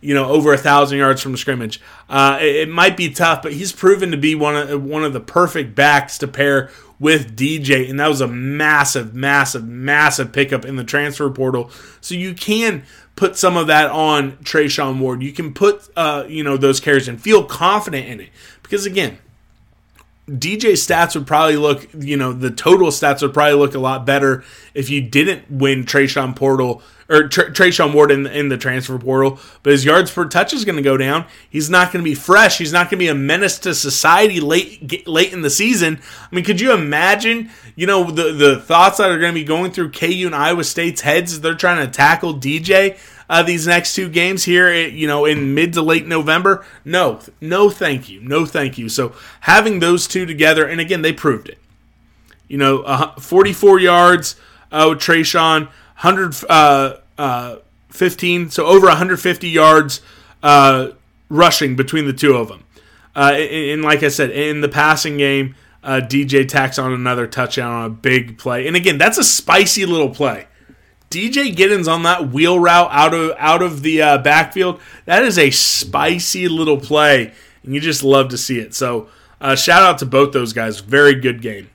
you 0.00 0.14
know, 0.14 0.26
over 0.26 0.52
a 0.52 0.58
thousand 0.58 0.98
yards 0.98 1.20
from 1.20 1.36
scrimmage. 1.36 1.80
Uh, 2.08 2.38
it, 2.40 2.56
it, 2.56 2.68
might 2.68 2.96
be 2.96 3.10
tough, 3.10 3.42
but 3.42 3.52
he's 3.52 3.72
proven 3.72 4.10
to 4.10 4.16
be 4.16 4.34
one 4.34 4.56
of 4.56 4.82
one 4.84 5.04
of 5.04 5.12
the 5.12 5.20
perfect 5.20 5.74
backs 5.74 6.18
to 6.18 6.28
pair 6.28 6.70
with 6.98 7.36
DJ, 7.36 7.88
and 7.88 8.00
that 8.00 8.08
was 8.08 8.20
a 8.20 8.28
massive, 8.28 9.14
massive, 9.14 9.66
massive 9.66 10.32
pickup 10.32 10.64
in 10.64 10.76
the 10.76 10.84
transfer 10.84 11.28
portal. 11.30 11.70
So 12.00 12.14
you 12.14 12.34
can 12.34 12.84
put 13.16 13.36
some 13.36 13.56
of 13.56 13.66
that 13.66 13.90
on 13.90 14.32
Treshaun 14.38 14.98
Ward. 14.98 15.22
You 15.22 15.32
can 15.32 15.52
put 15.52 15.88
uh, 15.96 16.24
you 16.28 16.44
know 16.44 16.56
those 16.56 16.80
carries 16.80 17.08
and 17.08 17.20
feel 17.20 17.44
confident 17.44 18.06
in 18.06 18.20
it 18.20 18.30
because 18.62 18.86
again. 18.86 19.18
DJ 20.28 20.72
stats 20.72 21.14
would 21.14 21.24
probably 21.24 21.56
look, 21.56 21.86
you 21.96 22.16
know, 22.16 22.32
the 22.32 22.50
total 22.50 22.88
stats 22.88 23.22
would 23.22 23.32
probably 23.32 23.54
look 23.54 23.76
a 23.76 23.78
lot 23.78 24.04
better 24.04 24.42
if 24.74 24.90
you 24.90 25.00
didn't 25.00 25.48
win 25.48 25.84
Treshaun 25.84 26.34
Portal 26.34 26.82
or 27.08 27.28
Tr- 27.28 27.50
Treshaun 27.50 27.92
Ward 27.94 28.10
in, 28.10 28.26
in 28.26 28.48
the 28.48 28.56
transfer 28.56 28.98
portal, 28.98 29.38
but 29.62 29.72
his 29.72 29.84
yards 29.84 30.10
per 30.10 30.26
touch 30.26 30.52
is 30.52 30.64
going 30.64 30.76
to 30.76 30.82
go 30.82 30.96
down. 30.96 31.26
He's 31.48 31.70
not 31.70 31.92
going 31.92 32.04
to 32.04 32.08
be 32.08 32.14
fresh. 32.14 32.58
He's 32.58 32.72
not 32.72 32.90
going 32.90 32.98
to 32.98 33.04
be 33.04 33.08
a 33.08 33.14
menace 33.14 33.58
to 33.60 33.74
society 33.74 34.40
late 34.40 35.06
late 35.06 35.32
in 35.32 35.42
the 35.42 35.50
season. 35.50 36.00
I 36.20 36.34
mean, 36.34 36.44
could 36.44 36.60
you 36.60 36.72
imagine? 36.72 37.50
You 37.74 37.86
know 37.86 38.10
the 38.10 38.32
the 38.32 38.60
thoughts 38.60 38.98
that 38.98 39.10
are 39.10 39.18
going 39.18 39.34
to 39.34 39.40
be 39.40 39.44
going 39.44 39.70
through 39.70 39.92
KU 39.92 40.26
and 40.26 40.34
Iowa 40.34 40.64
State's 40.64 41.02
heads 41.02 41.32
as 41.32 41.40
they're 41.40 41.54
trying 41.54 41.84
to 41.84 41.92
tackle 41.92 42.34
DJ 42.34 42.98
uh, 43.28 43.42
these 43.42 43.66
next 43.66 43.94
two 43.94 44.08
games 44.08 44.44
here. 44.44 44.68
Eh, 44.68 44.86
you 44.86 45.06
know, 45.06 45.24
in 45.24 45.54
mid 45.54 45.72
to 45.74 45.82
late 45.82 46.06
November. 46.06 46.64
No, 46.84 47.20
no, 47.40 47.70
thank 47.70 48.08
you, 48.08 48.20
no, 48.20 48.46
thank 48.46 48.78
you. 48.78 48.88
So 48.88 49.14
having 49.40 49.80
those 49.80 50.06
two 50.06 50.26
together, 50.26 50.66
and 50.66 50.80
again, 50.80 51.02
they 51.02 51.12
proved 51.12 51.48
it. 51.48 51.58
You 52.48 52.58
know, 52.58 52.82
uh, 52.82 53.14
44 53.18 53.80
yards 53.80 54.36
uh, 54.70 54.86
with 54.90 54.98
Treshaun. 54.98 55.68
100, 56.00 56.44
uh, 56.50 56.96
uh, 57.16 57.56
15, 57.88 58.50
so 58.50 58.66
over 58.66 58.86
150 58.86 59.48
yards 59.48 60.02
uh, 60.42 60.90
rushing 61.30 61.74
between 61.74 62.06
the 62.06 62.12
two 62.12 62.36
of 62.36 62.48
them. 62.48 62.64
Uh, 63.14 63.32
and, 63.32 63.80
like 63.80 64.02
I 64.02 64.08
said, 64.08 64.30
in 64.30 64.60
the 64.60 64.68
passing 64.68 65.16
game, 65.16 65.54
uh, 65.82 66.02
DJ 66.02 66.46
tacks 66.46 66.78
on 66.78 66.92
another 66.92 67.26
touchdown 67.26 67.72
on 67.72 67.84
a 67.86 67.90
big 67.90 68.36
play. 68.36 68.66
And 68.66 68.76
again, 68.76 68.98
that's 68.98 69.16
a 69.16 69.24
spicy 69.24 69.86
little 69.86 70.10
play. 70.10 70.48
DJ 71.08 71.54
Giddens 71.54 71.90
on 71.90 72.02
that 72.02 72.28
wheel 72.28 72.60
route 72.60 72.90
out 72.90 73.14
of 73.14 73.32
out 73.38 73.62
of 73.62 73.82
the 73.82 74.02
uh, 74.02 74.18
backfield. 74.18 74.80
That 75.06 75.22
is 75.22 75.38
a 75.38 75.50
spicy 75.50 76.48
little 76.48 76.78
play, 76.78 77.32
and 77.62 77.72
you 77.74 77.80
just 77.80 78.02
love 78.02 78.28
to 78.30 78.36
see 78.36 78.58
it. 78.58 78.74
So, 78.74 79.08
shout 79.54 79.82
out 79.82 79.98
to 79.98 80.06
both 80.06 80.32
those 80.32 80.52
guys. 80.52 80.80
Very 80.80 81.14
good 81.14 81.40
game. 81.40 81.70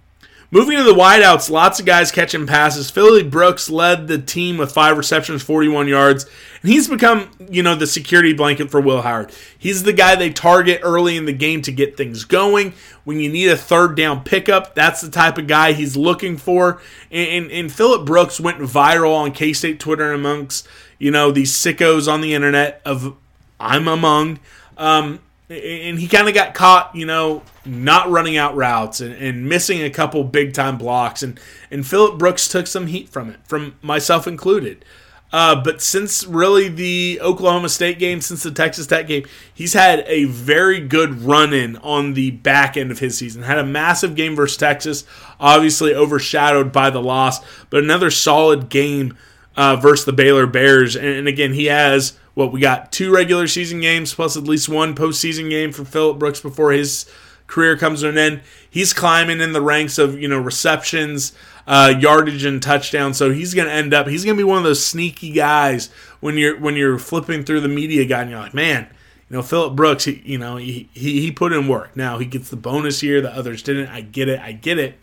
Moving 0.54 0.78
to 0.78 0.84
the 0.84 0.94
wideouts, 0.94 1.50
lots 1.50 1.80
of 1.80 1.86
guys 1.86 2.12
catching 2.12 2.46
passes. 2.46 2.92
Phillip 2.92 3.32
Brooks 3.32 3.70
led 3.70 4.10
the 4.10 4.18
team 4.18 4.58
with 4.58 4.74
five 4.74 4.98
receptions, 4.98 5.42
41 5.42 5.88
yards, 5.88 6.26
and 6.62 6.70
he's 6.70 6.90
become, 6.90 7.32
you 7.50 7.64
know, 7.64 7.74
the 7.74 7.88
security 7.88 8.34
blanket 8.34 8.70
for 8.70 8.82
Will 8.82 9.02
Howard. 9.02 9.32
He's 9.58 9.84
the 9.84 9.94
guy 9.94 10.18
they 10.18 10.30
target 10.30 10.82
early 10.84 11.16
in 11.16 11.24
the 11.24 11.32
game 11.32 11.62
to 11.62 11.72
get 11.72 11.96
things 11.96 12.26
going. 12.26 12.74
When 13.06 13.22
you 13.22 13.32
need 13.32 13.48
a 13.48 13.56
third 13.56 13.96
down 13.96 14.26
pickup, 14.26 14.76
that's 14.76 15.00
the 15.00 15.10
type 15.10 15.38
of 15.38 15.48
guy 15.48 15.72
he's 15.72 15.96
looking 15.96 16.36
for. 16.36 16.82
And, 17.10 17.46
and, 17.46 17.52
and 17.54 17.72
Phillip 17.72 18.06
Brooks 18.06 18.38
went 18.38 18.60
viral 18.60 19.16
on 19.16 19.32
K 19.32 19.54
State 19.54 19.80
Twitter 19.80 20.12
amongst, 20.12 20.68
you 21.00 21.12
know, 21.12 21.32
these 21.32 21.54
sickos 21.54 22.12
on 22.12 22.20
the 22.20 22.34
internet 22.34 22.82
of 22.84 23.16
I'm 23.58 23.88
among. 23.88 24.40
Um, 24.78 25.22
and 25.52 26.00
he 26.00 26.08
kind 26.08 26.30
of 26.30 26.34
got 26.34 26.54
caught, 26.54 26.96
you 26.96 27.06
know, 27.06 27.44
not 27.66 28.10
running 28.10 28.38
out 28.38 28.56
routes 28.56 29.02
and, 29.02 29.14
and 29.14 29.48
missing 29.48 29.82
a 29.84 29.90
couple 29.90 30.24
big 30.24 30.54
time 30.54 30.78
blocks. 30.78 31.22
And, 31.22 31.40
and 31.70 31.86
Phillip 31.86 32.18
Brooks 32.18 32.48
took 32.48 32.68
some 32.68 32.88
heat 32.88 33.10
from 33.10 33.30
it, 33.30 33.40
from 33.46 33.76
myself 33.82 34.28
included. 34.28 34.86
Uh, 35.34 35.62
but 35.62 35.82
since 35.82 36.26
really 36.26 36.68
the 36.68 37.20
Oklahoma 37.22 37.70
State 37.70 38.00
game, 38.00 38.20
since 38.22 38.44
the 38.44 38.52
Texas 38.52 38.88
Tech 38.88 39.08
game, 39.08 39.26
he's 39.54 39.74
had 39.74 40.04
a 40.08 40.26
very 40.26 40.80
good 40.80 41.22
run 41.22 41.54
in 41.54 41.78
on 41.78 42.14
the 42.14 42.32
back 42.32 42.76
end 42.76 42.92
of 42.92 43.00
his 43.00 43.18
season. 43.18 43.44
Had 43.44 43.58
a 43.58 43.66
massive 43.66 44.16
game 44.16 44.36
versus 44.36 44.58
Texas, 44.58 45.06
obviously 45.40 45.94
overshadowed 45.94 46.72
by 46.72 46.90
the 46.90 47.02
loss, 47.02 47.40
but 47.70 47.84
another 47.84 48.12
solid 48.12 48.70
game 48.70 49.18
uh, 49.56 49.78
versus 49.78 50.06
the 50.06 50.14
Baylor 50.14 50.48
Bears. 50.48 50.96
And, 50.96 51.06
and 51.06 51.28
again, 51.28 51.54
he 51.54 51.66
has 51.66 52.18
what 52.34 52.52
we 52.52 52.60
got 52.60 52.92
two 52.92 53.14
regular 53.14 53.48
season 53.48 53.82
games 53.82 54.14
plus 54.14 54.38
at 54.38 54.44
least 54.44 54.70
one 54.70 54.96
postseason 54.96 55.50
game 55.50 55.72
for 55.72 55.86
Phillip 55.86 56.18
Brooks 56.20 56.40
before 56.40 56.72
his 56.72 57.10
career 57.48 57.78
comes 57.78 58.02
to 58.02 58.10
an 58.10 58.18
end. 58.18 58.42
He's 58.70 58.94
climbing 58.94 59.42
in 59.42 59.54
the 59.54 59.62
ranks 59.62 59.98
of 59.98 60.20
you 60.20 60.28
know 60.28 60.40
receptions 60.40 61.34
uh, 61.68 61.94
yardage 62.00 62.46
and 62.46 62.62
touchdown. 62.62 63.14
So 63.14 63.32
he's 63.32 63.54
going 63.54 63.68
to 63.68 63.74
end 63.74 63.94
up. 63.94 64.08
He's 64.08 64.26
going 64.26 64.38
to 64.38 64.44
be 64.44 64.48
one 64.48 64.58
of 64.58 64.64
those 64.64 64.84
sneaky 64.84 65.32
guys 65.32 65.90
when 66.20 66.38
you're 66.38 66.60
when 66.60 66.76
you're 66.76 66.98
flipping 66.98 67.44
through 67.44 67.62
the 67.62 67.68
media 67.68 68.06
guide 68.06 68.24
and 68.24 68.32
you're 68.32 68.40
like, 68.40 68.54
man, 68.54 68.88
you 69.30 69.38
know, 69.38 69.44
Phillip 69.44 69.76
Brooks. 69.76 70.06
He, 70.06 70.22
you 70.26 70.38
know, 70.38 70.58
he, 70.58 70.90
he 70.94 71.22
he 71.22 71.32
put 71.32 71.54
in 71.54 71.68
work. 71.68 71.96
Now 71.96 72.18
he 72.18 72.26
gets 72.26 72.50
the 72.50 72.56
bonus 72.56 73.02
here. 73.02 73.22
The 73.22 73.36
others 73.36 73.62
didn't. 73.62 73.90
I 73.90 74.02
get 74.02 74.30
it. 74.30 74.40
I 74.40 74.54
get 74.54 74.80
it. 74.80 74.98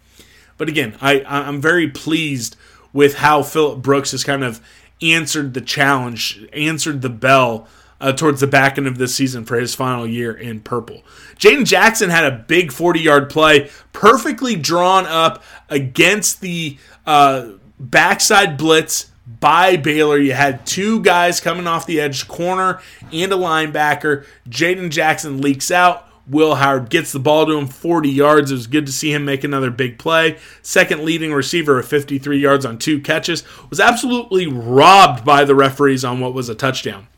But 0.56 0.68
again, 0.68 0.96
I 1.00 1.22
I'm 1.24 1.60
very 1.60 1.88
pleased 1.88 2.56
with 2.92 3.16
how 3.16 3.42
Phillip 3.42 3.82
Brooks 3.82 4.12
is 4.12 4.24
kind 4.24 4.42
of 4.42 4.60
answered 5.02 5.54
the 5.54 5.60
challenge, 5.60 6.46
answered 6.52 7.02
the 7.02 7.08
bell 7.08 7.68
uh, 8.00 8.12
towards 8.12 8.40
the 8.40 8.46
back 8.46 8.78
end 8.78 8.86
of 8.86 8.98
this 8.98 9.14
season 9.14 9.44
for 9.44 9.58
his 9.58 9.74
final 9.74 10.06
year 10.06 10.32
in 10.32 10.60
purple. 10.60 11.02
Jaden 11.36 11.64
Jackson 11.64 12.10
had 12.10 12.24
a 12.24 12.44
big 12.46 12.72
40 12.72 13.00
yard 13.00 13.30
play, 13.30 13.70
perfectly 13.92 14.56
drawn 14.56 15.06
up 15.06 15.42
against 15.68 16.40
the 16.40 16.78
uh, 17.06 17.50
backside 17.78 18.56
blitz 18.56 19.10
by 19.40 19.76
Baylor. 19.76 20.18
You 20.18 20.32
had 20.32 20.64
two 20.66 21.02
guys 21.02 21.40
coming 21.40 21.66
off 21.66 21.86
the 21.86 22.00
edge, 22.00 22.28
corner 22.28 22.80
and 23.12 23.32
a 23.32 23.36
linebacker. 23.36 24.24
Jaden 24.48 24.90
Jackson 24.90 25.40
leaks 25.40 25.70
out. 25.70 26.07
Will 26.28 26.56
Howard 26.56 26.90
gets 26.90 27.12
the 27.12 27.18
ball 27.18 27.46
to 27.46 27.56
him 27.56 27.66
40 27.66 28.08
yards. 28.08 28.50
It 28.50 28.54
was 28.54 28.66
good 28.66 28.86
to 28.86 28.92
see 28.92 29.12
him 29.12 29.24
make 29.24 29.44
another 29.44 29.70
big 29.70 29.98
play. 29.98 30.38
Second 30.62 31.04
leading 31.04 31.32
receiver 31.32 31.78
of 31.78 31.88
53 31.88 32.38
yards 32.38 32.66
on 32.66 32.78
two 32.78 33.00
catches. 33.00 33.44
Was 33.70 33.80
absolutely 33.80 34.46
robbed 34.46 35.24
by 35.24 35.44
the 35.44 35.54
referees 35.54 36.04
on 36.04 36.20
what 36.20 36.34
was 36.34 36.48
a 36.48 36.54
touchdown 36.54 37.08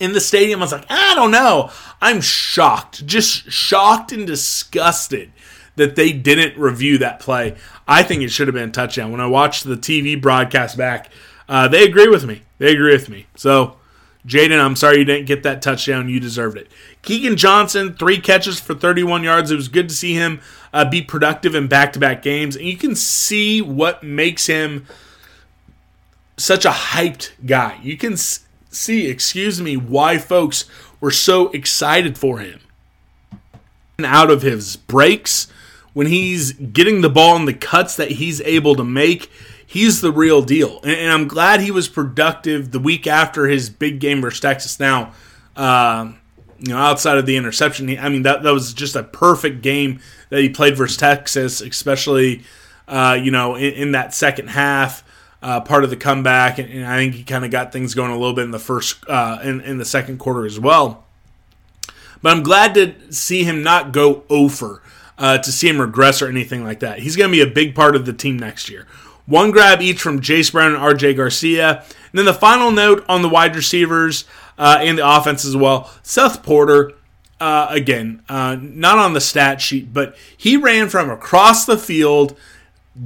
in 0.00 0.12
the 0.12 0.20
stadium. 0.20 0.60
I 0.60 0.64
was 0.64 0.72
like, 0.72 0.86
I 0.90 1.14
don't 1.14 1.30
know. 1.30 1.70
I'm 2.00 2.20
shocked, 2.20 3.06
just 3.06 3.50
shocked 3.50 4.12
and 4.12 4.26
disgusted 4.26 5.32
that 5.76 5.96
they 5.96 6.12
didn't 6.12 6.58
review 6.58 6.98
that 6.98 7.20
play. 7.20 7.56
I 7.86 8.02
think 8.02 8.22
it 8.22 8.30
should 8.30 8.48
have 8.48 8.54
been 8.54 8.68
a 8.68 8.72
touchdown. 8.72 9.10
When 9.10 9.20
I 9.20 9.26
watched 9.26 9.64
the 9.64 9.76
TV 9.76 10.20
broadcast 10.20 10.76
back, 10.76 11.10
uh, 11.48 11.68
they 11.68 11.84
agree 11.84 12.08
with 12.08 12.24
me. 12.24 12.42
They 12.58 12.72
agree 12.72 12.92
with 12.92 13.08
me. 13.08 13.26
So, 13.34 13.76
Jaden, 14.26 14.58
I'm 14.58 14.76
sorry 14.76 14.98
you 14.98 15.04
didn't 15.04 15.26
get 15.26 15.42
that 15.42 15.62
touchdown. 15.62 16.08
You 16.08 16.20
deserved 16.20 16.56
it. 16.56 16.68
Keagan 17.04 17.36
Johnson, 17.36 17.94
three 17.94 18.18
catches 18.18 18.58
for 18.58 18.74
31 18.74 19.22
yards. 19.22 19.50
It 19.50 19.56
was 19.56 19.68
good 19.68 19.90
to 19.90 19.94
see 19.94 20.14
him 20.14 20.40
uh, 20.72 20.88
be 20.88 21.02
productive 21.02 21.54
in 21.54 21.68
back 21.68 21.92
to 21.92 21.98
back 21.98 22.22
games. 22.22 22.56
And 22.56 22.64
you 22.64 22.76
can 22.76 22.96
see 22.96 23.60
what 23.60 24.02
makes 24.02 24.46
him 24.46 24.86
such 26.36 26.64
a 26.64 26.70
hyped 26.70 27.32
guy. 27.44 27.78
You 27.82 27.96
can 27.96 28.16
see, 28.16 29.06
excuse 29.06 29.60
me, 29.60 29.76
why 29.76 30.18
folks 30.18 30.64
were 30.98 31.10
so 31.10 31.50
excited 31.50 32.16
for 32.16 32.38
him. 32.38 32.60
And 33.98 34.06
Out 34.06 34.30
of 34.30 34.42
his 34.42 34.76
breaks, 34.76 35.46
when 35.92 36.06
he's 36.06 36.52
getting 36.52 37.02
the 37.02 37.10
ball 37.10 37.36
in 37.36 37.44
the 37.44 37.54
cuts 37.54 37.96
that 37.96 38.12
he's 38.12 38.40
able 38.40 38.74
to 38.76 38.84
make, 38.84 39.30
he's 39.64 40.00
the 40.00 40.10
real 40.10 40.42
deal. 40.42 40.80
And, 40.82 41.12
I'm 41.12 41.28
glad 41.28 41.60
he 41.60 41.70
was 41.70 41.88
productive 41.88 42.72
the 42.72 42.80
week 42.80 43.06
after 43.06 43.46
his 43.46 43.68
big 43.68 44.00
game 44.00 44.22
versus 44.22 44.40
Texas. 44.40 44.80
Now, 44.80 45.12
uh, 45.54 46.12
you 46.66 46.72
know, 46.72 46.78
outside 46.78 47.18
of 47.18 47.26
the 47.26 47.36
interception, 47.36 47.98
I 47.98 48.08
mean, 48.08 48.22
that, 48.22 48.42
that 48.42 48.52
was 48.52 48.72
just 48.72 48.96
a 48.96 49.02
perfect 49.02 49.62
game 49.62 50.00
that 50.30 50.40
he 50.40 50.48
played 50.48 50.76
versus 50.76 50.96
Texas, 50.96 51.60
especially, 51.60 52.42
uh, 52.88 53.18
you 53.20 53.30
know, 53.30 53.54
in, 53.54 53.72
in 53.74 53.92
that 53.92 54.14
second 54.14 54.48
half 54.48 55.04
uh, 55.42 55.60
part 55.60 55.84
of 55.84 55.90
the 55.90 55.96
comeback, 55.96 56.58
and, 56.58 56.70
and 56.70 56.86
I 56.86 56.96
think 56.96 57.14
he 57.14 57.22
kind 57.22 57.44
of 57.44 57.50
got 57.50 57.70
things 57.70 57.94
going 57.94 58.10
a 58.10 58.16
little 58.16 58.34
bit 58.34 58.44
in 58.44 58.50
the 58.50 58.58
first 58.58 59.04
uh, 59.08 59.38
in, 59.42 59.60
in 59.60 59.76
the 59.76 59.84
second 59.84 60.18
quarter 60.18 60.46
as 60.46 60.58
well. 60.58 61.04
But 62.22 62.34
I'm 62.34 62.42
glad 62.42 62.74
to 62.74 63.12
see 63.12 63.44
him 63.44 63.62
not 63.62 63.92
go 63.92 64.24
over, 64.30 64.80
uh, 65.18 65.36
to 65.36 65.52
see 65.52 65.68
him 65.68 65.78
regress 65.78 66.22
or 66.22 66.28
anything 66.28 66.64
like 66.64 66.80
that. 66.80 67.00
He's 67.00 67.14
going 67.14 67.30
to 67.30 67.36
be 67.36 67.42
a 67.42 67.46
big 67.46 67.74
part 67.74 67.94
of 67.94 68.06
the 68.06 68.14
team 68.14 68.38
next 68.38 68.70
year. 68.70 68.86
One 69.26 69.50
grab 69.50 69.82
each 69.82 70.00
from 70.00 70.20
Jayce 70.20 70.50
Brown 70.50 70.74
and 70.74 70.82
RJ 70.82 71.16
Garcia. 71.16 71.82
And 71.82 72.18
then 72.18 72.24
the 72.24 72.32
final 72.32 72.70
note 72.70 73.04
on 73.06 73.20
the 73.20 73.28
wide 73.28 73.54
receivers 73.54 74.24
uh, 74.58 74.78
and 74.80 74.98
the 74.98 75.08
offense 75.08 75.44
as 75.44 75.56
well. 75.56 75.90
Seth 76.02 76.42
Porter, 76.42 76.92
uh, 77.40 77.66
again, 77.70 78.22
uh, 78.28 78.56
not 78.60 78.98
on 78.98 79.12
the 79.12 79.20
stat 79.20 79.60
sheet, 79.60 79.92
but 79.92 80.16
he 80.36 80.56
ran 80.56 80.88
from 80.88 81.10
across 81.10 81.64
the 81.64 81.78
field 81.78 82.36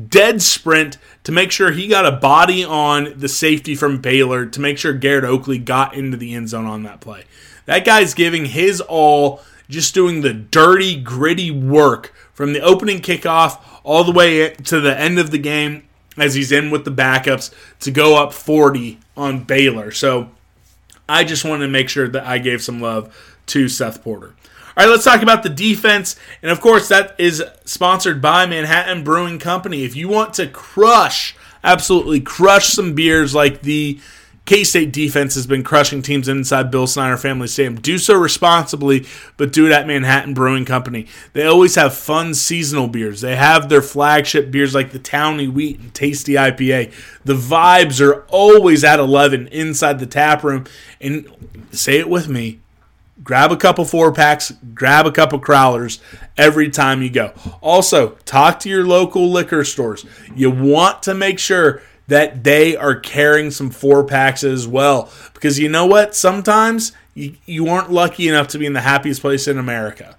dead 0.08 0.42
sprint 0.42 0.98
to 1.24 1.32
make 1.32 1.50
sure 1.50 1.70
he 1.70 1.88
got 1.88 2.06
a 2.06 2.12
body 2.12 2.62
on 2.62 3.14
the 3.16 3.28
safety 3.28 3.74
from 3.74 4.00
Baylor 4.00 4.46
to 4.46 4.60
make 4.60 4.78
sure 4.78 4.92
Garrett 4.92 5.24
Oakley 5.24 5.58
got 5.58 5.94
into 5.94 6.16
the 6.16 6.34
end 6.34 6.50
zone 6.50 6.66
on 6.66 6.82
that 6.82 7.00
play. 7.00 7.24
That 7.64 7.84
guy's 7.84 8.14
giving 8.14 8.46
his 8.46 8.80
all, 8.80 9.40
just 9.68 9.94
doing 9.94 10.20
the 10.20 10.32
dirty, 10.32 11.00
gritty 11.00 11.50
work 11.50 12.14
from 12.32 12.52
the 12.52 12.60
opening 12.60 13.00
kickoff 13.00 13.60
all 13.82 14.04
the 14.04 14.12
way 14.12 14.50
to 14.50 14.80
the 14.80 14.98
end 14.98 15.18
of 15.18 15.30
the 15.30 15.38
game 15.38 15.84
as 16.16 16.34
he's 16.34 16.52
in 16.52 16.70
with 16.70 16.84
the 16.84 16.90
backups 16.90 17.52
to 17.80 17.90
go 17.90 18.16
up 18.16 18.32
40 18.32 18.98
on 19.16 19.44
Baylor. 19.44 19.90
So 19.90 20.30
I 21.08 21.24
just 21.24 21.44
wanted 21.44 21.66
to 21.66 21.72
make 21.72 21.88
sure 21.88 22.08
that 22.08 22.26
I 22.26 22.38
gave 22.38 22.62
some 22.62 22.80
love 22.80 23.14
to 23.46 23.68
Seth 23.68 24.02
Porter. 24.02 24.34
All 24.76 24.84
right, 24.84 24.90
let's 24.90 25.04
talk 25.04 25.22
about 25.22 25.42
the 25.42 25.48
defense. 25.48 26.16
And 26.42 26.50
of 26.50 26.60
course, 26.60 26.88
that 26.88 27.16
is 27.18 27.42
sponsored 27.64 28.20
by 28.20 28.46
Manhattan 28.46 29.02
Brewing 29.02 29.38
Company. 29.38 29.84
If 29.84 29.96
you 29.96 30.08
want 30.08 30.34
to 30.34 30.46
crush, 30.46 31.34
absolutely 31.64 32.20
crush 32.20 32.68
some 32.68 32.94
beers 32.94 33.34
like 33.34 33.62
the 33.62 34.00
K 34.48 34.64
State 34.64 34.92
defense 34.92 35.34
has 35.34 35.46
been 35.46 35.62
crushing 35.62 36.00
teams 36.00 36.26
inside 36.26 36.70
Bill 36.70 36.86
Snyder 36.86 37.18
Family 37.18 37.48
Stadium. 37.48 37.78
Do 37.78 37.98
so 37.98 38.14
responsibly, 38.14 39.04
but 39.36 39.52
do 39.52 39.66
it 39.66 39.72
at 39.72 39.86
Manhattan 39.86 40.32
Brewing 40.32 40.64
Company. 40.64 41.06
They 41.34 41.44
always 41.44 41.74
have 41.74 41.92
fun 41.92 42.32
seasonal 42.32 42.88
beers. 42.88 43.20
They 43.20 43.36
have 43.36 43.68
their 43.68 43.82
flagship 43.82 44.50
beers 44.50 44.74
like 44.74 44.92
the 44.92 44.98
Towny 44.98 45.48
Wheat 45.48 45.80
and 45.80 45.92
Tasty 45.92 46.32
IPA. 46.32 46.94
The 47.26 47.34
vibes 47.34 48.00
are 48.00 48.24
always 48.28 48.84
at 48.84 48.98
11 48.98 49.48
inside 49.48 49.98
the 49.98 50.06
tap 50.06 50.42
room. 50.42 50.64
And 50.98 51.28
say 51.70 51.98
it 51.98 52.08
with 52.08 52.26
me 52.26 52.60
grab 53.22 53.52
a 53.52 53.56
couple 53.56 53.84
four 53.84 54.12
packs, 54.12 54.52
grab 54.72 55.04
a 55.04 55.12
couple 55.12 55.38
crowlers 55.38 55.98
every 56.38 56.70
time 56.70 57.02
you 57.02 57.10
go. 57.10 57.34
Also, 57.60 58.10
talk 58.24 58.60
to 58.60 58.70
your 58.70 58.86
local 58.86 59.30
liquor 59.30 59.64
stores. 59.64 60.06
You 60.34 60.50
want 60.50 61.02
to 61.02 61.14
make 61.14 61.38
sure 61.38 61.82
that 62.08 62.42
they 62.42 62.74
are 62.76 62.98
carrying 62.98 63.50
some 63.50 63.70
four 63.70 64.02
packs 64.02 64.42
as 64.42 64.66
well. 64.66 65.10
Because 65.34 65.58
you 65.58 65.68
know 65.68 65.86
what? 65.86 66.14
Sometimes 66.14 66.92
you, 67.14 67.36
you 67.46 67.68
aren't 67.68 67.92
lucky 67.92 68.28
enough 68.28 68.48
to 68.48 68.58
be 68.58 68.66
in 68.66 68.72
the 68.72 68.80
happiest 68.80 69.20
place 69.20 69.46
in 69.46 69.58
America. 69.58 70.16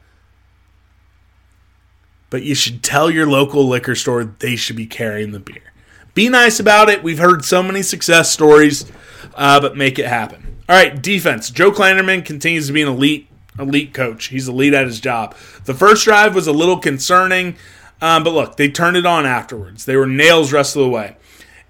But 2.29 2.43
you 2.43 2.55
should 2.55 2.83
tell 2.83 3.09
your 3.09 3.27
local 3.27 3.67
liquor 3.67 3.95
store 3.95 4.23
they 4.23 4.55
should 4.55 4.75
be 4.75 4.85
carrying 4.85 5.31
the 5.31 5.39
beer. 5.39 5.73
Be 6.13 6.29
nice 6.29 6.59
about 6.59 6.89
it. 6.89 7.01
We've 7.01 7.19
heard 7.19 7.43
so 7.43 7.63
many 7.63 7.81
success 7.81 8.31
stories, 8.31 8.91
uh, 9.35 9.59
but 9.59 9.75
make 9.75 9.97
it 9.97 10.05
happen. 10.05 10.57
All 10.69 10.75
right, 10.75 11.01
defense. 11.01 11.49
Joe 11.49 11.71
Klanderman 11.71 12.23
continues 12.23 12.67
to 12.67 12.73
be 12.73 12.83
an 12.83 12.87
elite, 12.87 13.27
elite 13.57 13.93
coach. 13.93 14.27
He's 14.27 14.47
elite 14.47 14.73
at 14.73 14.85
his 14.85 14.99
job. 14.99 15.35
The 15.65 15.73
first 15.73 16.03
drive 16.03 16.35
was 16.35 16.45
a 16.45 16.51
little 16.51 16.77
concerning, 16.77 17.55
um, 18.01 18.23
but 18.23 18.33
look, 18.33 18.57
they 18.57 18.69
turned 18.69 18.97
it 18.97 19.05
on 19.05 19.25
afterwards. 19.25 19.85
They 19.85 19.95
were 19.95 20.05
nails 20.05 20.53
rest 20.53 20.75
of 20.75 20.83
the 20.83 20.89
way. 20.89 21.17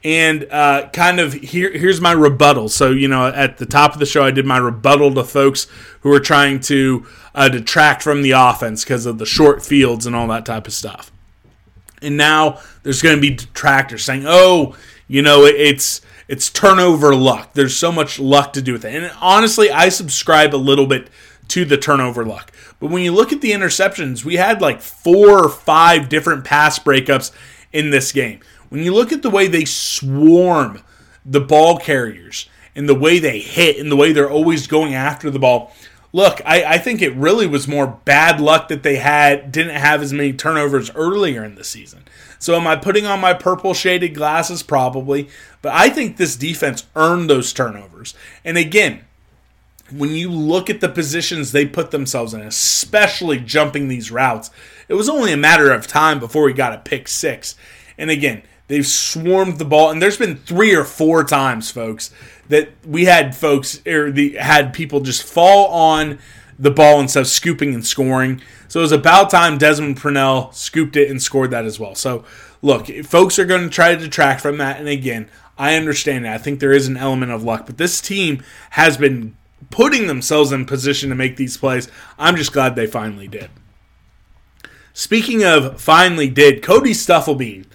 And 0.04 0.48
uh, 0.50 0.90
kind 0.94 1.20
of 1.20 1.34
here, 1.34 1.72
here's 1.72 2.00
my 2.00 2.14
rebuttal. 2.14 2.70
So 2.70 2.92
you 2.92 3.08
know, 3.08 3.28
at 3.28 3.58
the 3.58 3.66
top 3.66 3.94
of 3.94 4.00
the 4.00 4.06
show, 4.06 4.24
I 4.24 4.32
did 4.32 4.46
my 4.46 4.58
rebuttal 4.58 5.14
to 5.16 5.24
folks 5.24 5.68
who 6.02 6.14
are 6.14 6.20
trying 6.20 6.62
to 6.62 7.06
uh, 7.36 7.50
detract 7.50 8.02
from 8.02 8.22
the 8.22 8.32
offense 8.32 8.84
because 8.84 9.06
of 9.06 9.18
the 9.18 9.26
short 9.26 9.64
fields 9.64 10.06
and 10.06 10.16
all 10.16 10.28
that 10.28 10.46
type 10.46 10.68
of 10.68 10.74
stuff. 10.74 11.12
And 12.02 12.16
now 12.16 12.62
there's 12.84 13.02
going 13.02 13.16
to 13.16 13.22
be 13.22 13.32
detractors 13.32 14.06
saying, 14.06 14.24
"Oh, 14.26 14.76
you 15.08 15.22
know, 15.22 15.46
it's." 15.46 16.02
it's 16.30 16.52
turnover 16.52 17.16
luck. 17.16 17.54
There's 17.54 17.76
so 17.76 17.92
much 17.92 18.20
luck 18.20 18.54
to 18.54 18.62
do 18.62 18.74
with 18.74 18.86
it. 18.86 18.94
And 18.94 19.12
honestly, 19.20 19.72
I 19.72 19.90
subscribe 19.90 20.54
a 20.54 20.58
little 20.58 20.86
bit 20.86 21.10
to 21.50 21.66
the 21.66 21.76
turnover 21.76 22.24
luck. 22.24 22.52
But 22.80 22.92
when 22.92 23.04
you 23.04 23.12
look 23.12 23.34
at 23.34 23.42
the 23.42 23.52
interceptions, 23.52 24.24
we 24.24 24.36
had 24.36 24.62
like 24.62 24.80
four 24.80 25.44
or 25.44 25.50
five 25.50 26.08
different 26.08 26.46
pass 26.46 26.80
breakups 26.80 27.32
in 27.74 27.90
this 27.90 28.12
game. 28.12 28.40
When 28.70 28.84
you 28.84 28.94
look 28.94 29.12
at 29.12 29.22
the 29.22 29.30
way 29.30 29.48
they 29.48 29.66
swarm 29.66 30.82
the 31.26 31.42
ball 31.42 31.78
carriers 31.78 32.50
and 32.76 32.88
the 32.88 32.96
way 32.96 33.20
they 33.20 33.40
hit 33.40 33.78
and 33.78 33.92
the 33.92 33.96
way 33.96 34.14
they're 34.14 34.30
always 34.30 34.68
going 34.68 34.94
after 34.94 35.30
the 35.30 35.40
ball, 35.40 35.74
look, 36.14 36.42
I, 36.46 36.64
I 36.64 36.78
think 36.78 37.02
it 37.02 37.16
really 37.16 37.48
was 37.48 37.68
more 37.68 38.00
bad 38.06 38.40
luck 38.40 38.68
that 38.70 38.84
they 38.84 38.98
had 38.98 39.52
didn't 39.52 39.76
have 39.76 40.02
as 40.02 40.14
many 40.14 40.34
turnovers 40.34 40.92
earlier 40.96 41.44
in 41.44 41.56
the 41.56 41.64
season. 41.64 42.04
So 42.38 42.56
am 42.56 42.68
I 42.68 42.78
putting 42.78 43.06
on 43.06 43.20
my 43.20 43.34
purple 43.34 43.74
shaded 43.74 44.16
glasses? 44.16 44.64
Probably. 44.64 45.30
But 45.62 45.74
I 45.74 45.90
think 45.90 46.16
this 46.16 46.38
defense 46.38 46.88
earned 46.96 47.30
those 47.30 47.52
turnovers. 47.52 48.14
And 48.46 48.58
again, 48.58 49.02
when 49.92 50.12
you 50.12 50.32
look 50.32 50.70
at 50.70 50.82
the 50.82 50.90
positions 50.90 51.52
they 51.52 51.66
put 51.66 51.92
themselves 51.92 52.34
in, 52.34 52.42
especially 52.42 53.40
jumping 53.40 53.88
these 53.88 54.12
routes, 54.12 54.52
it 54.88 54.94
was 54.94 55.10
only 55.10 55.34
a 55.34 55.38
matter 55.38 55.72
of 55.72 55.88
time 55.88 56.20
before 56.20 56.44
we 56.44 56.54
got 56.54 56.74
a 56.74 56.78
pick 56.78 57.08
six. 57.08 57.56
And 57.98 58.10
again, 58.10 58.44
they've 58.70 58.88
swarmed 58.88 59.58
the 59.58 59.66
ball, 59.66 59.92
and 59.92 60.02
there's 60.02 60.18
been 60.18 60.38
three 60.38 60.74
or 60.74 60.86
four 60.86 61.26
times, 61.26 61.70
folks, 61.70 62.12
that 62.48 62.70
we 62.86 63.04
had 63.06 63.36
folks 63.36 63.86
or 63.86 64.10
the 64.10 64.36
had 64.36 64.74
people 64.74 65.02
just 65.02 65.24
fall 65.24 65.68
on 65.68 66.18
the 66.58 66.72
ball 66.72 67.02
instead 67.02 67.22
of 67.22 67.28
scooping 67.28 67.74
and 67.74 67.86
scoring. 67.86 68.42
So 68.70 68.80
it 68.80 68.84
was 68.84 68.92
about 68.94 69.30
time 69.30 69.58
Desmond 69.58 69.98
Purnell 69.98 70.52
scooped 70.54 70.96
it 70.96 71.10
and 71.10 71.22
scored 71.22 71.52
that 71.52 71.66
as 71.66 71.80
well. 71.80 71.96
So 71.96 72.24
look, 72.62 72.88
folks 73.06 73.38
are 73.38 73.46
going 73.46 73.64
to 73.64 73.70
try 73.70 73.94
to 73.94 74.02
detract 74.02 74.42
from 74.42 74.58
that, 74.60 74.80
and 74.80 74.88
again, 74.88 75.30
I 75.58 75.76
understand 75.76 76.24
that. 76.24 76.36
I 76.36 76.38
think 76.38 76.60
there 76.60 76.72
is 76.72 76.88
an 76.88 76.96
element 76.96 77.34
of 77.34 77.44
luck, 77.44 77.66
but 77.66 77.78
this 77.78 78.00
team 78.00 78.44
has 78.72 78.96
been 78.96 79.36
putting 79.72 80.08
themselves 80.08 80.52
in 80.52 80.66
position 80.66 81.10
to 81.10 81.16
make 81.16 81.36
these 81.36 81.58
plays. 81.58 81.90
I'm 82.18 82.38
just 82.38 82.54
glad 82.54 82.76
they 82.76 82.88
finally 82.88 83.28
did. 83.28 83.50
Speaking 84.94 85.44
of 85.44 85.80
finally 85.80 86.30
did, 86.30 86.64
Cody 86.64 86.92
Stufflebean. 86.92 87.66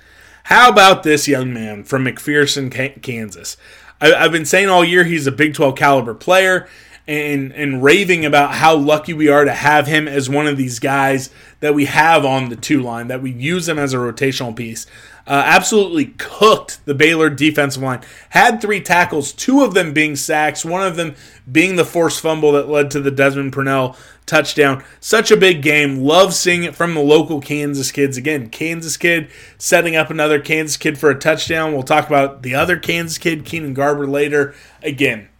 How 0.44 0.68
about 0.68 1.04
this 1.04 1.26
young 1.26 1.54
man 1.54 1.84
from 1.84 2.04
McPherson, 2.04 2.70
Kansas? 3.02 3.56
I've 3.98 4.32
been 4.32 4.44
saying 4.44 4.68
all 4.68 4.84
year 4.84 5.04
he's 5.04 5.26
a 5.26 5.32
Big 5.32 5.54
12 5.54 5.74
caliber 5.74 6.12
player 6.12 6.68
and 7.06 7.52
and 7.52 7.82
raving 7.82 8.24
about 8.24 8.54
how 8.54 8.74
lucky 8.74 9.12
we 9.12 9.28
are 9.28 9.44
to 9.44 9.52
have 9.52 9.86
him 9.86 10.08
as 10.08 10.30
one 10.30 10.46
of 10.46 10.56
these 10.56 10.78
guys 10.78 11.30
that 11.60 11.74
we 11.74 11.84
have 11.84 12.24
on 12.24 12.48
the 12.48 12.56
two 12.56 12.82
line 12.82 13.08
that 13.08 13.22
we 13.22 13.30
use 13.30 13.68
him 13.68 13.78
as 13.78 13.92
a 13.92 13.98
rotational 13.98 14.54
piece. 14.54 14.86
Uh, 15.26 15.42
absolutely 15.46 16.06
cooked 16.18 16.84
the 16.84 16.94
Baylor 16.94 17.30
defensive 17.30 17.82
line. 17.82 18.02
Had 18.30 18.60
three 18.60 18.80
tackles, 18.80 19.32
two 19.32 19.62
of 19.62 19.72
them 19.72 19.94
being 19.94 20.16
sacks, 20.16 20.66
one 20.66 20.86
of 20.86 20.96
them 20.96 21.14
being 21.50 21.76
the 21.76 21.84
forced 21.84 22.20
fumble 22.20 22.52
that 22.52 22.68
led 22.68 22.90
to 22.90 23.00
the 23.00 23.10
Desmond 23.10 23.54
Purnell 23.54 23.96
touchdown. 24.26 24.84
Such 25.00 25.30
a 25.30 25.36
big 25.36 25.62
game. 25.62 26.00
Love 26.00 26.34
seeing 26.34 26.64
it 26.64 26.74
from 26.74 26.92
the 26.92 27.00
local 27.00 27.40
Kansas 27.40 27.90
kids. 27.90 28.18
Again, 28.18 28.50
Kansas 28.50 28.98
kid 28.98 29.30
setting 29.56 29.96
up 29.96 30.10
another 30.10 30.38
Kansas 30.38 30.76
kid 30.76 30.98
for 30.98 31.08
a 31.08 31.18
touchdown. 31.18 31.72
We'll 31.72 31.82
talk 31.84 32.06
about 32.06 32.42
the 32.42 32.54
other 32.54 32.76
Kansas 32.76 33.16
kid, 33.16 33.46
Keenan 33.46 33.72
Garber, 33.72 34.06
later. 34.06 34.54
Again, 34.82 35.30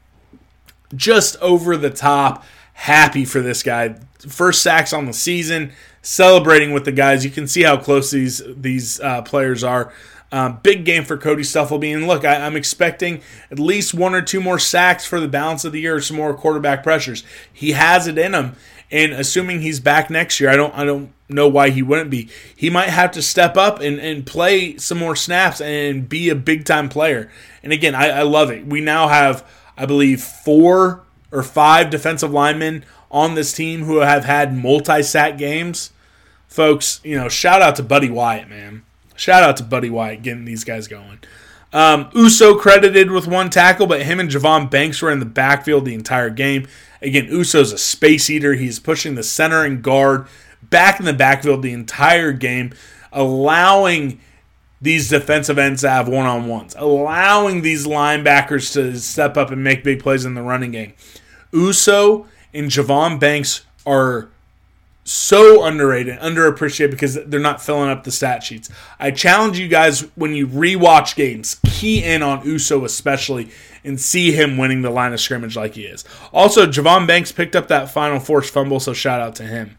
just 0.97 1.36
over 1.40 1.76
the 1.76 1.90
top. 1.90 2.45
Happy 2.74 3.24
for 3.24 3.40
this 3.40 3.62
guy. 3.62 3.97
First 4.18 4.62
sacks 4.62 4.92
on 4.92 5.07
the 5.07 5.12
season. 5.12 5.72
Celebrating 6.03 6.72
with 6.72 6.84
the 6.84 6.92
guys. 6.92 7.24
You 7.24 7.30
can 7.30 7.47
see 7.47 7.62
how 7.62 7.78
close 7.78 8.11
these 8.11 8.42
these 8.47 9.01
uh, 9.01 9.22
players 9.22 9.64
are. 9.64 9.92
Um, 10.34 10.59
big 10.64 10.84
game 10.84 11.05
for 11.05 11.16
Cody 11.16 11.45
Stufflebean. 11.45 12.09
Look, 12.09 12.24
I, 12.24 12.34
am 12.34 12.57
expecting 12.57 13.22
at 13.53 13.61
least 13.61 13.95
one 13.95 14.16
or 14.16 14.20
two 14.20 14.40
more 14.40 14.59
sacks 14.59 15.07
for 15.07 15.20
the 15.20 15.28
balance 15.28 15.64
of 15.64 15.70
the 15.70 15.80
year, 15.80 16.01
some 16.01 16.16
more 16.16 16.34
quarterback 16.34 16.82
pressures. 16.82 17.22
He 17.53 17.70
has 17.70 18.09
it 18.09 18.18
in 18.18 18.34
him, 18.34 18.57
and 18.90 19.12
assuming 19.12 19.61
he's 19.61 19.78
back 19.78 20.11
next 20.11 20.40
year, 20.40 20.51
I 20.51 20.57
don't 20.57 20.74
I 20.74 20.84
don't 20.84 21.12
know 21.28 21.47
why 21.47 21.70
he 21.70 21.82
wouldn't 21.82 22.11
be. 22.11 22.28
He 22.57 22.68
might 22.68 22.88
have 22.88 23.12
to 23.12 23.22
step 23.22 23.57
up 23.57 23.80
and, 23.80 24.01
and 24.01 24.26
play 24.26 24.76
some 24.76 24.99
more 24.99 25.14
snaps 25.14 25.61
and 25.61 26.09
be 26.09 26.28
a 26.30 26.34
big 26.34 26.64
time 26.64 26.88
player. 26.88 27.30
And 27.62 27.72
again, 27.72 27.95
I, 27.95 28.09
I 28.09 28.22
love 28.22 28.51
it. 28.51 28.66
We 28.66 28.80
now 28.80 29.09
have 29.09 29.49
I 29.77 29.87
believe, 29.87 30.22
four 30.22 31.03
or 31.33 31.43
five 31.43 31.91
defensive 31.91 32.33
linemen 32.33 32.85
on 33.11 33.35
this 33.35 33.53
team 33.53 33.85
who 33.85 33.99
have 33.99 34.25
had 34.25 34.57
multi 34.57 35.03
sack 35.03 35.39
games. 35.39 35.91
Folks, 36.49 37.01
you 37.03 37.16
know, 37.16 37.29
shout 37.29 37.62
out 37.62 37.77
to 37.77 37.83
Buddy 37.83 38.11
Wyatt, 38.11 38.49
man. 38.49 38.85
Shout 39.16 39.43
out 39.43 39.57
to 39.59 39.62
Buddy 39.62 39.91
Wyatt 39.91 40.22
getting 40.22 40.45
these 40.45 40.64
guys 40.64 40.89
going. 40.89 41.18
Um, 41.72 42.09
Uso 42.14 42.57
credited 42.57 43.11
with 43.11 43.27
one 43.27 43.51
tackle, 43.51 43.89
but 43.89 44.03
him 44.03 44.20
and 44.20 44.31
Jevon 44.31 44.70
Banks 44.70 45.03
were 45.03 45.11
in 45.11 45.18
the 45.18 45.27
backfield 45.27 45.85
the 45.85 45.95
entire 45.95 46.31
game. 46.31 46.68
Again, 47.03 47.27
Uso's 47.27 47.72
a 47.72 47.79
space 47.79 48.31
eater. 48.31 48.55
He's 48.55 48.79
pushing 48.79 49.16
the 49.16 49.25
center 49.25 49.64
and 49.64 49.83
guard 49.83 50.27
back 50.62 51.01
in 51.01 51.05
the 51.05 51.12
backfield 51.12 51.62
the 51.62 51.72
entire 51.72 52.33
game, 52.33 52.72
allowing 53.12 54.20
these 54.85 55.09
defensive 55.09 55.59
ends 55.59 55.80
to 55.80 55.89
have 55.89 56.09
one 56.09 56.26
on 56.26 56.47
ones, 56.47 56.76
allowing 56.78 57.62
these 57.62 57.87
linebackers 57.87 58.70
to 58.74 58.99
step 58.99 59.39
up 59.39 59.51
and 59.51 59.64
make 59.64 59.82
big 59.82 60.03
plays 60.03 60.26
in 60.26 60.35
the 60.35 60.43
running 60.43 60.72
game. 60.72 60.93
Uso 61.53 62.26
and 62.53 62.70
Jevon 62.70 63.18
Banks 63.18 63.64
are 63.87 64.28
so 65.03 65.64
underrated, 65.64 66.18
underappreciated 66.20 66.91
because 66.91 67.14
they're 67.14 67.41
not 67.41 67.62
filling 67.62 67.89
up 67.89 68.05
the 68.05 68.11
stat 68.11 68.43
sheets. 68.43 68.68
I 69.01 69.11
challenge 69.11 69.59
you 69.59 69.68
guys 69.68 70.03
when 70.16 70.35
you 70.35 70.47
rewatch 70.47 71.16
games, 71.16 71.59
key 71.66 72.05
in 72.05 72.22
on 72.22 72.47
Uso 72.47 72.85
especially 72.85 73.49
and 73.85 73.99
see 73.99 74.32
him 74.32 74.59
winning 74.59 74.82
the 74.82 74.91
line 74.91 75.14
of 75.14 75.20
scrimmage 75.20 75.57
like 75.57 75.74
he 75.74 75.85
is. 75.85 76.05
Also, 76.30 76.66
Jevon 76.66 77.07
Banks 77.07 77.32
picked 77.32 77.57
up 77.57 77.68
that 77.68 77.91
final 77.91 78.20
forced 78.20 78.53
fumble, 78.53 78.80
so 78.80 78.93
shout 78.93 79.22
out 79.22 79.35
to 79.37 79.45
him. 79.45 79.78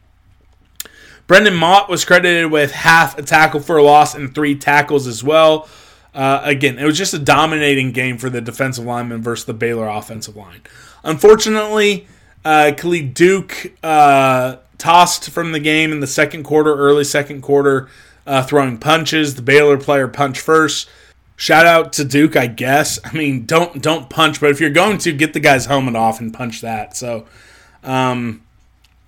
Brendan 1.28 1.55
Mott 1.55 1.89
was 1.89 2.05
credited 2.05 2.51
with 2.51 2.71
half 2.71 3.17
a 3.17 3.23
tackle 3.23 3.59
for 3.59 3.78
a 3.78 3.84
loss 3.84 4.13
and 4.13 4.34
three 4.34 4.55
tackles 4.55 5.07
as 5.07 5.23
well. 5.23 5.67
Uh, 6.13 6.41
again, 6.43 6.80
it 6.80 6.86
was 6.86 6.97
just 6.97 7.13
a 7.13 7.19
dominating 7.19 7.91
game 7.91 8.17
for 8.17 8.30
the 8.30 8.39
defensive 8.39 8.86
lineman 8.86 9.21
versus 9.21 9.45
the 9.45 9.53
Baylor 9.53 9.88
offensive 9.88 10.36
line. 10.36 10.61
Unfortunately, 11.03 12.07
uh, 12.45 12.71
Khalid 12.78 13.13
Duke 13.13 13.73
uh, 13.84 14.57
tossed 14.78 15.30
from 15.32 15.51
the 15.51 15.59
game 15.59 15.91
in 15.91 15.99
the 15.99 16.07
second 16.07 16.43
quarter, 16.43 16.73
early 16.76 17.03
second 17.03 17.41
quarter, 17.41 17.89
uh, 18.26 18.43
throwing 18.43 18.78
punches. 18.78 19.36
The 19.36 19.41
Baylor 19.41 19.78
player 19.78 20.07
punched 20.07 20.41
first. 20.41 20.88
Shout 21.36 21.65
out 21.65 21.91
to 21.93 22.05
Duke, 22.05 22.38
I 22.38 22.47
guess. 22.47 22.97
I 23.03 23.11
mean, 23.11 23.45
don't 23.45 23.82
don't 23.82 24.09
punch, 24.09 24.39
but 24.39 24.51
if 24.51 24.61
you're 24.61 24.69
going 24.69 24.99
to 24.99 25.11
get 25.11 25.34
the 25.34 25.41
guy's 25.41 25.65
helmet 25.65 25.95
off 25.95 26.21
and 26.21 26.34
punch 26.34 26.61
that. 26.61 26.95
So, 26.95 27.26
um, 27.84 28.41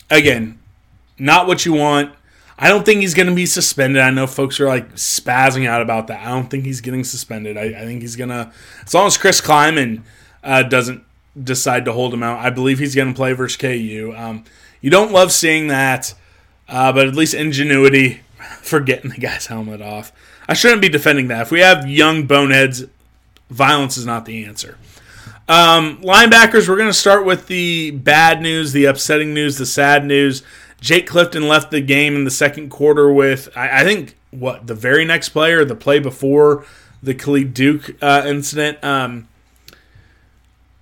again, 0.09 0.59
not 1.18 1.47
what 1.47 1.65
you 1.65 1.74
want. 1.74 2.13
I 2.59 2.70
don't 2.70 2.86
think 2.86 3.01
he's 3.01 3.13
going 3.13 3.28
to 3.28 3.36
be 3.36 3.45
suspended. 3.45 4.01
I 4.01 4.09
know 4.09 4.26
folks 4.26 4.59
are 4.59 4.65
like 4.65 4.93
spazzing 4.95 5.68
out 5.68 5.82
about 5.82 6.07
that. 6.07 6.26
I 6.26 6.30
don't 6.30 6.49
think 6.49 6.65
he's 6.65 6.82
getting 6.82 7.03
suspended. 7.03 7.55
I, 7.55 7.65
I 7.65 7.86
think 7.86 8.01
he's 8.01 8.15
going 8.15 8.30
to, 8.30 8.51
as 8.84 8.93
long 8.93 9.05
as 9.05 9.18
Chris 9.18 9.39
Klieman 9.41 10.01
uh, 10.43 10.63
doesn't 10.63 11.03
decide 11.41 11.86
to 11.86 11.93
hold 11.93 12.13
him 12.13 12.24
out, 12.24 12.39
I 12.39 12.49
believe 12.49 12.80
he's 12.80 12.95
going 12.95 13.09
to 13.09 13.13
play 13.13 13.34
versus 13.34 13.57
KU. 13.57 14.13
Um, 14.15 14.43
you 14.82 14.89
don't 14.89 15.11
love 15.11 15.32
seeing 15.32 15.68
that, 15.68 16.15
uh, 16.68 16.91
but 16.91 17.07
at 17.07 17.15
least 17.15 17.36
ingenuity 17.36 18.22
for 18.61 18.80
getting 18.80 19.11
the 19.11 19.18
guy's 19.18 19.45
helmet 19.45 19.82
off. 19.82 20.11
I 20.47 20.53
shouldn't 20.53 20.82
be 20.82 20.89
defending 20.89 21.28
that. 21.28 21.43
If 21.43 21.51
we 21.51 21.59
have 21.59 21.88
young 21.88 22.26
boneheads, 22.26 22.86
violence 23.49 23.97
is 23.97 24.05
not 24.05 24.26
the 24.26 24.45
answer. 24.45 24.78
Um, 25.49 26.01
linebackers, 26.01 26.68
we're 26.68 26.76
going 26.76 26.89
to 26.89 26.93
start 26.93 27.26
with 27.26 27.47
the 27.47 27.91
bad 27.91 28.41
news, 28.41 28.74
the 28.74 28.86
upsetting 28.86 29.34
news, 29.34 29.57
the 29.57 29.65
sad 29.65 30.05
news. 30.05 30.43
Jake 30.80 31.08
Clifton 31.08 31.48
left 31.48 31.72
the 31.72 31.82
game 31.82 32.16
in 32.16 32.24
the 32.24 32.32
second 32.32 32.70
quarter 32.70 33.12
with, 33.12 33.50
I, 33.56 33.82
I 33.82 33.84
think, 33.84 34.16
what, 34.32 34.68
the 34.68 34.76
very 34.76 35.06
next 35.06 35.30
play 35.30 35.54
or 35.54 35.66
the 35.66 35.76
play 35.76 36.00
before 36.00 36.66
the 37.02 37.14
Khalid 37.14 37.54
Duke 37.54 37.96
uh, 38.02 38.24
incident 38.26 38.84
um, 38.84 39.28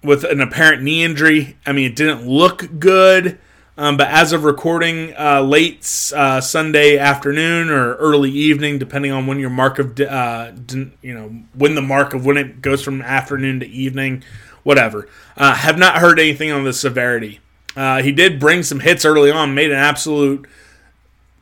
with 0.04 0.24
an 0.24 0.41
apparent 0.41 0.84
knee 0.84 1.04
injury. 1.04 1.58
I 1.66 1.72
mean, 1.72 1.91
it 1.91 1.96
didn't 1.96 2.28
look 2.28 2.80
good. 2.80 3.39
Um, 3.78 3.98
but 3.98 4.08
as 4.08 4.32
of 4.32 4.46
recording, 4.46 5.14
uh, 5.20 5.41
late 5.41 5.80
uh, 6.16 6.39
Sunday 6.39 6.98
afternoon 6.98 7.70
or 7.70 7.96
early 7.96 8.32
evening, 8.32 8.80
depending 8.80 9.12
on 9.12 9.28
when 9.28 9.38
your 9.38 9.50
mark 9.50 9.80
of, 9.80 10.00
uh, 10.00 10.54
you 11.02 11.14
know, 11.14 11.28
when 11.54 11.76
the 11.76 11.82
mark 11.82 12.14
of 12.14 12.26
when 12.26 12.38
it 12.38 12.62
goes 12.62 12.82
from 12.82 13.02
afternoon 13.02 13.60
to 13.60 13.68
evening, 13.68 14.24
whatever. 14.64 15.10
Uh, 15.36 15.54
have 15.54 15.78
not 15.78 15.98
heard 15.98 16.20
anything 16.20 16.52
on 16.52 16.64
the 16.64 16.72
severity. 16.72 17.41
Uh, 17.76 18.01
he 18.01 18.11
did 18.11 18.39
bring 18.39 18.63
some 18.63 18.80
hits 18.80 19.05
early 19.05 19.32
on, 19.32 19.53
made 19.53 19.71
an 19.71 19.78
absolute 19.78 20.47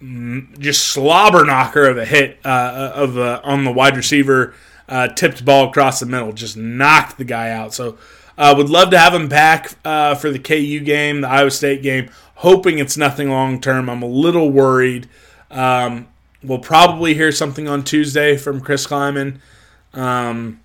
mm, 0.01 0.57
just 0.59 0.87
slobber 0.87 1.45
knocker 1.45 1.85
of 1.85 1.97
a 1.97 2.05
hit 2.05 2.39
uh, 2.43 2.91
of 2.95 3.17
uh, 3.17 3.41
on 3.43 3.63
the 3.63 3.71
wide 3.71 3.95
receiver, 3.95 4.53
uh, 4.89 5.07
tipped 5.09 5.45
ball 5.45 5.69
across 5.69 5.99
the 5.99 6.05
middle, 6.05 6.31
just 6.33 6.57
knocked 6.57 7.17
the 7.17 7.23
guy 7.23 7.51
out. 7.51 7.73
So, 7.73 7.97
uh, 8.37 8.53
would 8.57 8.69
love 8.69 8.89
to 8.89 8.97
have 8.97 9.13
him 9.13 9.27
back 9.27 9.73
uh, 9.85 10.15
for 10.15 10.31
the 10.31 10.39
KU 10.39 10.79
game, 10.79 11.21
the 11.21 11.29
Iowa 11.29 11.51
State 11.51 11.83
game. 11.83 12.09
Hoping 12.35 12.79
it's 12.79 12.97
nothing 12.97 13.29
long 13.29 13.61
term. 13.61 13.89
I'm 13.89 14.01
a 14.01 14.07
little 14.07 14.49
worried. 14.49 15.07
Um, 15.51 16.07
we'll 16.43 16.59
probably 16.59 17.13
hear 17.13 17.31
something 17.31 17.67
on 17.67 17.83
Tuesday 17.83 18.35
from 18.35 18.59
Chris 18.59 18.87
Klieman. 18.87 19.39
Um, 19.93 20.59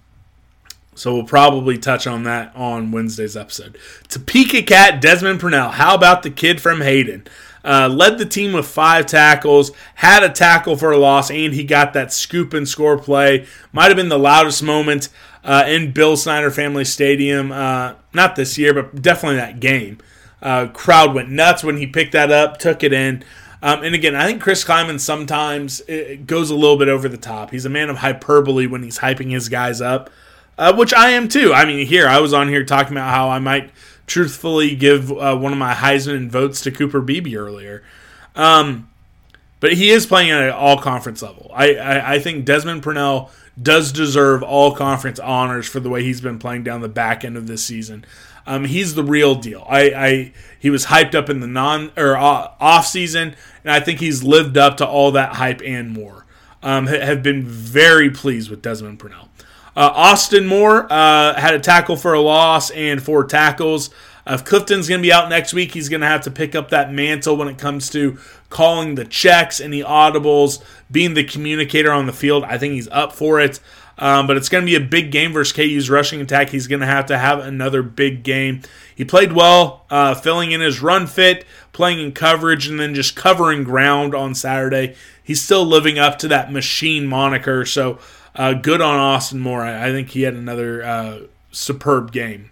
so 0.98 1.14
we'll 1.14 1.24
probably 1.24 1.78
touch 1.78 2.06
on 2.06 2.24
that 2.24 2.54
on 2.54 2.90
Wednesday's 2.90 3.36
episode. 3.36 3.78
Topeka 4.08 4.62
Cat 4.62 5.00
Desmond 5.00 5.40
Purnell. 5.40 5.70
How 5.70 5.94
about 5.94 6.22
the 6.22 6.30
kid 6.30 6.60
from 6.60 6.80
Hayden? 6.80 7.26
Uh, 7.64 7.88
led 7.88 8.18
the 8.18 8.24
team 8.24 8.52
with 8.52 8.66
five 8.66 9.06
tackles, 9.06 9.72
had 9.96 10.22
a 10.22 10.28
tackle 10.28 10.76
for 10.76 10.90
a 10.90 10.96
loss, 10.96 11.30
and 11.30 11.52
he 11.52 11.64
got 11.64 11.92
that 11.92 12.12
scoop 12.12 12.54
and 12.54 12.68
score 12.68 12.96
play. 12.96 13.46
Might 13.72 13.88
have 13.88 13.96
been 13.96 14.08
the 14.08 14.18
loudest 14.18 14.62
moment 14.62 15.08
uh, 15.44 15.64
in 15.66 15.92
Bill 15.92 16.16
Snyder 16.16 16.50
Family 16.50 16.84
Stadium. 16.84 17.52
Uh, 17.52 17.94
not 18.14 18.36
this 18.36 18.56
year, 18.56 18.72
but 18.72 19.02
definitely 19.02 19.36
that 19.36 19.60
game. 19.60 19.98
Uh, 20.40 20.68
crowd 20.68 21.14
went 21.14 21.30
nuts 21.30 21.64
when 21.64 21.76
he 21.76 21.86
picked 21.86 22.12
that 22.12 22.30
up, 22.30 22.58
took 22.58 22.82
it 22.82 22.92
in. 22.92 23.24
Um, 23.60 23.82
and 23.82 23.94
again, 23.94 24.14
I 24.14 24.24
think 24.24 24.40
Chris 24.40 24.64
Klieman 24.64 25.00
sometimes 25.00 25.82
goes 26.26 26.50
a 26.50 26.54
little 26.54 26.76
bit 26.76 26.88
over 26.88 27.08
the 27.08 27.16
top. 27.16 27.50
He's 27.50 27.64
a 27.64 27.70
man 27.70 27.90
of 27.90 27.98
hyperbole 27.98 28.66
when 28.66 28.84
he's 28.84 29.00
hyping 29.00 29.30
his 29.30 29.48
guys 29.48 29.80
up, 29.80 30.10
uh, 30.58 30.74
which 30.74 30.92
I 30.92 31.10
am 31.10 31.28
too. 31.28 31.54
I 31.54 31.64
mean, 31.64 31.86
here 31.86 32.08
I 32.08 32.20
was 32.20 32.34
on 32.34 32.48
here 32.48 32.64
talking 32.64 32.92
about 32.92 33.14
how 33.14 33.30
I 33.30 33.38
might 33.38 33.70
truthfully 34.06 34.74
give 34.74 35.12
uh, 35.12 35.36
one 35.36 35.52
of 35.52 35.58
my 35.58 35.74
Heisman 35.74 36.28
votes 36.28 36.60
to 36.62 36.70
Cooper 36.70 37.00
Beebe 37.00 37.36
earlier. 37.36 37.84
Um, 38.34 38.90
but 39.60 39.74
he 39.74 39.90
is 39.90 40.06
playing 40.06 40.30
at 40.30 40.42
an 40.42 40.50
all 40.50 40.78
conference 40.78 41.22
level. 41.22 41.50
I, 41.54 41.74
I, 41.74 42.14
I 42.14 42.18
think 42.18 42.44
Desmond 42.44 42.82
Purnell 42.82 43.30
does 43.60 43.92
deserve 43.92 44.42
all 44.42 44.74
conference 44.74 45.18
honors 45.18 45.66
for 45.68 45.80
the 45.80 45.88
way 45.88 46.02
he's 46.02 46.20
been 46.20 46.38
playing 46.38 46.62
down 46.64 46.80
the 46.80 46.88
back 46.88 47.24
end 47.24 47.36
of 47.36 47.46
this 47.46 47.64
season. 47.64 48.04
Um, 48.46 48.64
he's 48.64 48.94
the 48.94 49.04
real 49.04 49.34
deal. 49.34 49.64
I, 49.68 49.80
I 49.90 50.32
he 50.58 50.70
was 50.70 50.86
hyped 50.86 51.14
up 51.14 51.28
in 51.28 51.40
the 51.40 51.46
non 51.46 51.90
or 51.96 52.16
uh, 52.16 52.52
off 52.60 52.86
season, 52.86 53.36
and 53.62 53.70
I 53.70 53.80
think 53.80 54.00
he's 54.00 54.22
lived 54.22 54.56
up 54.56 54.78
to 54.78 54.86
all 54.86 55.12
that 55.12 55.34
hype 55.34 55.60
and 55.64 55.90
more. 55.90 56.24
Um, 56.62 56.86
have 56.86 57.22
been 57.22 57.44
very 57.44 58.10
pleased 58.10 58.50
with 58.50 58.62
Desmond 58.62 58.98
Purnell. 58.98 59.28
Uh, 59.78 59.92
Austin 59.94 60.44
Moore 60.44 60.92
uh, 60.92 61.38
had 61.38 61.54
a 61.54 61.60
tackle 61.60 61.94
for 61.94 62.12
a 62.12 62.20
loss 62.20 62.70
and 62.70 63.00
four 63.00 63.22
tackles. 63.22 63.90
Uh, 64.26 64.32
if 64.34 64.44
Clifton's 64.44 64.88
going 64.88 65.00
to 65.00 65.06
be 65.06 65.12
out 65.12 65.28
next 65.28 65.54
week, 65.54 65.72
he's 65.72 65.88
going 65.88 66.00
to 66.00 66.06
have 66.08 66.22
to 66.22 66.32
pick 66.32 66.56
up 66.56 66.70
that 66.70 66.92
mantle 66.92 67.36
when 67.36 67.46
it 67.46 67.58
comes 67.58 67.88
to 67.90 68.18
calling 68.50 68.96
the 68.96 69.04
checks 69.04 69.60
and 69.60 69.72
the 69.72 69.82
audibles, 69.82 70.60
being 70.90 71.14
the 71.14 71.22
communicator 71.22 71.92
on 71.92 72.06
the 72.06 72.12
field. 72.12 72.42
I 72.42 72.58
think 72.58 72.74
he's 72.74 72.88
up 72.88 73.12
for 73.12 73.38
it. 73.38 73.60
Um, 73.98 74.26
but 74.26 74.36
it's 74.36 74.48
going 74.48 74.62
to 74.62 74.66
be 74.66 74.74
a 74.74 74.80
big 74.80 75.12
game 75.12 75.32
versus 75.32 75.52
KU's 75.52 75.88
rushing 75.88 76.20
attack. 76.20 76.50
He's 76.50 76.66
going 76.66 76.80
to 76.80 76.86
have 76.86 77.06
to 77.06 77.18
have 77.18 77.38
another 77.38 77.82
big 77.82 78.24
game. 78.24 78.62
He 78.96 79.04
played 79.04 79.32
well, 79.32 79.86
uh, 79.90 80.16
filling 80.16 80.50
in 80.50 80.60
his 80.60 80.82
run 80.82 81.06
fit, 81.06 81.44
playing 81.72 82.00
in 82.00 82.10
coverage, 82.10 82.66
and 82.66 82.80
then 82.80 82.96
just 82.96 83.14
covering 83.14 83.62
ground 83.62 84.12
on 84.12 84.34
Saturday. 84.34 84.96
He's 85.22 85.40
still 85.40 85.64
living 85.64 86.00
up 86.00 86.18
to 86.18 86.28
that 86.28 86.52
machine 86.52 87.06
moniker. 87.06 87.64
So 87.64 88.00
uh, 88.34 88.54
good 88.54 88.80
on 88.80 88.98
Austin 88.98 89.40
Moore. 89.40 89.62
I, 89.62 89.88
I 89.88 89.90
think 89.90 90.10
he 90.10 90.22
had 90.22 90.34
another 90.34 90.84
uh, 90.84 91.18
superb 91.50 92.12
game. 92.12 92.50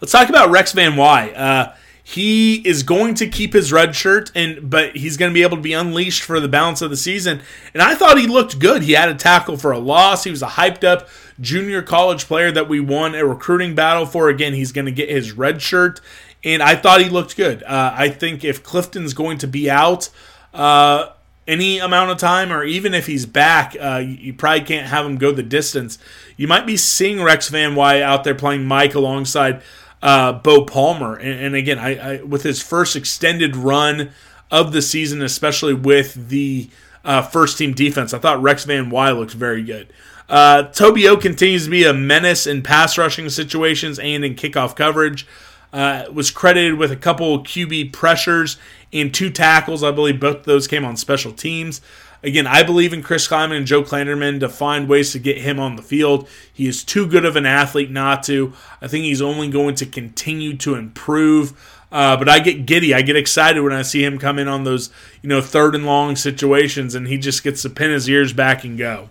Let's 0.00 0.12
talk 0.12 0.28
about 0.28 0.50
Rex 0.50 0.72
Van 0.72 0.96
Wy. 0.96 1.30
Uh, 1.30 1.74
he 2.04 2.56
is 2.66 2.82
going 2.82 3.14
to 3.14 3.28
keep 3.28 3.52
his 3.52 3.72
red 3.72 3.94
shirt 3.94 4.30
and 4.34 4.68
but 4.68 4.96
he's 4.96 5.16
going 5.16 5.30
to 5.30 5.34
be 5.34 5.42
able 5.42 5.56
to 5.56 5.62
be 5.62 5.72
unleashed 5.72 6.22
for 6.22 6.40
the 6.40 6.48
balance 6.48 6.82
of 6.82 6.90
the 6.90 6.96
season 6.96 7.40
and 7.72 7.82
i 7.82 7.94
thought 7.94 8.18
he 8.18 8.26
looked 8.26 8.58
good 8.58 8.82
he 8.82 8.92
had 8.92 9.08
a 9.08 9.14
tackle 9.14 9.56
for 9.56 9.70
a 9.70 9.78
loss 9.78 10.24
he 10.24 10.30
was 10.30 10.42
a 10.42 10.48
hyped 10.48 10.84
up 10.84 11.08
junior 11.40 11.80
college 11.80 12.26
player 12.26 12.50
that 12.50 12.68
we 12.68 12.80
won 12.80 13.14
a 13.14 13.24
recruiting 13.24 13.74
battle 13.74 14.04
for 14.04 14.28
again 14.28 14.52
he's 14.52 14.72
going 14.72 14.84
to 14.84 14.92
get 14.92 15.08
his 15.08 15.32
red 15.32 15.62
shirt 15.62 16.00
and 16.42 16.62
i 16.62 16.74
thought 16.74 17.00
he 17.00 17.08
looked 17.08 17.36
good 17.36 17.62
uh, 17.62 17.94
i 17.96 18.08
think 18.08 18.44
if 18.44 18.62
clifton's 18.62 19.14
going 19.14 19.38
to 19.38 19.46
be 19.46 19.70
out 19.70 20.10
uh, 20.52 21.08
any 21.46 21.78
amount 21.78 22.10
of 22.10 22.18
time 22.18 22.52
or 22.52 22.62
even 22.64 22.94
if 22.94 23.06
he's 23.06 23.26
back 23.26 23.76
uh, 23.80 24.02
you 24.04 24.32
probably 24.32 24.60
can't 24.60 24.86
have 24.86 25.04
him 25.04 25.16
go 25.16 25.32
the 25.32 25.42
distance 25.42 25.98
you 26.36 26.46
might 26.46 26.66
be 26.66 26.76
seeing 26.76 27.22
rex 27.22 27.48
van 27.48 27.74
wy 27.74 28.00
out 28.00 28.22
there 28.24 28.34
playing 28.34 28.64
mike 28.64 28.94
alongside 28.94 29.60
uh, 30.02 30.32
Bo 30.32 30.64
Palmer. 30.64 31.14
And, 31.14 31.46
and 31.46 31.54
again, 31.54 31.78
I, 31.78 31.96
I, 31.96 32.22
with 32.22 32.42
his 32.42 32.60
first 32.60 32.96
extended 32.96 33.56
run 33.56 34.10
of 34.50 34.72
the 34.72 34.82
season, 34.82 35.22
especially 35.22 35.74
with 35.74 36.28
the 36.28 36.68
uh, 37.04 37.22
first 37.22 37.56
team 37.56 37.72
defense, 37.72 38.12
I 38.12 38.18
thought 38.18 38.42
Rex 38.42 38.64
Van 38.64 38.90
Wy 38.90 39.12
looked 39.12 39.32
very 39.32 39.62
good. 39.62 39.92
Uh, 40.28 40.64
Toby 40.64 41.08
O 41.08 41.16
continues 41.16 41.64
to 41.64 41.70
be 41.70 41.84
a 41.84 41.92
menace 41.92 42.46
in 42.46 42.62
pass 42.62 42.98
rushing 42.98 43.28
situations 43.28 43.98
and 43.98 44.24
in 44.24 44.34
kickoff 44.34 44.76
coverage. 44.76 45.26
Uh, 45.72 46.04
was 46.12 46.30
credited 46.30 46.74
with 46.74 46.92
a 46.92 46.96
couple 46.96 47.42
QB 47.42 47.94
pressures 47.94 48.58
and 48.92 49.12
two 49.12 49.30
tackles. 49.30 49.82
I 49.82 49.90
believe 49.90 50.20
both 50.20 50.38
of 50.38 50.44
those 50.44 50.68
came 50.68 50.84
on 50.84 50.96
special 50.96 51.32
teams. 51.32 51.80
Again, 52.24 52.46
I 52.46 52.62
believe 52.62 52.92
in 52.92 53.02
Chris 53.02 53.26
Klieman 53.26 53.56
and 53.56 53.66
Joe 53.66 53.82
Klanderman 53.82 54.38
to 54.40 54.48
find 54.48 54.88
ways 54.88 55.10
to 55.12 55.18
get 55.18 55.38
him 55.38 55.58
on 55.58 55.74
the 55.74 55.82
field. 55.82 56.28
He 56.52 56.68
is 56.68 56.84
too 56.84 57.06
good 57.06 57.24
of 57.24 57.34
an 57.34 57.46
athlete 57.46 57.90
not 57.90 58.22
to. 58.24 58.52
I 58.80 58.86
think 58.86 59.04
he's 59.04 59.20
only 59.20 59.48
going 59.48 59.74
to 59.76 59.86
continue 59.86 60.56
to 60.58 60.76
improve. 60.76 61.80
Uh, 61.90 62.16
but 62.16 62.28
I 62.28 62.38
get 62.38 62.64
giddy. 62.64 62.94
I 62.94 63.02
get 63.02 63.16
excited 63.16 63.60
when 63.60 63.72
I 63.72 63.82
see 63.82 64.04
him 64.04 64.18
come 64.18 64.38
in 64.38 64.48
on 64.48 64.64
those, 64.64 64.90
you 65.20 65.28
know, 65.28 65.40
third 65.40 65.74
and 65.74 65.84
long 65.84 66.16
situations, 66.16 66.94
and 66.94 67.06
he 67.06 67.18
just 67.18 67.42
gets 67.42 67.62
to 67.62 67.70
pin 67.70 67.90
his 67.90 68.08
ears 68.08 68.32
back 68.32 68.64
and 68.64 68.78
go. 68.78 69.10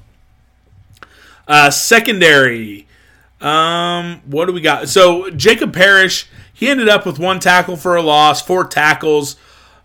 Uh, 1.47 1.69
secondary. 1.69 2.87
Um, 3.41 4.21
what 4.25 4.45
do 4.45 4.53
we 4.53 4.61
got? 4.61 4.87
So 4.89 5.29
Jacob 5.31 5.73
Parrish, 5.73 6.27
he 6.53 6.69
ended 6.69 6.89
up 6.89 7.05
with 7.05 7.19
one 7.19 7.39
tackle 7.39 7.75
for 7.75 7.95
a 7.95 8.01
loss, 8.01 8.41
four 8.41 8.65
tackles. 8.65 9.35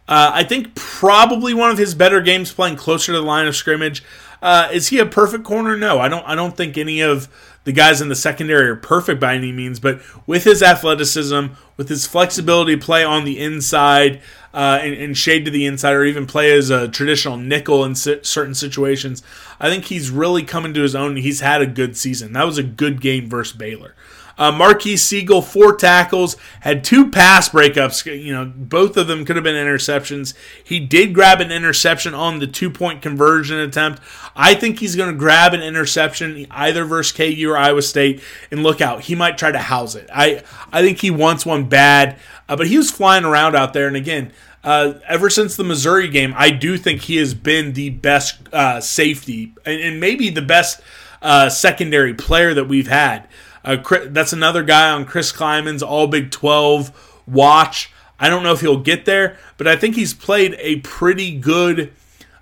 Uh, 0.08 0.30
I 0.34 0.44
think 0.44 0.74
probably 0.74 1.52
one 1.52 1.70
of 1.70 1.78
his 1.78 1.94
better 1.94 2.20
games 2.20 2.52
playing 2.52 2.76
closer 2.76 3.12
to 3.12 3.18
the 3.18 3.24
line 3.24 3.46
of 3.46 3.56
scrimmage. 3.56 4.02
Uh, 4.40 4.68
is 4.72 4.88
he 4.88 4.98
a 4.98 5.06
perfect 5.06 5.44
corner? 5.44 5.76
No, 5.76 5.98
I 5.98 6.08
don't. 6.08 6.24
I 6.26 6.34
don't 6.34 6.56
think 6.56 6.78
any 6.78 7.00
of 7.00 7.28
the 7.66 7.72
guys 7.72 8.00
in 8.00 8.08
the 8.08 8.14
secondary 8.14 8.68
are 8.68 8.76
perfect 8.76 9.20
by 9.20 9.34
any 9.34 9.50
means. 9.50 9.80
But 9.80 10.00
with 10.26 10.44
his 10.44 10.62
athleticism, 10.62 11.46
with 11.76 11.88
his 11.88 12.06
flexibility, 12.06 12.76
play 12.76 13.02
on 13.02 13.24
the 13.24 13.40
inside 13.40 14.20
uh, 14.54 14.78
and, 14.80 14.94
and, 14.94 15.18
shade 15.18 15.44
to 15.44 15.50
the 15.50 15.66
inside, 15.66 15.92
or 15.92 16.04
even 16.04 16.26
play 16.26 16.52
as 16.56 16.70
a 16.70 16.88
traditional 16.88 17.36
nickel 17.36 17.84
in 17.84 17.94
si- 17.94 18.20
certain 18.22 18.54
situations, 18.54 19.22
I 19.58 19.68
think 19.68 19.86
he's 19.86 20.10
really 20.10 20.44
coming 20.44 20.72
to 20.74 20.82
his 20.82 20.94
own. 20.94 21.16
He's 21.16 21.40
had 21.40 21.60
a 21.60 21.66
good 21.66 21.96
season. 21.96 22.32
That 22.32 22.46
was 22.46 22.56
a 22.56 22.62
good 22.62 23.00
game 23.00 23.28
versus 23.28 23.56
Baylor. 23.56 23.94
Uh, 24.38 24.52
Marques 24.52 25.02
Sigle, 25.02 25.42
four 25.42 25.74
tackles, 25.74 26.36
had 26.60 26.84
two 26.84 27.10
pass 27.10 27.48
breakups. 27.48 28.04
You 28.04 28.32
know, 28.32 28.52
both 28.54 28.96
of 28.96 29.06
them 29.06 29.24
could 29.24 29.36
have 29.36 29.44
been 29.44 29.54
interceptions. 29.54 30.34
He 30.62 30.78
did 30.80 31.14
grab 31.14 31.40
an 31.40 31.50
interception 31.50 32.14
on 32.14 32.38
the 32.38 32.46
two 32.46 32.70
point 32.70 33.02
conversion 33.02 33.58
attempt. 33.58 34.00
I 34.34 34.54
think 34.54 34.78
he's 34.78 34.96
going 34.96 35.12
to 35.12 35.18
grab 35.18 35.54
an 35.54 35.62
interception 35.62 36.46
either 36.50 36.84
versus 36.84 37.16
KU 37.16 37.50
or 37.50 37.56
Iowa 37.56 37.82
State. 37.82 38.22
And 38.50 38.62
look 38.62 38.80
out, 38.80 39.02
he 39.02 39.14
might 39.14 39.38
try 39.38 39.52
to 39.52 39.58
house 39.58 39.94
it. 39.94 40.08
I, 40.12 40.42
I 40.72 40.82
think 40.82 41.00
he 41.00 41.10
wants 41.10 41.46
one 41.46 41.68
bad, 41.68 42.18
uh, 42.48 42.56
but 42.56 42.66
he 42.66 42.76
was 42.76 42.90
flying 42.90 43.24
around 43.24 43.56
out 43.56 43.72
there. 43.72 43.86
And 43.86 43.96
again, 43.96 44.32
uh, 44.66 44.94
ever 45.06 45.30
since 45.30 45.56
the 45.56 45.64
Missouri 45.64 46.08
game, 46.08 46.34
I 46.36 46.50
do 46.50 46.76
think 46.76 47.02
he 47.02 47.16
has 47.16 47.34
been 47.34 47.72
the 47.74 47.90
best 47.90 48.40
uh, 48.52 48.80
safety 48.80 49.54
and, 49.64 49.80
and, 49.80 50.00
maybe 50.00 50.28
the 50.28 50.42
best 50.42 50.80
uh, 51.22 51.48
secondary 51.48 52.14
player 52.14 52.52
that 52.52 52.64
we've 52.64 52.88
had. 52.88 53.28
Uh, 53.66 53.76
that's 54.06 54.32
another 54.32 54.62
guy 54.62 54.90
on 54.90 55.04
Chris 55.04 55.32
Klieman's 55.32 55.82
All 55.82 56.06
Big 56.06 56.30
12 56.30 57.22
watch. 57.26 57.92
I 58.18 58.30
don't 58.30 58.42
know 58.42 58.52
if 58.52 58.60
he'll 58.60 58.80
get 58.80 59.04
there, 59.04 59.36
but 59.58 59.66
I 59.66 59.76
think 59.76 59.96
he's 59.96 60.14
played 60.14 60.56
a 60.58 60.76
pretty 60.76 61.36
good 61.36 61.92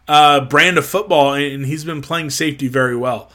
uh, 0.07 0.43
brand 0.43 0.79
of 0.79 0.87
football, 0.87 1.33
and 1.35 1.67
he's 1.67 1.85
been 1.85 2.03
playing 2.03 2.31
safety 2.31 2.69
very 2.69 2.95
well. 2.95 3.31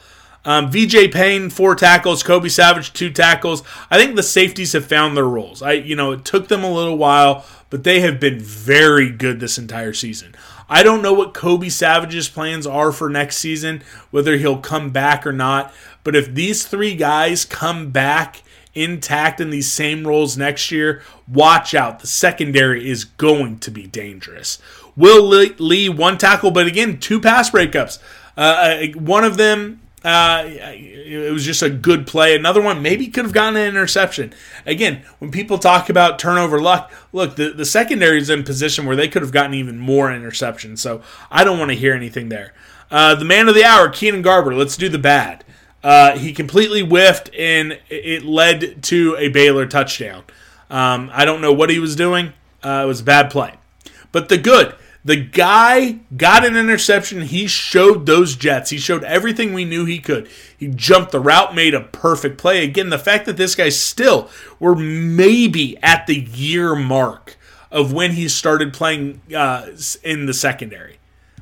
Um, 0.45 0.71
VJ 0.71 1.11
Payne, 1.11 1.49
four 1.49 1.75
tackles. 1.75 2.23
Kobe 2.23 2.47
Savage, 2.47 2.93
two 2.93 3.11
tackles. 3.11 3.61
I 3.91 3.97
think 3.97 4.15
the 4.15 4.23
safeties 4.23 4.71
have 4.73 4.85
found 4.85 5.17
their 5.17 5.27
roles. 5.27 5.61
I, 5.61 5.73
you 5.73 5.95
know, 5.95 6.11
it 6.11 6.23
took 6.23 6.47
them 6.47 6.63
a 6.63 6.71
little 6.71 6.97
while, 6.97 7.45
but 7.69 7.83
they 7.83 7.99
have 8.01 8.19
been 8.19 8.39
very 8.39 9.09
good 9.09 9.39
this 9.39 9.57
entire 9.57 9.93
season. 9.93 10.33
I 10.70 10.84
don't 10.84 11.01
know 11.01 11.13
what 11.13 11.34
Kobe 11.34 11.70
Savage's 11.70 12.30
plans 12.30 12.67
are 12.67 12.91
for 12.91 13.09
next 13.09 13.38
season, 13.38 13.82
whether 14.11 14.38
he'll 14.38 14.59
come 14.59 14.91
back 14.91 15.26
or 15.26 15.34
not. 15.34 15.74
But 16.03 16.15
if 16.15 16.34
these 16.34 16.65
three 16.65 16.95
guys 16.95 17.43
come 17.43 17.89
back 17.89 18.43
intact 18.76 19.41
in 19.41 19.49
these 19.49 19.72
same 19.72 20.05
roles 20.07 20.38
next 20.38 20.72
year, 20.72 21.01
watch 21.28 21.74
out. 21.74 21.99
The 21.99 22.07
secondary 22.07 22.89
is 22.89 23.03
going 23.03 23.59
to 23.59 23.72
be 23.72 23.88
dangerous. 23.88 24.59
Will 24.95 25.24
Lee, 25.24 25.89
one 25.89 26.17
tackle, 26.17 26.51
but 26.51 26.67
again, 26.67 26.99
two 26.99 27.20
pass 27.20 27.49
breakups. 27.49 27.99
Uh, 28.38 28.39
uh 28.86 28.99
one 28.99 29.24
of 29.24 29.38
them 29.38 29.82
uh, 30.03 30.43
it 30.45 31.33
was 31.33 31.43
just 31.43 31.61
a 31.61 31.69
good 31.69 32.07
play. 32.07 32.35
Another 32.35 32.61
one 32.61 32.81
maybe 32.81 33.07
could 33.07 33.25
have 33.25 33.33
gotten 33.33 33.57
an 33.57 33.67
interception. 33.67 34.33
Again, 34.65 35.03
when 35.19 35.31
people 35.31 35.57
talk 35.57 35.89
about 35.89 36.19
turnover 36.19 36.61
luck, 36.61 36.91
look, 37.11 37.35
the, 37.35 37.49
the 37.49 37.65
secondary 37.65 38.17
is 38.17 38.29
in 38.29 38.43
position 38.43 38.85
where 38.85 38.95
they 38.95 39.07
could 39.07 39.21
have 39.21 39.31
gotten 39.31 39.53
even 39.53 39.77
more 39.77 40.07
interceptions. 40.09 40.79
So 40.79 41.01
I 41.29 41.43
don't 41.43 41.59
want 41.59 41.71
to 41.71 41.75
hear 41.75 41.93
anything 41.93 42.29
there. 42.29 42.53
Uh, 42.89 43.15
the 43.15 43.25
man 43.25 43.47
of 43.47 43.55
the 43.55 43.63
hour, 43.63 43.89
Keenan 43.89 44.21
Garber. 44.21 44.55
Let's 44.55 44.77
do 44.77 44.89
the 44.89 44.97
bad. 44.97 45.43
Uh, 45.83 46.17
he 46.17 46.33
completely 46.33 46.81
whiffed, 46.81 47.29
and 47.37 47.79
it 47.89 48.23
led 48.23 48.83
to 48.83 49.15
a 49.17 49.29
Baylor 49.29 49.65
touchdown. 49.65 50.23
Um, 50.69 51.09
I 51.13 51.25
don't 51.25 51.41
know 51.41 51.53
what 51.53 51.69
he 51.69 51.79
was 51.79 51.95
doing. 51.95 52.33
Uh, 52.63 52.81
it 52.83 52.87
was 52.87 53.01
a 53.01 53.05
bad 53.05 53.31
play. 53.31 53.55
But 54.11 54.29
the 54.29 54.37
good, 54.37 54.75
the 55.05 55.15
guy 55.15 55.99
got 56.17 56.45
an 56.45 56.57
interception. 56.57 57.21
He 57.21 57.47
showed 57.47 58.05
those 58.05 58.35
Jets. 58.35 58.69
He 58.69 58.77
showed 58.77 59.03
everything 59.05 59.53
we 59.53 59.65
knew 59.65 59.85
he 59.85 59.99
could. 59.99 60.27
He 60.57 60.67
jumped 60.67 61.11
the 61.11 61.19
route, 61.21 61.55
made 61.55 61.73
a 61.73 61.81
perfect 61.81 62.37
play. 62.37 62.63
Again, 62.63 62.89
the 62.89 62.99
fact 62.99 63.25
that 63.25 63.37
this 63.37 63.55
guy 63.55 63.69
still, 63.69 64.29
we're 64.59 64.75
maybe 64.75 65.77
at 65.77 66.05
the 66.07 66.19
year 66.19 66.75
mark 66.75 67.37
of 67.71 67.93
when 67.93 68.11
he 68.11 68.27
started 68.27 68.73
playing 68.73 69.21
uh, 69.35 69.67
in 70.03 70.25
the 70.25 70.33
secondary. 70.33 70.97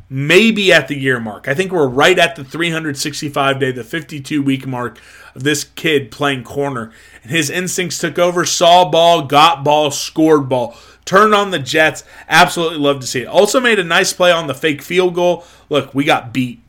maybe 0.10 0.72
at 0.72 0.88
the 0.88 0.98
year 0.98 1.20
mark. 1.20 1.48
I 1.48 1.54
think 1.54 1.72
we're 1.72 1.88
right 1.88 2.18
at 2.18 2.36
the 2.36 2.44
365 2.44 3.60
day, 3.60 3.72
the 3.72 3.84
52 3.84 4.42
week 4.42 4.66
mark 4.66 5.00
of 5.36 5.44
this 5.44 5.64
kid 5.66 6.12
playing 6.12 6.44
corner. 6.44 6.92
And 7.24 7.32
his 7.32 7.50
instincts 7.50 8.00
took 8.00 8.18
over, 8.18 8.46
saw 8.46 8.90
ball, 8.90 9.24
got 9.24 9.64
ball, 9.64 9.92
scored 9.92 10.48
ball. 10.48 10.78
Turned 11.08 11.34
on 11.34 11.52
the 11.52 11.58
Jets. 11.58 12.04
Absolutely 12.28 12.78
love 12.78 13.00
to 13.00 13.08
see 13.08 13.22
it. 13.22 13.28
Also 13.28 13.62
made 13.62 13.80
a 13.80 13.84
nice 13.84 14.12
play 14.12 14.32
on 14.32 14.48
the 14.48 14.54
fake 14.54 14.82
field 14.82 15.16
goal. 15.16 15.46
Look, 15.70 15.96
we 15.96 16.04
got 16.04 16.34
beat. 16.34 16.60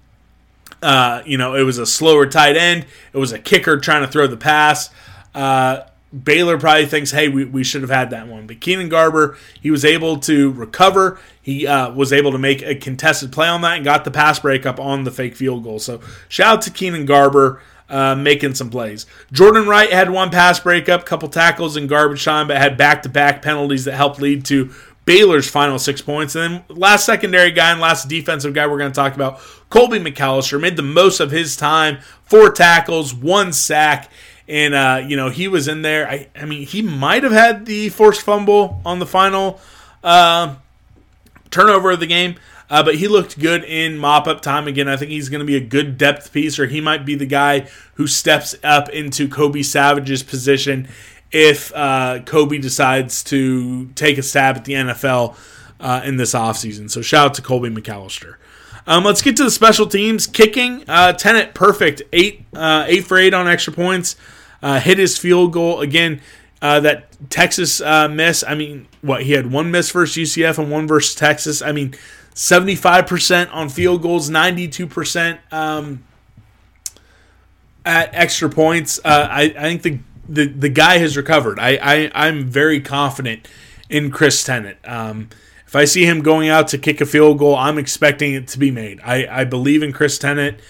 Uh, 0.81 1.23
you 1.27 1.37
know, 1.37 1.57
it 1.57 1.63
was 1.63 1.77
a 1.79 1.85
slower 1.85 2.25
tight 2.25 2.57
end. 2.57 2.87
It 3.13 3.19
was 3.19 3.33
a 3.33 3.39
kicker 3.41 3.79
trying 3.79 4.07
to 4.07 4.09
throw 4.11 4.29
the 4.29 4.37
pass. 4.37 4.91
Uh, 5.35 5.83
Baylor 6.25 6.57
probably 6.57 6.87
thinks, 6.87 7.11
hey, 7.11 7.29
we, 7.29 7.45
we 7.45 7.65
should 7.65 7.83
have 7.83 7.91
had 7.91 8.11
that 8.11 8.29
one. 8.29 8.47
But 8.47 8.61
Keenan 8.61 8.89
Garber, 8.89 9.37
he 9.61 9.73
was 9.73 9.85
able 9.85 10.19
to 10.21 10.53
recover. 10.53 11.19
He 11.43 11.67
uh, 11.67 11.91
was 11.93 12.13
able 12.13 12.31
to 12.31 12.39
make 12.39 12.63
a 12.63 12.77
contested 12.77 13.33
play 13.33 13.49
on 13.49 13.61
that 13.63 13.77
and 13.77 13.85
got 13.85 14.05
the 14.05 14.13
pass 14.13 14.39
breakup 14.39 14.79
on 14.79 15.03
the 15.03 15.11
fake 15.11 15.35
field 15.35 15.65
goal. 15.65 15.81
So 15.81 16.01
shout 16.29 16.59
out 16.59 16.63
to 16.63 16.71
Keenan 16.71 17.07
Garber 17.07 17.61
uh, 17.89 18.15
making 18.15 18.55
some 18.55 18.71
plays. 18.71 19.07
Jordan 19.33 19.67
Wright 19.67 19.91
had 19.91 20.11
one 20.11 20.31
pass 20.31 20.61
breakup, 20.61 21.07
couple 21.07 21.29
tackles 21.29 21.77
in 21.77 21.87
garbage 21.87 22.25
time, 22.25 22.49
but 22.49 22.59
had 22.59 22.77
back 22.77 23.03
to 23.03 23.09
back 23.09 23.43
penalties 23.43 23.85
that 23.85 23.95
helped 23.95 24.21
lead 24.21 24.45
to 24.47 24.73
Baylor's 25.05 25.49
final 25.49 25.79
six 25.79 26.03
points. 26.03 26.35
And 26.35 26.63
then 26.69 26.77
last 26.77 27.07
secondary 27.07 27.51
guy 27.51 27.73
and 27.73 27.81
last 27.81 28.09
defensive 28.09 28.53
guy 28.53 28.67
we're 28.67 28.79
going 28.79 28.93
to 28.93 28.97
talk 28.97 29.15
about, 29.15 29.41
Colby 29.71 29.99
McAllister, 29.99 30.61
made 30.61 30.77
the 30.77 30.83
most 30.83 31.21
of 31.21 31.31
his 31.31 31.57
time. 31.57 31.99
Four 32.25 32.51
tackles, 32.51 33.15
one 33.15 33.55
sack. 33.55 34.11
And, 34.47 34.75
uh, 34.75 35.03
you 35.07 35.17
know, 35.17 35.31
he 35.31 35.49
was 35.49 35.67
in 35.67 35.83
there. 35.83 36.09
I, 36.09 36.29
I 36.37 36.45
mean, 36.45 36.67
he 36.67 36.83
might 36.83 37.23
have 37.23 37.33
had 37.33 37.65
the 37.65 37.89
forced 37.89 38.21
fumble 38.21 38.83
on 38.85 38.99
the 38.99 39.07
final 39.07 39.61
uh, 40.05 40.57
turnover 41.51 41.93
of 41.93 42.01
the 42.01 42.07
game. 42.07 42.37
Uh, 42.71 42.83
but 42.83 42.97
he 42.97 43.09
looked 43.09 43.39
good 43.39 43.65
in 43.65 43.97
mop 43.97 44.27
up 44.27 44.43
time 44.43 44.69
again. 44.69 44.89
I 44.89 44.97
think 44.97 45.11
he's 45.11 45.29
going 45.29 45.41
to 45.41 45.47
be 45.47 45.57
a 45.57 45.61
good 45.61 45.97
depth 45.97 46.33
piece, 46.33 46.59
or 46.59 46.67
he 46.67 46.81
might 46.81 47.07
be 47.07 47.15
the 47.15 47.27
guy 47.27 47.69
who 47.95 48.07
steps 48.07 48.55
up 48.63 48.89
into 48.91 49.29
Kobe 49.29 49.63
Savage's 49.63 50.23
position 50.23 50.89
if 51.31 51.73
uh, 51.75 52.21
Kobe 52.25 52.59
decides 52.59 53.23
to 53.25 53.87
take 53.95 54.19
a 54.19 54.23
stab 54.23 54.57
at 54.57 54.65
the 54.65 54.75
NFL 54.75 55.37
uh, 55.81 56.03
in 56.05 56.17
this 56.17 56.35
offseason. 56.35 56.91
So 56.91 57.03
shout 57.03 57.27
out 57.27 57.35
to 57.35 57.43
Colby 57.43 57.71
McAllister. 57.71 58.37
Um, 58.87 59.05
let's 59.05 59.21
get 59.21 59.37
to 59.37 59.45
the 59.45 59.51
special 59.51 59.87
teams. 59.87 60.27
Kicking, 60.27 60.85
uh, 60.89 61.13
Tennant, 61.13 61.55
perfect. 61.55 62.03
Eight, 62.13 62.47
uh, 62.55 62.85
eight 62.87 63.05
for 63.05 63.19
eight 63.19 63.35
on 63.35 63.47
extra 63.47 63.73
points. 63.73 64.17
Uh, 64.63 64.81
hit 64.81 64.99
his 64.99 65.19
field 65.19 65.53
goal. 65.53 65.81
Again, 65.81 66.21
uh, 66.63 66.81
that 66.81 67.09
Texas 67.31 67.81
miss. 68.11 68.43
I 68.47 68.55
mean, 68.55 68.89
what? 69.03 69.23
He 69.23 69.33
had 69.33 69.53
one 69.53 69.71
miss 69.71 69.91
versus 69.91 70.31
UCF 70.31 70.59
and 70.59 70.71
one 70.71 70.89
versus 70.89 71.15
Texas. 71.15 71.61
I 71.63 71.73
mean, 71.73 71.95
75% 72.39 73.53
on 73.53 73.69
field 73.69 74.01
goals, 74.01 74.31
92% 74.31 75.41
um, 75.53 76.05
at 77.85 78.15
extra 78.15 78.49
points. 78.49 79.01
Uh, 79.05 79.27
I, 79.29 79.43
I 79.59 79.77
think 79.77 79.83
the, 79.83 79.99
the, 80.29 80.47
the 80.47 80.69
guy 80.69 80.99
has 80.99 81.17
recovered. 81.17 81.59
I, 81.59 81.81
I, 81.83 82.11
I'm 82.15 82.45
very 82.45 82.81
confident 82.81 83.49
in 83.91 84.13
Chris 84.13 84.45
Tennant. 84.45 84.79
Um, 84.85 85.31
if 85.67 85.75
I 85.75 85.85
see 85.85 86.05
him 86.05 86.23
going 86.23 86.49
out 86.49 86.69
to 86.69 86.79
kick 86.79 87.01
a 87.01 87.07
field 87.07 87.41
goal, 87.41 87.57
I'm 87.57 87.77
expecting 87.77 88.35
it 88.35 88.47
to 88.49 88.59
be 88.61 88.71
made. 88.71 89.01
I, 89.03 89.41
I 89.41 89.45
believe 89.45 89.83
in 89.83 89.93
Chris 89.93 90.17
Tennant, 90.17 90.61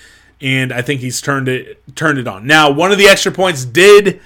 and 0.41 0.73
I 0.73 0.81
think 0.81 1.03
he's 1.03 1.21
turned 1.21 1.51
it 1.51 1.83
turned 1.95 2.19
it 2.19 2.27
on. 2.27 2.47
Now, 2.47 2.71
one 2.71 2.93
of 2.93 2.99
the 2.99 3.09
extra 3.09 3.31
points 3.31 3.67
did 3.67 4.23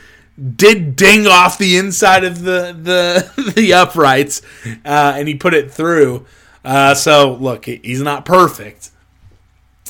did 0.57 0.95
ding 0.95 1.27
off 1.27 1.59
the 1.59 1.77
inside 1.77 2.23
of 2.23 2.43
the 2.43 2.75
the 2.81 3.53
the 3.57 3.73
uprights, 3.75 4.43
uh, 4.85 5.15
and 5.17 5.27
he 5.27 5.35
put 5.35 5.55
it 5.55 5.73
through. 5.73 6.25
Uh, 6.65 6.95
so 6.95 7.35
look, 7.35 7.67
he's 7.67 8.01
not 8.01 8.25
perfect, 8.25 8.91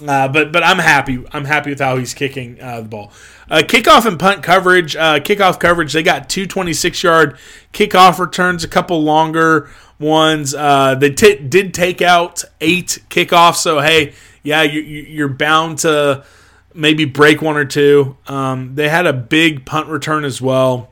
uh, 0.07 0.29
but 0.29 0.53
but 0.53 0.62
I'm 0.62 0.79
happy. 0.79 1.23
I'm 1.33 1.45
happy 1.45 1.70
with 1.70 1.81
how 1.81 1.97
he's 1.97 2.14
kicking 2.14 2.61
uh, 2.61 2.81
the 2.81 2.89
ball. 2.89 3.12
Uh, 3.51 3.59
kickoff 3.59 4.07
and 4.07 4.18
punt 4.18 4.43
coverage. 4.43 4.97
Uh, 4.97 5.18
kickoff 5.20 5.61
coverage. 5.61 5.93
They 5.93 6.03
got 6.03 6.31
two 6.31 6.47
26 6.47 7.03
yard 7.03 7.39
kickoff 7.73 8.18
returns, 8.18 8.64
a 8.64 8.68
couple 8.68 9.03
longer 9.03 9.70
ones. 9.99 10.55
Uh, 10.55 10.95
they 10.95 11.11
t- 11.11 11.37
did 11.37 11.75
take 11.75 12.01
out 12.01 12.45
eight 12.61 13.03
kickoffs. 13.11 13.57
So 13.57 13.81
hey, 13.81 14.14
yeah, 14.43 14.62
you, 14.62 14.81
you're 14.81 15.29
bound 15.29 15.79
to 15.81 16.25
maybe 16.75 17.05
break 17.05 17.43
one 17.43 17.57
or 17.57 17.64
two. 17.64 18.16
Um, 18.27 18.75
they 18.75 18.89
had 18.89 19.07
a 19.07 19.12
big 19.12 19.66
punt 19.66 19.89
return 19.89 20.25
as 20.25 20.41
well. 20.41 20.91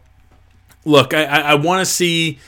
Look, 0.85 1.15
I, 1.15 1.25
I, 1.25 1.39
I 1.39 1.55
want 1.55 1.81
to 1.81 1.91
see 1.91 2.39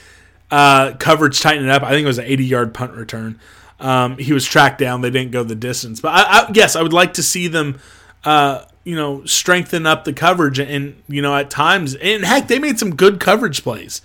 uh, 0.53 0.95
coverage 0.97 1.41
tighten 1.41 1.63
it 1.63 1.71
up. 1.71 1.81
I 1.81 1.89
think 1.89 2.03
it 2.03 2.07
was 2.07 2.19
an 2.19 2.25
80 2.25 2.45
yard 2.45 2.73
punt 2.75 2.93
return. 2.93 3.39
Um, 3.79 4.19
he 4.19 4.33
was 4.33 4.45
tracked 4.45 4.77
down. 4.77 5.01
They 5.01 5.09
didn't 5.09 5.31
go 5.31 5.41
the 5.41 5.55
distance, 5.55 5.99
but 5.99 6.09
I, 6.09 6.21
I, 6.21 6.51
yes, 6.53 6.75
I 6.75 6.83
would 6.83 6.93
like 6.93 7.15
to 7.15 7.23
see 7.23 7.47
them. 7.47 7.79
Uh, 8.23 8.63
you 8.83 8.95
know, 8.95 9.25
strengthen 9.25 9.87
up 9.87 10.03
the 10.03 10.13
coverage, 10.13 10.59
and 10.59 11.01
you 11.07 11.23
know, 11.23 11.35
at 11.35 11.49
times, 11.49 11.95
and 11.95 12.23
heck, 12.23 12.47
they 12.47 12.59
made 12.59 12.77
some 12.77 12.95
good 12.95 13.19
coverage 13.19 13.63
plays. 13.63 14.01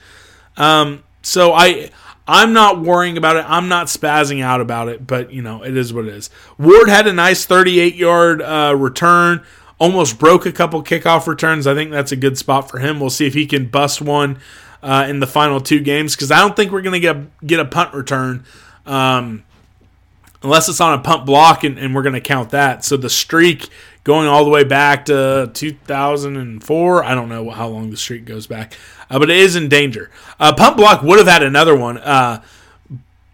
Um, 0.57 1.05
so 1.20 1.53
I, 1.53 1.90
I'm 2.26 2.55
not 2.55 2.80
worrying 2.80 3.18
about 3.18 3.36
it. 3.36 3.44
I'm 3.46 3.68
not 3.68 3.88
spazzing 3.88 4.42
out 4.42 4.62
about 4.62 4.88
it, 4.88 5.07
but 5.07 5.30
you 5.30 5.42
know, 5.42 5.62
it 5.62 5.76
is 5.76 5.92
what 5.92 6.07
it 6.07 6.14
is. 6.14 6.30
Ward 6.57 6.88
had 6.88 7.07
a 7.07 7.12
nice 7.12 7.44
38 7.44 7.94
yard 7.94 8.40
uh, 8.40 8.74
return, 8.76 9.44
almost 9.78 10.18
broke 10.18 10.46
a 10.46 10.53
couple 10.53 10.82
kickoff 10.82 11.26
returns. 11.26 11.66
I 11.66 11.74
think 11.74 11.90
that's 11.90 12.12
a 12.12 12.16
good 12.16 12.38
spot 12.38 12.70
for 12.70 12.78
him. 12.78 13.01
We'll 13.01 13.11
see 13.11 13.26
if 13.26 13.34
he 13.34 13.44
can 13.46 13.66
bust 13.66 14.01
one 14.01 14.38
uh, 14.83 15.07
in 15.09 15.20
the 15.20 15.26
final 15.26 15.61
two 15.61 15.81
games 15.81 16.14
because 16.14 16.31
I 16.31 16.39
don't 16.41 16.57
think 16.57 16.72
we're 16.72 16.83
going 16.83 16.95
to 16.95 17.01
get 17.01 17.47
get 17.47 17.61
a 17.61 17.64
punt 17.64 17.95
return. 17.95 18.45
Um, 18.87 19.45
unless 20.43 20.68
it's 20.68 20.81
on 20.81 20.99
a 20.99 21.03
punt 21.03 21.26
block 21.26 21.64
and, 21.64 21.79
and 21.79 21.95
we're 21.95 22.03
going 22.03 22.14
to 22.14 22.20
count 22.20 22.51
that. 22.51 22.85
So 22.85 22.97
the 22.97 23.11
streak 23.11 23.68
going 24.05 24.29
all 24.29 24.45
the 24.45 24.51
way 24.51 24.64
back 24.64 25.07
to 25.07 25.51
2004, 25.53 27.05
I 27.05 27.14
don't 27.14 27.29
know 27.29 27.51
how 27.51 27.68
long 27.68 27.91
the 27.91 27.97
streak 27.97 28.24
goes 28.24 28.47
back, 28.47 28.74
uh, 29.11 29.18
but 29.18 29.31
it 29.31 29.37
is 29.37 29.57
in 29.57 29.68
danger. 29.68 30.11
Uh, 30.39 30.55
punt 30.55 30.76
block 30.76 31.03
would 31.03 31.18
have 31.18 31.29
had 31.29 31.43
another 31.43 31.76
one 31.76 31.99
uh, 31.99 32.43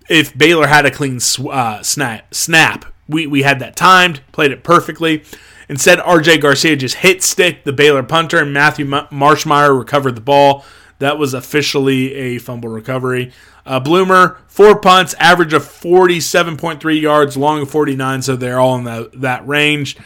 if 0.09 0.37
Baylor 0.37 0.67
had 0.67 0.87
a 0.87 0.91
clean 0.91 1.21
sw- 1.21 1.47
uh, 1.47 1.83
snap. 1.83 2.35
Snap. 2.35 2.87
We, 3.07 3.27
we 3.27 3.43
had 3.43 3.59
that 3.61 3.77
timed, 3.77 4.23
played 4.33 4.51
it 4.51 4.65
perfectly. 4.65 5.25
Instead, 5.69 5.99
RJ 5.99 6.41
Garcia 6.41 6.77
just 6.77 6.97
hit 6.97 7.23
stick 7.23 7.65
the 7.65 7.73
Baylor 7.73 8.03
punter, 8.03 8.39
and 8.39 8.53
Matthew 8.53 8.87
Marshmeyer 8.87 9.79
recovered 9.79 10.15
the 10.15 10.21
ball. 10.21 10.65
That 11.05 11.19
was 11.19 11.35
officially 11.35 12.15
a 12.15 12.39
fumble 12.39 12.71
recovery. 12.71 13.31
Uh, 13.67 13.79
Blumer, 13.79 14.39
four 14.47 14.81
punts, 14.81 15.13
average 15.19 15.53
of 15.53 15.63
47.3 15.63 16.99
yards, 16.99 17.37
long 17.37 17.61
of 17.61 17.71
49, 17.71 18.23
so 18.23 18.37
they're 18.37 18.59
all 18.59 18.77
in 18.77 18.85
the, 18.85 19.11
that 19.13 19.47
range. 19.47 19.99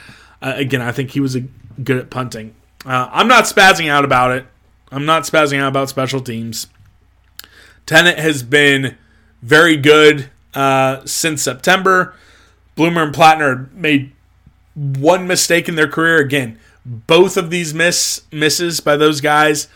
Uh, 0.43 0.55
again, 0.57 0.83
I 0.83 0.91
think 0.91 1.13
he 1.13 1.21
was 1.21 1.37
a, 1.37 1.45
good 1.85 1.99
at 1.99 2.11
punting. 2.11 2.53
Uh, 2.85 3.09
I'm 3.13 3.29
not 3.29 3.45
spazzing 3.45 3.89
out 3.89 4.05
about 4.05 4.33
it. 4.33 4.47
I'm 4.91 5.07
not 5.07 5.23
spazzing 5.23 5.61
out 5.61 5.69
about 5.69 5.89
special 5.89 6.19
teams. 6.19 6.67
Tennant 7.87 8.19
has 8.19 8.43
been 8.43 8.97
very 9.41 9.77
good 9.77 10.29
uh, 10.53 11.05
since 11.05 11.43
September. 11.43 12.17
Blumer 12.77 13.05
and 13.05 13.15
Plattner 13.15 13.71
made 13.73 14.11
one 14.75 15.29
mistake 15.29 15.69
in 15.69 15.77
their 15.77 15.87
career. 15.87 16.19
Again, 16.19 16.59
both 16.85 17.37
of 17.37 17.51
these 17.51 17.73
miss 17.73 18.23
misses 18.33 18.81
by 18.81 18.97
those 18.97 19.21
guys 19.21 19.69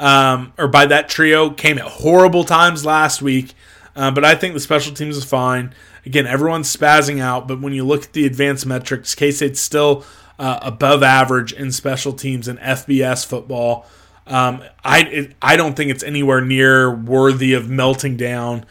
um, 0.00 0.52
or 0.58 0.66
by 0.66 0.86
that 0.86 1.08
trio 1.08 1.50
came 1.50 1.78
at 1.78 1.84
horrible 1.84 2.42
times 2.42 2.84
last 2.84 3.22
week. 3.22 3.54
Uh, 3.94 4.10
but 4.10 4.24
I 4.24 4.34
think 4.34 4.54
the 4.54 4.60
special 4.60 4.94
teams 4.94 5.16
is 5.16 5.24
fine. 5.24 5.74
Again, 6.06 6.26
everyone's 6.26 6.74
spazzing 6.74 7.20
out, 7.20 7.46
but 7.46 7.60
when 7.60 7.74
you 7.74 7.84
look 7.84 8.04
at 8.04 8.12
the 8.14 8.24
advanced 8.24 8.64
metrics, 8.64 9.14
K 9.14 9.30
State's 9.30 9.60
still 9.60 10.04
uh, 10.38 10.58
above 10.62 11.02
average 11.02 11.52
in 11.52 11.70
special 11.70 12.14
teams 12.14 12.48
and 12.48 12.58
FBS 12.60 13.26
football. 13.26 13.86
Um, 14.26 14.62
I 14.82 15.00
it, 15.02 15.36
I 15.42 15.56
don't 15.56 15.76
think 15.76 15.90
it's 15.90 16.02
anywhere 16.02 16.40
near 16.40 16.94
worthy 16.94 17.52
of 17.52 17.68
melting 17.68 18.16
down. 18.16 18.64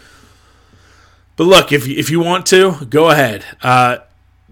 But 1.36 1.44
look, 1.44 1.72
if 1.72 1.88
if 1.88 2.10
you 2.10 2.20
want 2.22 2.48
to, 2.48 2.86
go 2.86 3.12
ahead. 3.12 3.46
Uh, 3.62 4.00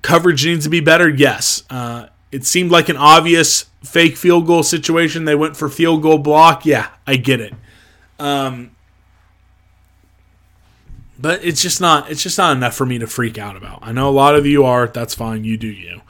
coverage 0.03 0.45
needs 0.45 0.65
to 0.65 0.69
be 0.69 0.79
better. 0.79 1.09
Yes, 1.09 1.63
uh, 1.69 2.07
it 2.31 2.45
seemed 2.45 2.71
like 2.71 2.89
an 2.89 2.97
obvious 2.97 3.65
fake 3.83 4.17
field 4.17 4.47
goal 4.47 4.63
situation. 4.63 5.25
They 5.25 5.35
went 5.35 5.55
for 5.55 5.69
field 5.69 6.01
goal 6.01 6.17
block. 6.17 6.65
Yeah, 6.65 6.89
I 7.05 7.15
get 7.15 7.39
it. 7.39 7.53
Um, 8.19 8.71
but 11.19 11.43
it's 11.43 11.61
just 11.61 11.81
not 11.81 12.09
it's 12.11 12.23
just 12.23 12.37
not 12.37 12.55
enough 12.55 12.75
for 12.75 12.85
me 12.85 12.99
to 12.99 13.07
freak 13.07 13.37
out 13.37 13.55
about. 13.55 13.79
I 13.81 13.91
know 13.91 14.09
a 14.09 14.11
lot 14.11 14.35
of 14.35 14.45
you 14.45 14.63
are. 14.63 14.87
That's 14.87 15.15
fine. 15.15 15.43
You 15.43 15.57
do 15.57 15.67
you. 15.67 16.01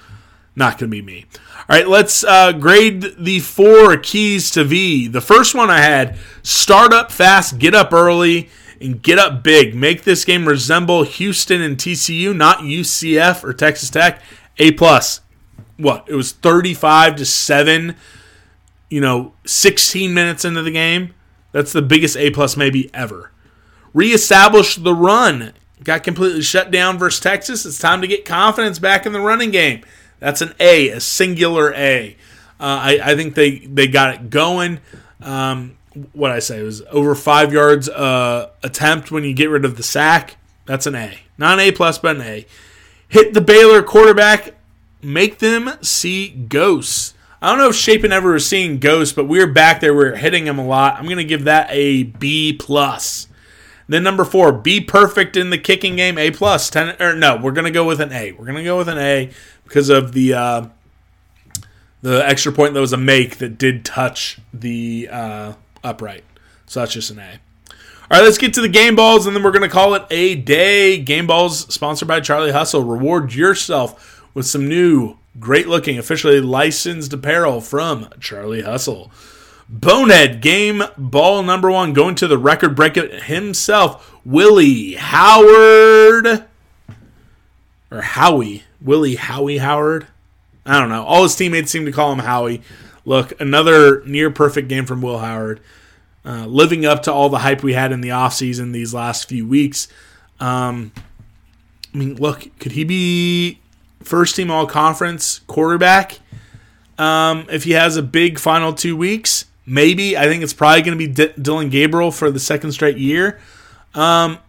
Not 0.56 0.80
to 0.80 0.88
be 0.88 1.04
me. 1.04 1.26
All 1.70 1.76
right, 1.76 1.88
let's 1.88 2.24
uh, 2.24 2.52
grade 2.52 3.14
the 3.20 3.40
four 3.42 3.96
keys 3.98 4.50
to 4.52 4.64
V. 4.64 5.08
The 5.08 5.22
first 5.22 5.54
one 5.54 5.70
I 5.70 5.82
had 5.82 6.18
start 6.42 6.94
up 6.94 7.12
fast, 7.12 7.60
get 7.60 7.76
up 7.76 7.94
early, 7.94 8.50
and 8.82 9.02
get 9.02 9.20
up 9.20 9.44
big. 9.44 9.76
Make 9.76 10.04
this 10.04 10.26
game 10.26 10.48
resemble 10.48 11.04
Houston 11.04 11.62
and 11.62 11.78
TCU, 11.78 12.36
not 12.36 12.60
UCF 12.60 13.44
or 13.44 13.54
Texas 13.54 13.92
Tech. 13.92 14.22
A 14.58 14.72
plus 14.72 15.22
what 15.78 16.06
it 16.08 16.16
was 16.16 16.32
35 16.32 17.18
to 17.18 17.26
7 17.26 17.96
you 18.90 19.02
know 19.02 19.34
16 19.46 20.14
minutes 20.14 20.44
into 20.44 20.62
the 20.62 20.72
game 20.72 21.14
that's 21.52 21.72
the 21.72 21.82
biggest 21.82 22.18
a 22.18 22.32
plus 22.32 22.58
maybe 22.58 22.94
ever 22.94 23.32
reestablish 23.94 24.76
the 24.76 24.94
run 24.94 25.54
got 25.84 26.04
completely 26.04 26.42
shut 26.42 26.72
down 26.72 26.98
versus 26.98 27.20
Texas. 27.20 27.66
It's 27.66 27.80
time 27.80 28.02
to 28.02 28.08
get 28.08 28.26
confidence 28.26 28.80
back 28.80 29.06
in 29.06 29.14
the 29.14 29.22
running 29.22 29.52
game. 29.52 29.82
That's 30.20 30.42
an 30.42 30.54
A, 30.60 30.90
a 30.90 31.00
singular 31.00 31.74
A. 31.74 32.18
Uh, 32.60 32.64
I, 32.64 33.00
I 33.04 33.16
think 33.16 33.36
they, 33.36 33.60
they 33.60 33.88
got 33.88 34.16
it 34.16 34.30
going. 34.30 34.80
Um, 35.22 35.78
what 36.14 36.32
I 36.32 36.40
say 36.40 36.60
it 36.60 36.64
was 36.64 36.82
over 36.92 37.16
five 37.16 37.54
yards 37.54 37.90
uh, 37.90 38.52
attempt 38.64 39.12
when 39.12 39.24
you 39.24 39.34
get 39.34 39.50
rid 39.50 39.66
of 39.66 39.78
the 39.78 39.84
sack. 39.84 40.38
That's 40.66 40.86
an 40.86 40.96
A, 40.96 41.20
not 41.38 41.60
an 41.60 41.68
A 41.68 41.72
plus, 41.72 41.98
but 41.98 42.18
an 42.18 42.22
A. 42.24 42.46
Hit 43.08 43.34
the 43.34 43.42
Baylor 43.42 43.82
quarterback, 43.82 44.54
make 45.08 45.40
them 45.40 45.72
see 45.82 46.30
ghosts. 46.30 47.14
I 47.42 47.50
don't 47.50 47.60
know 47.60 47.70
if 47.70 47.76
Shapen 47.76 48.12
ever 48.12 48.34
was 48.34 48.48
seeing 48.48 48.80
ghosts, 48.80 49.14
but 49.14 49.26
we 49.26 49.40
were 49.40 49.52
back 49.52 49.80
there. 49.80 49.94
We 49.94 50.06
were 50.06 50.16
hitting 50.16 50.46
him 50.46 50.60
a 50.60 50.66
lot. 50.66 50.96
I'm 50.96 51.06
to 51.18 51.24
give 51.24 51.46
that 51.46 51.68
a 51.72 52.04
B 52.04 52.54
plus. 52.54 53.28
Then 53.88 54.04
number 54.04 54.26
four, 54.26 54.52
be 54.52 54.82
perfect 54.82 55.38
in 55.38 55.50
the 55.50 55.58
kicking 55.58 55.96
game, 55.96 56.18
A. 56.18 56.30
Ten 56.32 57.02
or 57.02 57.16
no, 57.16 57.38
we're 57.38 57.54
to 57.66 57.72
go 57.72 57.86
with 57.86 58.02
an 58.02 58.12
A. 58.12 58.34
We're 58.34 58.46
to 58.58 58.64
go 58.64 58.78
with 58.78 58.90
an 58.90 58.98
A 58.98 59.32
because 59.64 59.90
of 59.90 60.12
the 60.12 60.34
uh, 60.34 60.66
the 62.02 62.28
extra 62.28 62.52
point 62.52 62.74
that 62.74 62.82
was 62.82 62.92
a 62.92 62.98
make 62.98 63.38
that 63.38 63.58
did 63.58 63.86
touch 63.86 64.40
the 64.54 65.08
uh, 65.10 65.54
upright. 65.84 66.26
So 66.66 66.82
that's 66.82 66.92
just 66.92 67.12
an 67.12 67.20
A. 67.20 67.40
All 68.10 68.18
right, 68.18 68.24
let's 68.24 68.38
get 68.38 68.54
to 68.56 68.62
the 68.62 68.70
game 68.70 68.96
balls, 68.96 69.26
and 69.26 69.36
then 69.36 69.44
we're 69.44 69.52
to 69.64 69.70
call 69.70 69.94
it 69.94 70.04
a 70.10 70.36
day. 70.36 70.98
Game 70.98 71.28
balls 71.28 71.74
sponsored 71.74 72.08
by 72.08 72.20
Charlie 72.20 72.52
Hustle. 72.52 72.84
Reward 72.84 73.34
yourself 73.34 74.17
with 74.38 74.46
some 74.46 74.68
new, 74.68 75.18
great 75.40 75.68
looking, 75.68 75.98
officially 75.98 76.40
licensed 76.40 77.12
apparel 77.12 77.60
from 77.60 78.08
Charlie 78.20 78.62
Hustle. 78.62 79.12
Bonehead 79.68 80.42
game 80.42 80.84
ball 80.96 81.42
number 81.42 81.72
one 81.72 81.92
going 81.92 82.14
to 82.14 82.28
the 82.28 82.38
record 82.38 82.76
breaker 82.76 83.08
himself, 83.08 84.16
Willie 84.24 84.94
Howard. 84.94 86.46
Or 87.90 88.02
Howie. 88.02 88.64
Willie 88.80 89.16
Howie 89.16 89.58
Howard. 89.58 90.06
I 90.68 90.80
don't 90.80 90.90
know. 90.90 91.04
All 91.04 91.24
his 91.24 91.36
teammates 91.36 91.72
seem 91.72 91.86
to 91.86 91.92
call 91.92 92.14
him 92.14 92.20
Howie. 92.20 92.62
Look, 93.06 93.42
another 93.42 94.04
near 94.06 94.30
perfect 94.30 94.68
game 94.68 94.86
from 94.86 95.02
Will 95.02 95.18
Howard. 95.18 95.62
Uh, 96.24 96.46
living 96.46 96.86
up 96.86 97.02
to 97.04 97.12
all 97.12 97.30
the 97.30 97.40
hype 97.40 97.64
we 97.64 97.74
had 97.74 97.92
in 97.92 98.02
the 98.02 98.10
offseason 98.10 98.72
these 98.72 98.94
last 98.94 99.28
few 99.28 99.48
weeks. 99.48 99.88
Um, 100.40 100.92
I 101.92 101.98
mean, 101.98 102.18
look, 102.18 102.48
could 102.60 102.74
he 102.74 102.84
be 102.84 103.62
first 104.08 104.36
team 104.36 104.50
all 104.50 104.66
conference 104.66 105.40
quarterback 105.48 106.20
um, 106.98 107.46
if 107.50 107.64
he 107.64 107.72
has 107.72 107.98
a 107.98 108.04
big 108.04 108.40
final 108.40 108.74
two 108.74 108.96
weeks? 108.96 109.46
Maybe. 109.66 110.18
I 110.18 110.26
think 110.26 110.44
it's 110.44 110.54
probably 110.54 110.82
going 110.82 110.98
to 110.98 111.08
be 111.08 111.14
D- 111.14 111.34
Dillon 111.42 111.70
Gabriel 111.70 112.12
for 112.12 112.32
the 112.32 112.40
second 112.40 112.72
straight 112.72 112.98
year. 112.98 113.40
Um, 113.94 114.40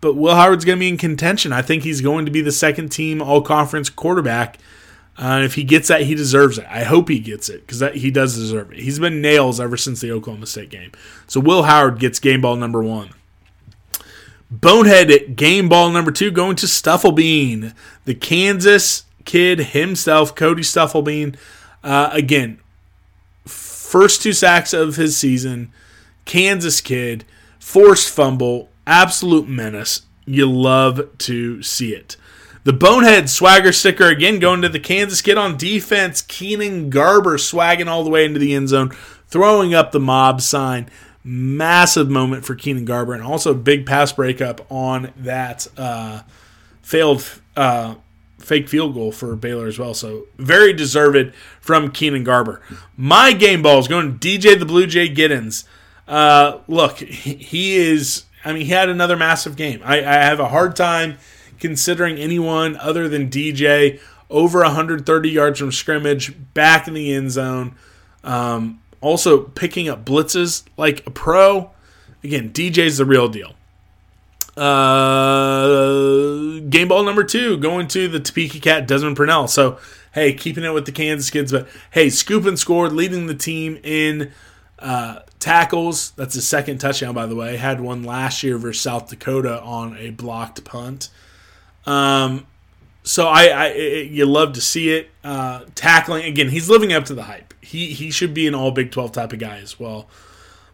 but 0.00 0.14
Will 0.14 0.34
Howard's 0.34 0.64
going 0.64 0.78
to 0.78 0.80
be 0.80 0.88
in 0.88 0.96
contention. 0.96 1.52
I 1.52 1.60
think 1.60 1.82
he's 1.82 2.00
going 2.00 2.24
to 2.24 2.30
be 2.30 2.40
the 2.40 2.52
second 2.52 2.90
team 2.90 3.20
all 3.20 3.42
conference 3.42 3.90
quarterback 3.90 4.58
uh, 5.20 5.42
if 5.44 5.54
he 5.54 5.64
gets 5.64 5.88
that, 5.88 6.00
he 6.02 6.14
deserves 6.14 6.56
it. 6.56 6.66
I 6.70 6.84
hope 6.84 7.10
he 7.10 7.18
gets 7.18 7.50
it 7.50 7.66
because 7.66 7.82
he 7.94 8.10
does 8.10 8.34
deserve 8.34 8.72
it. 8.72 8.78
He's 8.78 8.98
been 8.98 9.20
nails 9.20 9.60
ever 9.60 9.76
since 9.76 10.00
the 10.00 10.10
Oklahoma 10.12 10.46
State 10.46 10.70
game. 10.70 10.92
So 11.26 11.40
Will 11.40 11.64
Howard 11.64 11.98
gets 11.98 12.18
game 12.18 12.40
ball 12.40 12.56
number 12.56 12.82
one. 12.82 13.10
Bonehead 14.50 15.36
game 15.36 15.68
ball 15.68 15.90
number 15.90 16.10
two 16.10 16.30
going 16.30 16.56
to 16.56 16.66
Stufflebean, 16.66 17.72
the 18.04 18.14
Kansas 18.14 19.04
kid 19.24 19.60
himself, 19.60 20.34
Cody 20.34 20.62
Stufflebean. 20.62 21.36
Uh, 21.84 22.10
again, 22.12 22.58
first 23.46 24.22
two 24.22 24.32
sacks 24.32 24.72
of 24.72 24.96
his 24.96 25.16
season, 25.16 25.72
Kansas 26.24 26.80
kid, 26.80 27.24
forced 27.58 28.08
fumble, 28.08 28.68
absolute 28.86 29.48
menace. 29.48 30.02
You 30.26 30.50
love 30.50 31.16
to 31.18 31.62
see 31.62 31.94
it. 31.94 32.16
The 32.64 32.72
Bonehead 32.72 33.30
swagger 33.30 33.72
sticker 33.72 34.08
again 34.08 34.38
going 34.38 34.62
to 34.62 34.68
the 34.68 34.78
Kansas 34.80 35.22
kid 35.22 35.38
on 35.38 35.56
defense. 35.56 36.20
Keenan 36.20 36.90
Garber 36.90 37.38
swagging 37.38 37.86
all 37.86 38.04
the 38.04 38.10
way 38.10 38.24
into 38.24 38.38
the 38.38 38.54
end 38.54 38.68
zone, 38.68 38.90
throwing 39.28 39.74
up 39.74 39.92
the 39.92 40.00
mob 40.00 40.40
sign. 40.42 40.90
Massive 41.22 42.08
moment 42.08 42.44
for 42.44 42.54
Keenan 42.54 42.84
Garber, 42.84 43.12
and 43.12 43.22
also 43.22 43.52
big 43.52 43.84
pass 43.84 44.12
breakup 44.12 44.64
on 44.70 45.12
that 45.16 45.66
uh, 45.76 46.22
failed 46.82 47.40
uh, 47.56 47.96
fake 48.38 48.68
field 48.68 48.94
goal 48.94 49.12
for 49.12 49.36
Baylor 49.36 49.66
as 49.66 49.78
well. 49.78 49.94
So 49.94 50.26
very 50.38 50.72
deserved 50.72 51.34
from 51.60 51.90
Keenan 51.90 52.24
Garber. 52.24 52.62
My 52.96 53.32
game 53.32 53.62
ball 53.62 53.78
is 53.78 53.88
going 53.88 54.18
to 54.18 54.28
DJ 54.28 54.58
the 54.58 54.66
Blue 54.66 54.86
Jay 54.86 55.08
Giddens. 55.08 55.64
Uh, 56.08 56.58
look, 56.66 56.98
he 56.98 57.76
is. 57.76 58.24
I 58.44 58.52
mean, 58.52 58.64
he 58.64 58.72
had 58.72 58.88
another 58.88 59.16
massive 59.16 59.56
game. 59.56 59.82
I, 59.84 59.98
I 59.98 60.14
have 60.14 60.40
a 60.40 60.48
hard 60.48 60.74
time 60.74 61.18
considering 61.58 62.16
anyone 62.16 62.76
other 62.78 63.08
than 63.08 63.28
DJ 63.28 64.00
over 64.30 64.60
130 64.60 65.28
yards 65.28 65.58
from 65.58 65.72
scrimmage, 65.72 66.34
back 66.54 66.88
in 66.88 66.94
the 66.94 67.12
end 67.12 67.30
zone. 67.30 67.74
Um, 68.24 68.80
also 69.00 69.42
picking 69.42 69.88
up 69.88 70.04
blitzes 70.04 70.64
like 70.76 71.06
a 71.06 71.10
pro. 71.10 71.70
Again, 72.22 72.52
DJ's 72.52 72.98
the 72.98 73.04
real 73.04 73.28
deal. 73.28 73.54
Uh, 74.56 76.60
game 76.68 76.88
ball 76.88 77.04
number 77.04 77.24
two 77.24 77.56
going 77.56 77.88
to 77.88 78.08
the 78.08 78.20
Topeka 78.20 78.60
Cat 78.60 78.86
Desmond 78.86 79.16
Purnell. 79.16 79.48
So, 79.48 79.78
hey, 80.12 80.34
keeping 80.34 80.64
it 80.64 80.74
with 80.74 80.86
the 80.86 80.92
Kansas 80.92 81.30
kids, 81.30 81.52
but 81.52 81.68
hey, 81.92 82.10
scoop 82.10 82.44
and 82.44 82.58
scored, 82.58 82.92
leading 82.92 83.26
the 83.26 83.34
team 83.34 83.78
in 83.82 84.32
uh, 84.78 85.20
tackles. 85.38 86.10
That's 86.12 86.34
his 86.34 86.46
second 86.46 86.78
touchdown, 86.78 87.14
by 87.14 87.26
the 87.26 87.36
way. 87.36 87.56
Had 87.56 87.80
one 87.80 88.02
last 88.02 88.42
year 88.42 88.58
versus 88.58 88.82
South 88.82 89.08
Dakota 89.08 89.62
on 89.62 89.96
a 89.96 90.10
blocked 90.10 90.64
punt. 90.64 91.08
Um, 91.86 92.46
so 93.10 93.26
I, 93.26 93.46
I 93.46 93.66
it, 93.66 94.10
you 94.12 94.24
love 94.24 94.52
to 94.52 94.60
see 94.60 94.90
it. 94.90 95.10
Uh, 95.24 95.64
tackling 95.74 96.26
again, 96.26 96.48
he's 96.48 96.70
living 96.70 96.92
up 96.92 97.06
to 97.06 97.14
the 97.14 97.24
hype. 97.24 97.52
He 97.60 97.92
he 97.92 98.12
should 98.12 98.32
be 98.32 98.46
an 98.46 98.54
all 98.54 98.70
Big 98.70 98.92
Twelve 98.92 99.10
type 99.10 99.32
of 99.32 99.40
guy 99.40 99.58
as 99.58 99.80
well. 99.80 100.06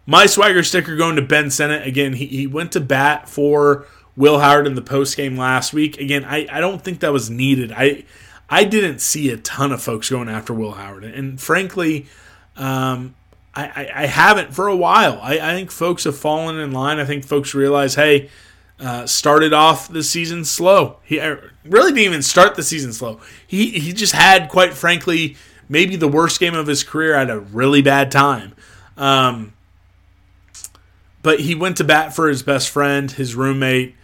My 0.04 0.26
swagger 0.26 0.62
sticker 0.62 0.96
going 0.96 1.16
to 1.16 1.22
Ben 1.22 1.50
Sinnott 1.50 1.86
again. 1.86 2.12
He 2.12 2.26
he 2.26 2.46
went 2.46 2.72
to 2.72 2.80
bat 2.80 3.26
for 3.26 3.86
Will 4.18 4.38
Howard 4.38 4.66
in 4.66 4.74
the 4.74 4.82
post 4.82 5.16
game 5.16 5.38
last 5.38 5.72
week. 5.72 5.98
Again, 5.98 6.26
I, 6.26 6.46
I 6.52 6.60
don't 6.60 6.82
think 6.84 7.00
that 7.00 7.10
was 7.10 7.30
needed. 7.30 7.72
I 7.72 8.04
I 8.50 8.64
didn't 8.64 8.98
see 8.98 9.30
a 9.30 9.38
ton 9.38 9.72
of 9.72 9.82
folks 9.82 10.10
going 10.10 10.28
after 10.28 10.52
Will 10.52 10.72
Howard, 10.72 11.04
and 11.04 11.40
frankly, 11.40 12.04
um, 12.54 13.14
I, 13.54 13.64
I, 13.64 14.02
I 14.02 14.06
haven't 14.06 14.54
for 14.54 14.68
a 14.68 14.76
while. 14.76 15.18
I, 15.22 15.38
I 15.38 15.54
think 15.54 15.70
folks 15.70 16.04
have 16.04 16.18
fallen 16.18 16.58
in 16.58 16.72
line. 16.72 16.98
I 16.98 17.06
think 17.06 17.24
folks 17.24 17.54
realize, 17.54 17.94
hey, 17.94 18.28
uh, 18.78 19.06
started 19.06 19.52
off 19.52 19.88
the 19.88 20.02
season 20.02 20.44
slow. 20.44 20.98
He 21.02 21.18
uh, 21.18 21.36
really 21.64 21.92
didn't 21.92 22.04
even 22.04 22.22
start 22.22 22.54
the 22.54 22.62
season 22.62 22.92
slow. 22.92 23.20
He 23.46 23.70
he 23.70 23.92
just 23.92 24.12
had, 24.12 24.48
quite 24.48 24.74
frankly, 24.74 25.36
maybe 25.68 25.96
the 25.96 26.08
worst 26.08 26.40
game 26.40 26.54
of 26.54 26.66
his 26.66 26.84
career 26.84 27.14
at 27.14 27.30
a 27.30 27.40
really 27.40 27.82
bad 27.82 28.10
time. 28.10 28.54
Um, 28.96 29.54
but 31.22 31.40
he 31.40 31.54
went 31.54 31.76
to 31.78 31.84
bat 31.84 32.14
for 32.14 32.28
his 32.28 32.42
best 32.42 32.70
friend, 32.70 33.10
his 33.10 33.34
roommate, 33.34 33.94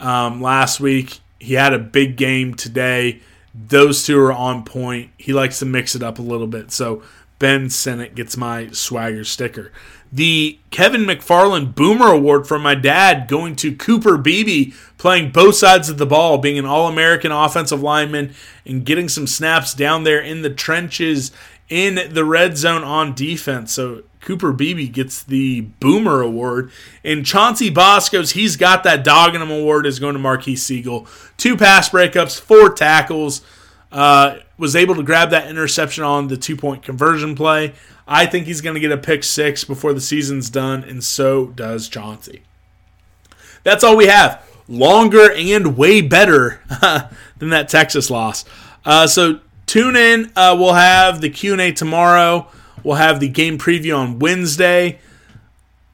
um, 0.00 0.40
last 0.40 0.80
week. 0.80 1.20
He 1.38 1.54
had 1.54 1.72
a 1.72 1.78
big 1.78 2.16
game 2.16 2.54
today. 2.54 3.20
Those 3.54 4.04
two 4.04 4.18
are 4.18 4.32
on 4.32 4.64
point. 4.64 5.10
He 5.18 5.32
likes 5.32 5.58
to 5.58 5.66
mix 5.66 5.94
it 5.94 6.02
up 6.02 6.18
a 6.18 6.22
little 6.22 6.46
bit. 6.46 6.72
So 6.72 7.02
Ben 7.38 7.68
Sinnott 7.68 8.14
gets 8.14 8.36
my 8.36 8.68
swagger 8.70 9.24
sticker 9.24 9.72
the 10.12 10.58
Kevin 10.70 11.04
McFarland 11.04 11.74
Boomer 11.74 12.08
Award 12.08 12.46
from 12.46 12.62
my 12.62 12.74
dad 12.74 13.28
going 13.28 13.56
to 13.56 13.74
Cooper 13.74 14.18
Beebe, 14.18 14.72
playing 14.98 15.32
both 15.32 15.56
sides 15.56 15.88
of 15.88 15.96
the 15.96 16.06
ball, 16.06 16.36
being 16.36 16.58
an 16.58 16.66
All 16.66 16.86
American 16.86 17.32
offensive 17.32 17.82
lineman 17.82 18.34
and 18.66 18.84
getting 18.84 19.08
some 19.08 19.26
snaps 19.26 19.72
down 19.72 20.04
there 20.04 20.20
in 20.20 20.42
the 20.42 20.50
trenches 20.50 21.32
in 21.70 22.12
the 22.12 22.24
red 22.24 22.58
zone 22.58 22.84
on 22.84 23.14
defense. 23.14 23.72
So 23.72 24.02
Cooper 24.20 24.52
Beebe 24.52 24.88
gets 24.88 25.22
the 25.22 25.62
Boomer 25.62 26.20
Award. 26.20 26.70
And 27.02 27.24
Chauncey 27.24 27.70
Bosco's 27.70 28.32
He's 28.32 28.56
Got 28.56 28.84
That 28.84 29.04
Dog 29.04 29.34
in 29.34 29.40
Him 29.40 29.50
Award 29.50 29.86
is 29.86 29.98
going 29.98 30.12
to 30.12 30.18
Marques 30.18 30.44
Sigle. 30.44 31.08
Two 31.38 31.56
pass 31.56 31.88
breakups, 31.88 32.38
four 32.38 32.70
tackles. 32.70 33.40
Uh, 33.90 34.38
was 34.56 34.76
able 34.76 34.94
to 34.94 35.02
grab 35.02 35.30
that 35.30 35.48
interception 35.48 36.04
on 36.04 36.28
the 36.28 36.36
two 36.36 36.56
point 36.56 36.82
conversion 36.82 37.34
play. 37.34 37.74
I 38.12 38.26
think 38.26 38.46
he's 38.46 38.60
going 38.60 38.74
to 38.74 38.80
get 38.80 38.92
a 38.92 38.98
pick 38.98 39.24
six 39.24 39.64
before 39.64 39.94
the 39.94 40.00
season's 40.00 40.50
done, 40.50 40.84
and 40.84 41.02
so 41.02 41.46
does 41.46 41.88
Chauncey. 41.88 42.42
That's 43.64 43.82
all 43.82 43.96
we 43.96 44.06
have. 44.06 44.46
Longer 44.68 45.32
and 45.32 45.78
way 45.78 46.02
better 46.02 46.60
than 47.38 47.48
that 47.48 47.70
Texas 47.70 48.10
loss. 48.10 48.44
Uh, 48.84 49.06
so 49.06 49.40
tune 49.64 49.96
in. 49.96 50.30
Uh, 50.36 50.54
we'll 50.58 50.74
have 50.74 51.22
the 51.22 51.30
Q&A 51.30 51.72
tomorrow. 51.72 52.48
We'll 52.84 52.96
have 52.96 53.18
the 53.18 53.30
game 53.30 53.56
preview 53.56 53.96
on 53.96 54.18
Wednesday. 54.18 54.98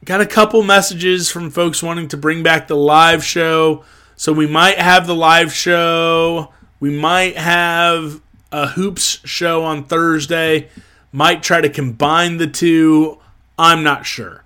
Got 0.04 0.20
a 0.20 0.26
couple 0.26 0.64
messages 0.64 1.30
from 1.30 1.50
folks 1.50 1.84
wanting 1.84 2.08
to 2.08 2.16
bring 2.16 2.42
back 2.42 2.66
the 2.66 2.74
live 2.74 3.22
show. 3.22 3.84
So 4.16 4.32
we 4.32 4.48
might 4.48 4.78
have 4.80 5.06
the 5.06 5.14
live 5.14 5.52
show. 5.52 6.52
We 6.80 6.90
might 6.90 7.36
have 7.36 8.20
a 8.50 8.66
hoops 8.66 9.20
show 9.24 9.62
on 9.62 9.84
Thursday 9.84 10.68
might 11.12 11.42
try 11.42 11.60
to 11.60 11.68
combine 11.68 12.38
the 12.38 12.46
two. 12.46 13.18
I'm 13.58 13.82
not 13.82 14.06
sure. 14.06 14.44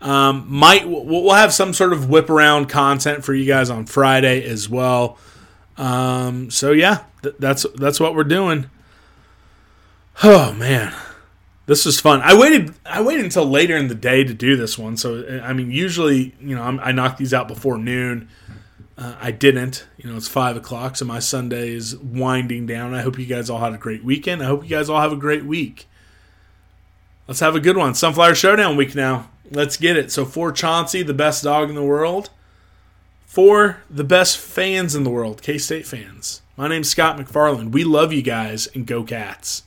Um, 0.00 0.46
might 0.48 0.88
we'll 0.88 1.34
have 1.34 1.52
some 1.52 1.74
sort 1.74 1.92
of 1.92 2.08
whip 2.08 2.30
around 2.30 2.70
content 2.70 3.22
for 3.22 3.34
you 3.34 3.44
guys 3.44 3.68
on 3.68 3.84
Friday 3.84 4.42
as 4.44 4.68
well. 4.68 5.18
Um, 5.76 6.50
so 6.50 6.72
yeah, 6.72 7.04
th- 7.22 7.34
that's 7.38 7.66
that's 7.74 8.00
what 8.00 8.14
we're 8.14 8.24
doing. 8.24 8.70
Oh 10.22 10.54
man, 10.54 10.94
this 11.66 11.84
is 11.84 12.00
fun. 12.00 12.22
I 12.22 12.38
waited 12.38 12.74
I 12.86 13.02
waited 13.02 13.26
until 13.26 13.44
later 13.44 13.76
in 13.76 13.88
the 13.88 13.94
day 13.94 14.24
to 14.24 14.32
do 14.32 14.56
this 14.56 14.78
one. 14.78 14.96
So 14.96 15.42
I 15.44 15.52
mean, 15.52 15.70
usually 15.70 16.34
you 16.40 16.56
know 16.56 16.62
I'm, 16.62 16.80
i 16.80 16.92
knock 16.92 17.18
these 17.18 17.34
out 17.34 17.46
before 17.46 17.76
noon. 17.76 18.28
Uh, 18.96 19.16
I 19.20 19.30
didn't. 19.30 19.86
You 19.98 20.10
know, 20.10 20.16
it's 20.16 20.28
five 20.28 20.56
o'clock, 20.56 20.96
so 20.96 21.04
my 21.04 21.18
Sunday 21.18 21.70
is 21.70 21.96
winding 21.96 22.66
down. 22.66 22.94
I 22.94 23.02
hope 23.02 23.18
you 23.18 23.26
guys 23.26 23.48
all 23.48 23.60
had 23.60 23.72
a 23.74 23.78
great 23.78 24.04
weekend. 24.04 24.42
I 24.42 24.46
hope 24.46 24.62
you 24.62 24.70
guys 24.70 24.88
all 24.88 25.00
have 25.00 25.12
a 25.12 25.16
great 25.16 25.44
week. 25.44 25.88
Let's 27.30 27.38
have 27.38 27.54
a 27.54 27.60
good 27.60 27.76
one. 27.76 27.94
Sunflower 27.94 28.34
Showdown 28.34 28.76
week 28.76 28.96
now. 28.96 29.30
Let's 29.52 29.76
get 29.76 29.96
it. 29.96 30.10
So 30.10 30.24
for 30.24 30.50
Chauncey, 30.50 31.04
the 31.04 31.14
best 31.14 31.44
dog 31.44 31.68
in 31.68 31.76
the 31.76 31.84
world. 31.84 32.28
For 33.24 33.84
the 33.88 34.02
best 34.02 34.36
fans 34.36 34.96
in 34.96 35.04
the 35.04 35.10
world, 35.10 35.40
K 35.40 35.56
State 35.56 35.86
fans. 35.86 36.42
My 36.56 36.66
name's 36.66 36.90
Scott 36.90 37.16
McFarland. 37.18 37.70
We 37.70 37.84
love 37.84 38.12
you 38.12 38.22
guys 38.22 38.66
and 38.74 38.84
go 38.84 39.04
cats. 39.04 39.62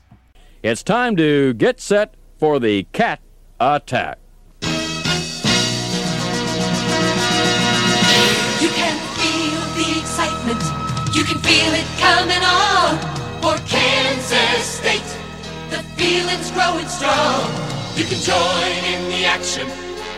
It's 0.61 0.83
time 0.83 1.15
to 1.15 1.53
get 1.53 1.79
set 1.79 2.15
for 2.37 2.59
the 2.59 2.83
cat 2.91 3.21
attack. 3.61 4.19
You 4.59 4.69
can 8.67 8.99
feel 9.15 9.61
the 9.77 9.99
excitement. 10.01 10.61
You 11.15 11.23
can 11.23 11.39
feel 11.39 11.71
it 11.71 11.85
coming 11.97 12.43
on 12.43 12.99
for 13.41 13.55
Kansas 13.65 13.69
State. 13.69 13.79
The 13.79 13.82
feeling's 16.03 16.51
growing 16.51 16.89
strong. 16.99 17.47
You 17.95 18.03
can 18.03 18.19
join 18.19 18.79
in 18.93 19.01
the 19.07 19.23
action. 19.23 19.67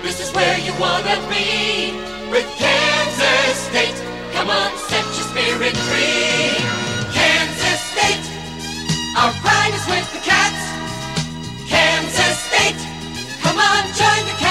This 0.01 0.17
is 0.19 0.33
where 0.33 0.57
you 0.65 0.73
wanna 0.85 1.17
be 1.29 1.93
with 2.33 2.47
Kansas 2.57 3.55
State. 3.69 3.99
Come 4.33 4.49
on, 4.49 4.71
set 4.89 5.05
your 5.17 5.27
spirit 5.31 5.77
free. 5.87 6.57
Kansas 7.17 7.81
State, 7.93 8.25
our 9.19 9.31
pride 9.43 9.73
is 9.79 9.85
with 9.93 10.07
the 10.15 10.21
cats. 10.31 10.63
Kansas 11.73 12.37
State, 12.49 12.81
come 13.43 13.59
on, 13.69 13.81
join 14.01 14.23
the 14.31 14.37
cat 14.39 14.44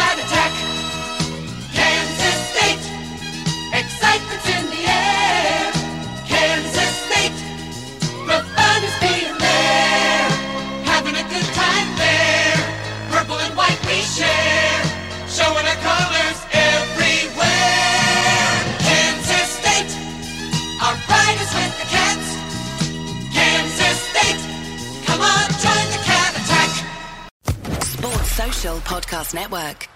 Podcast 28.72 29.34
Network. 29.34 29.93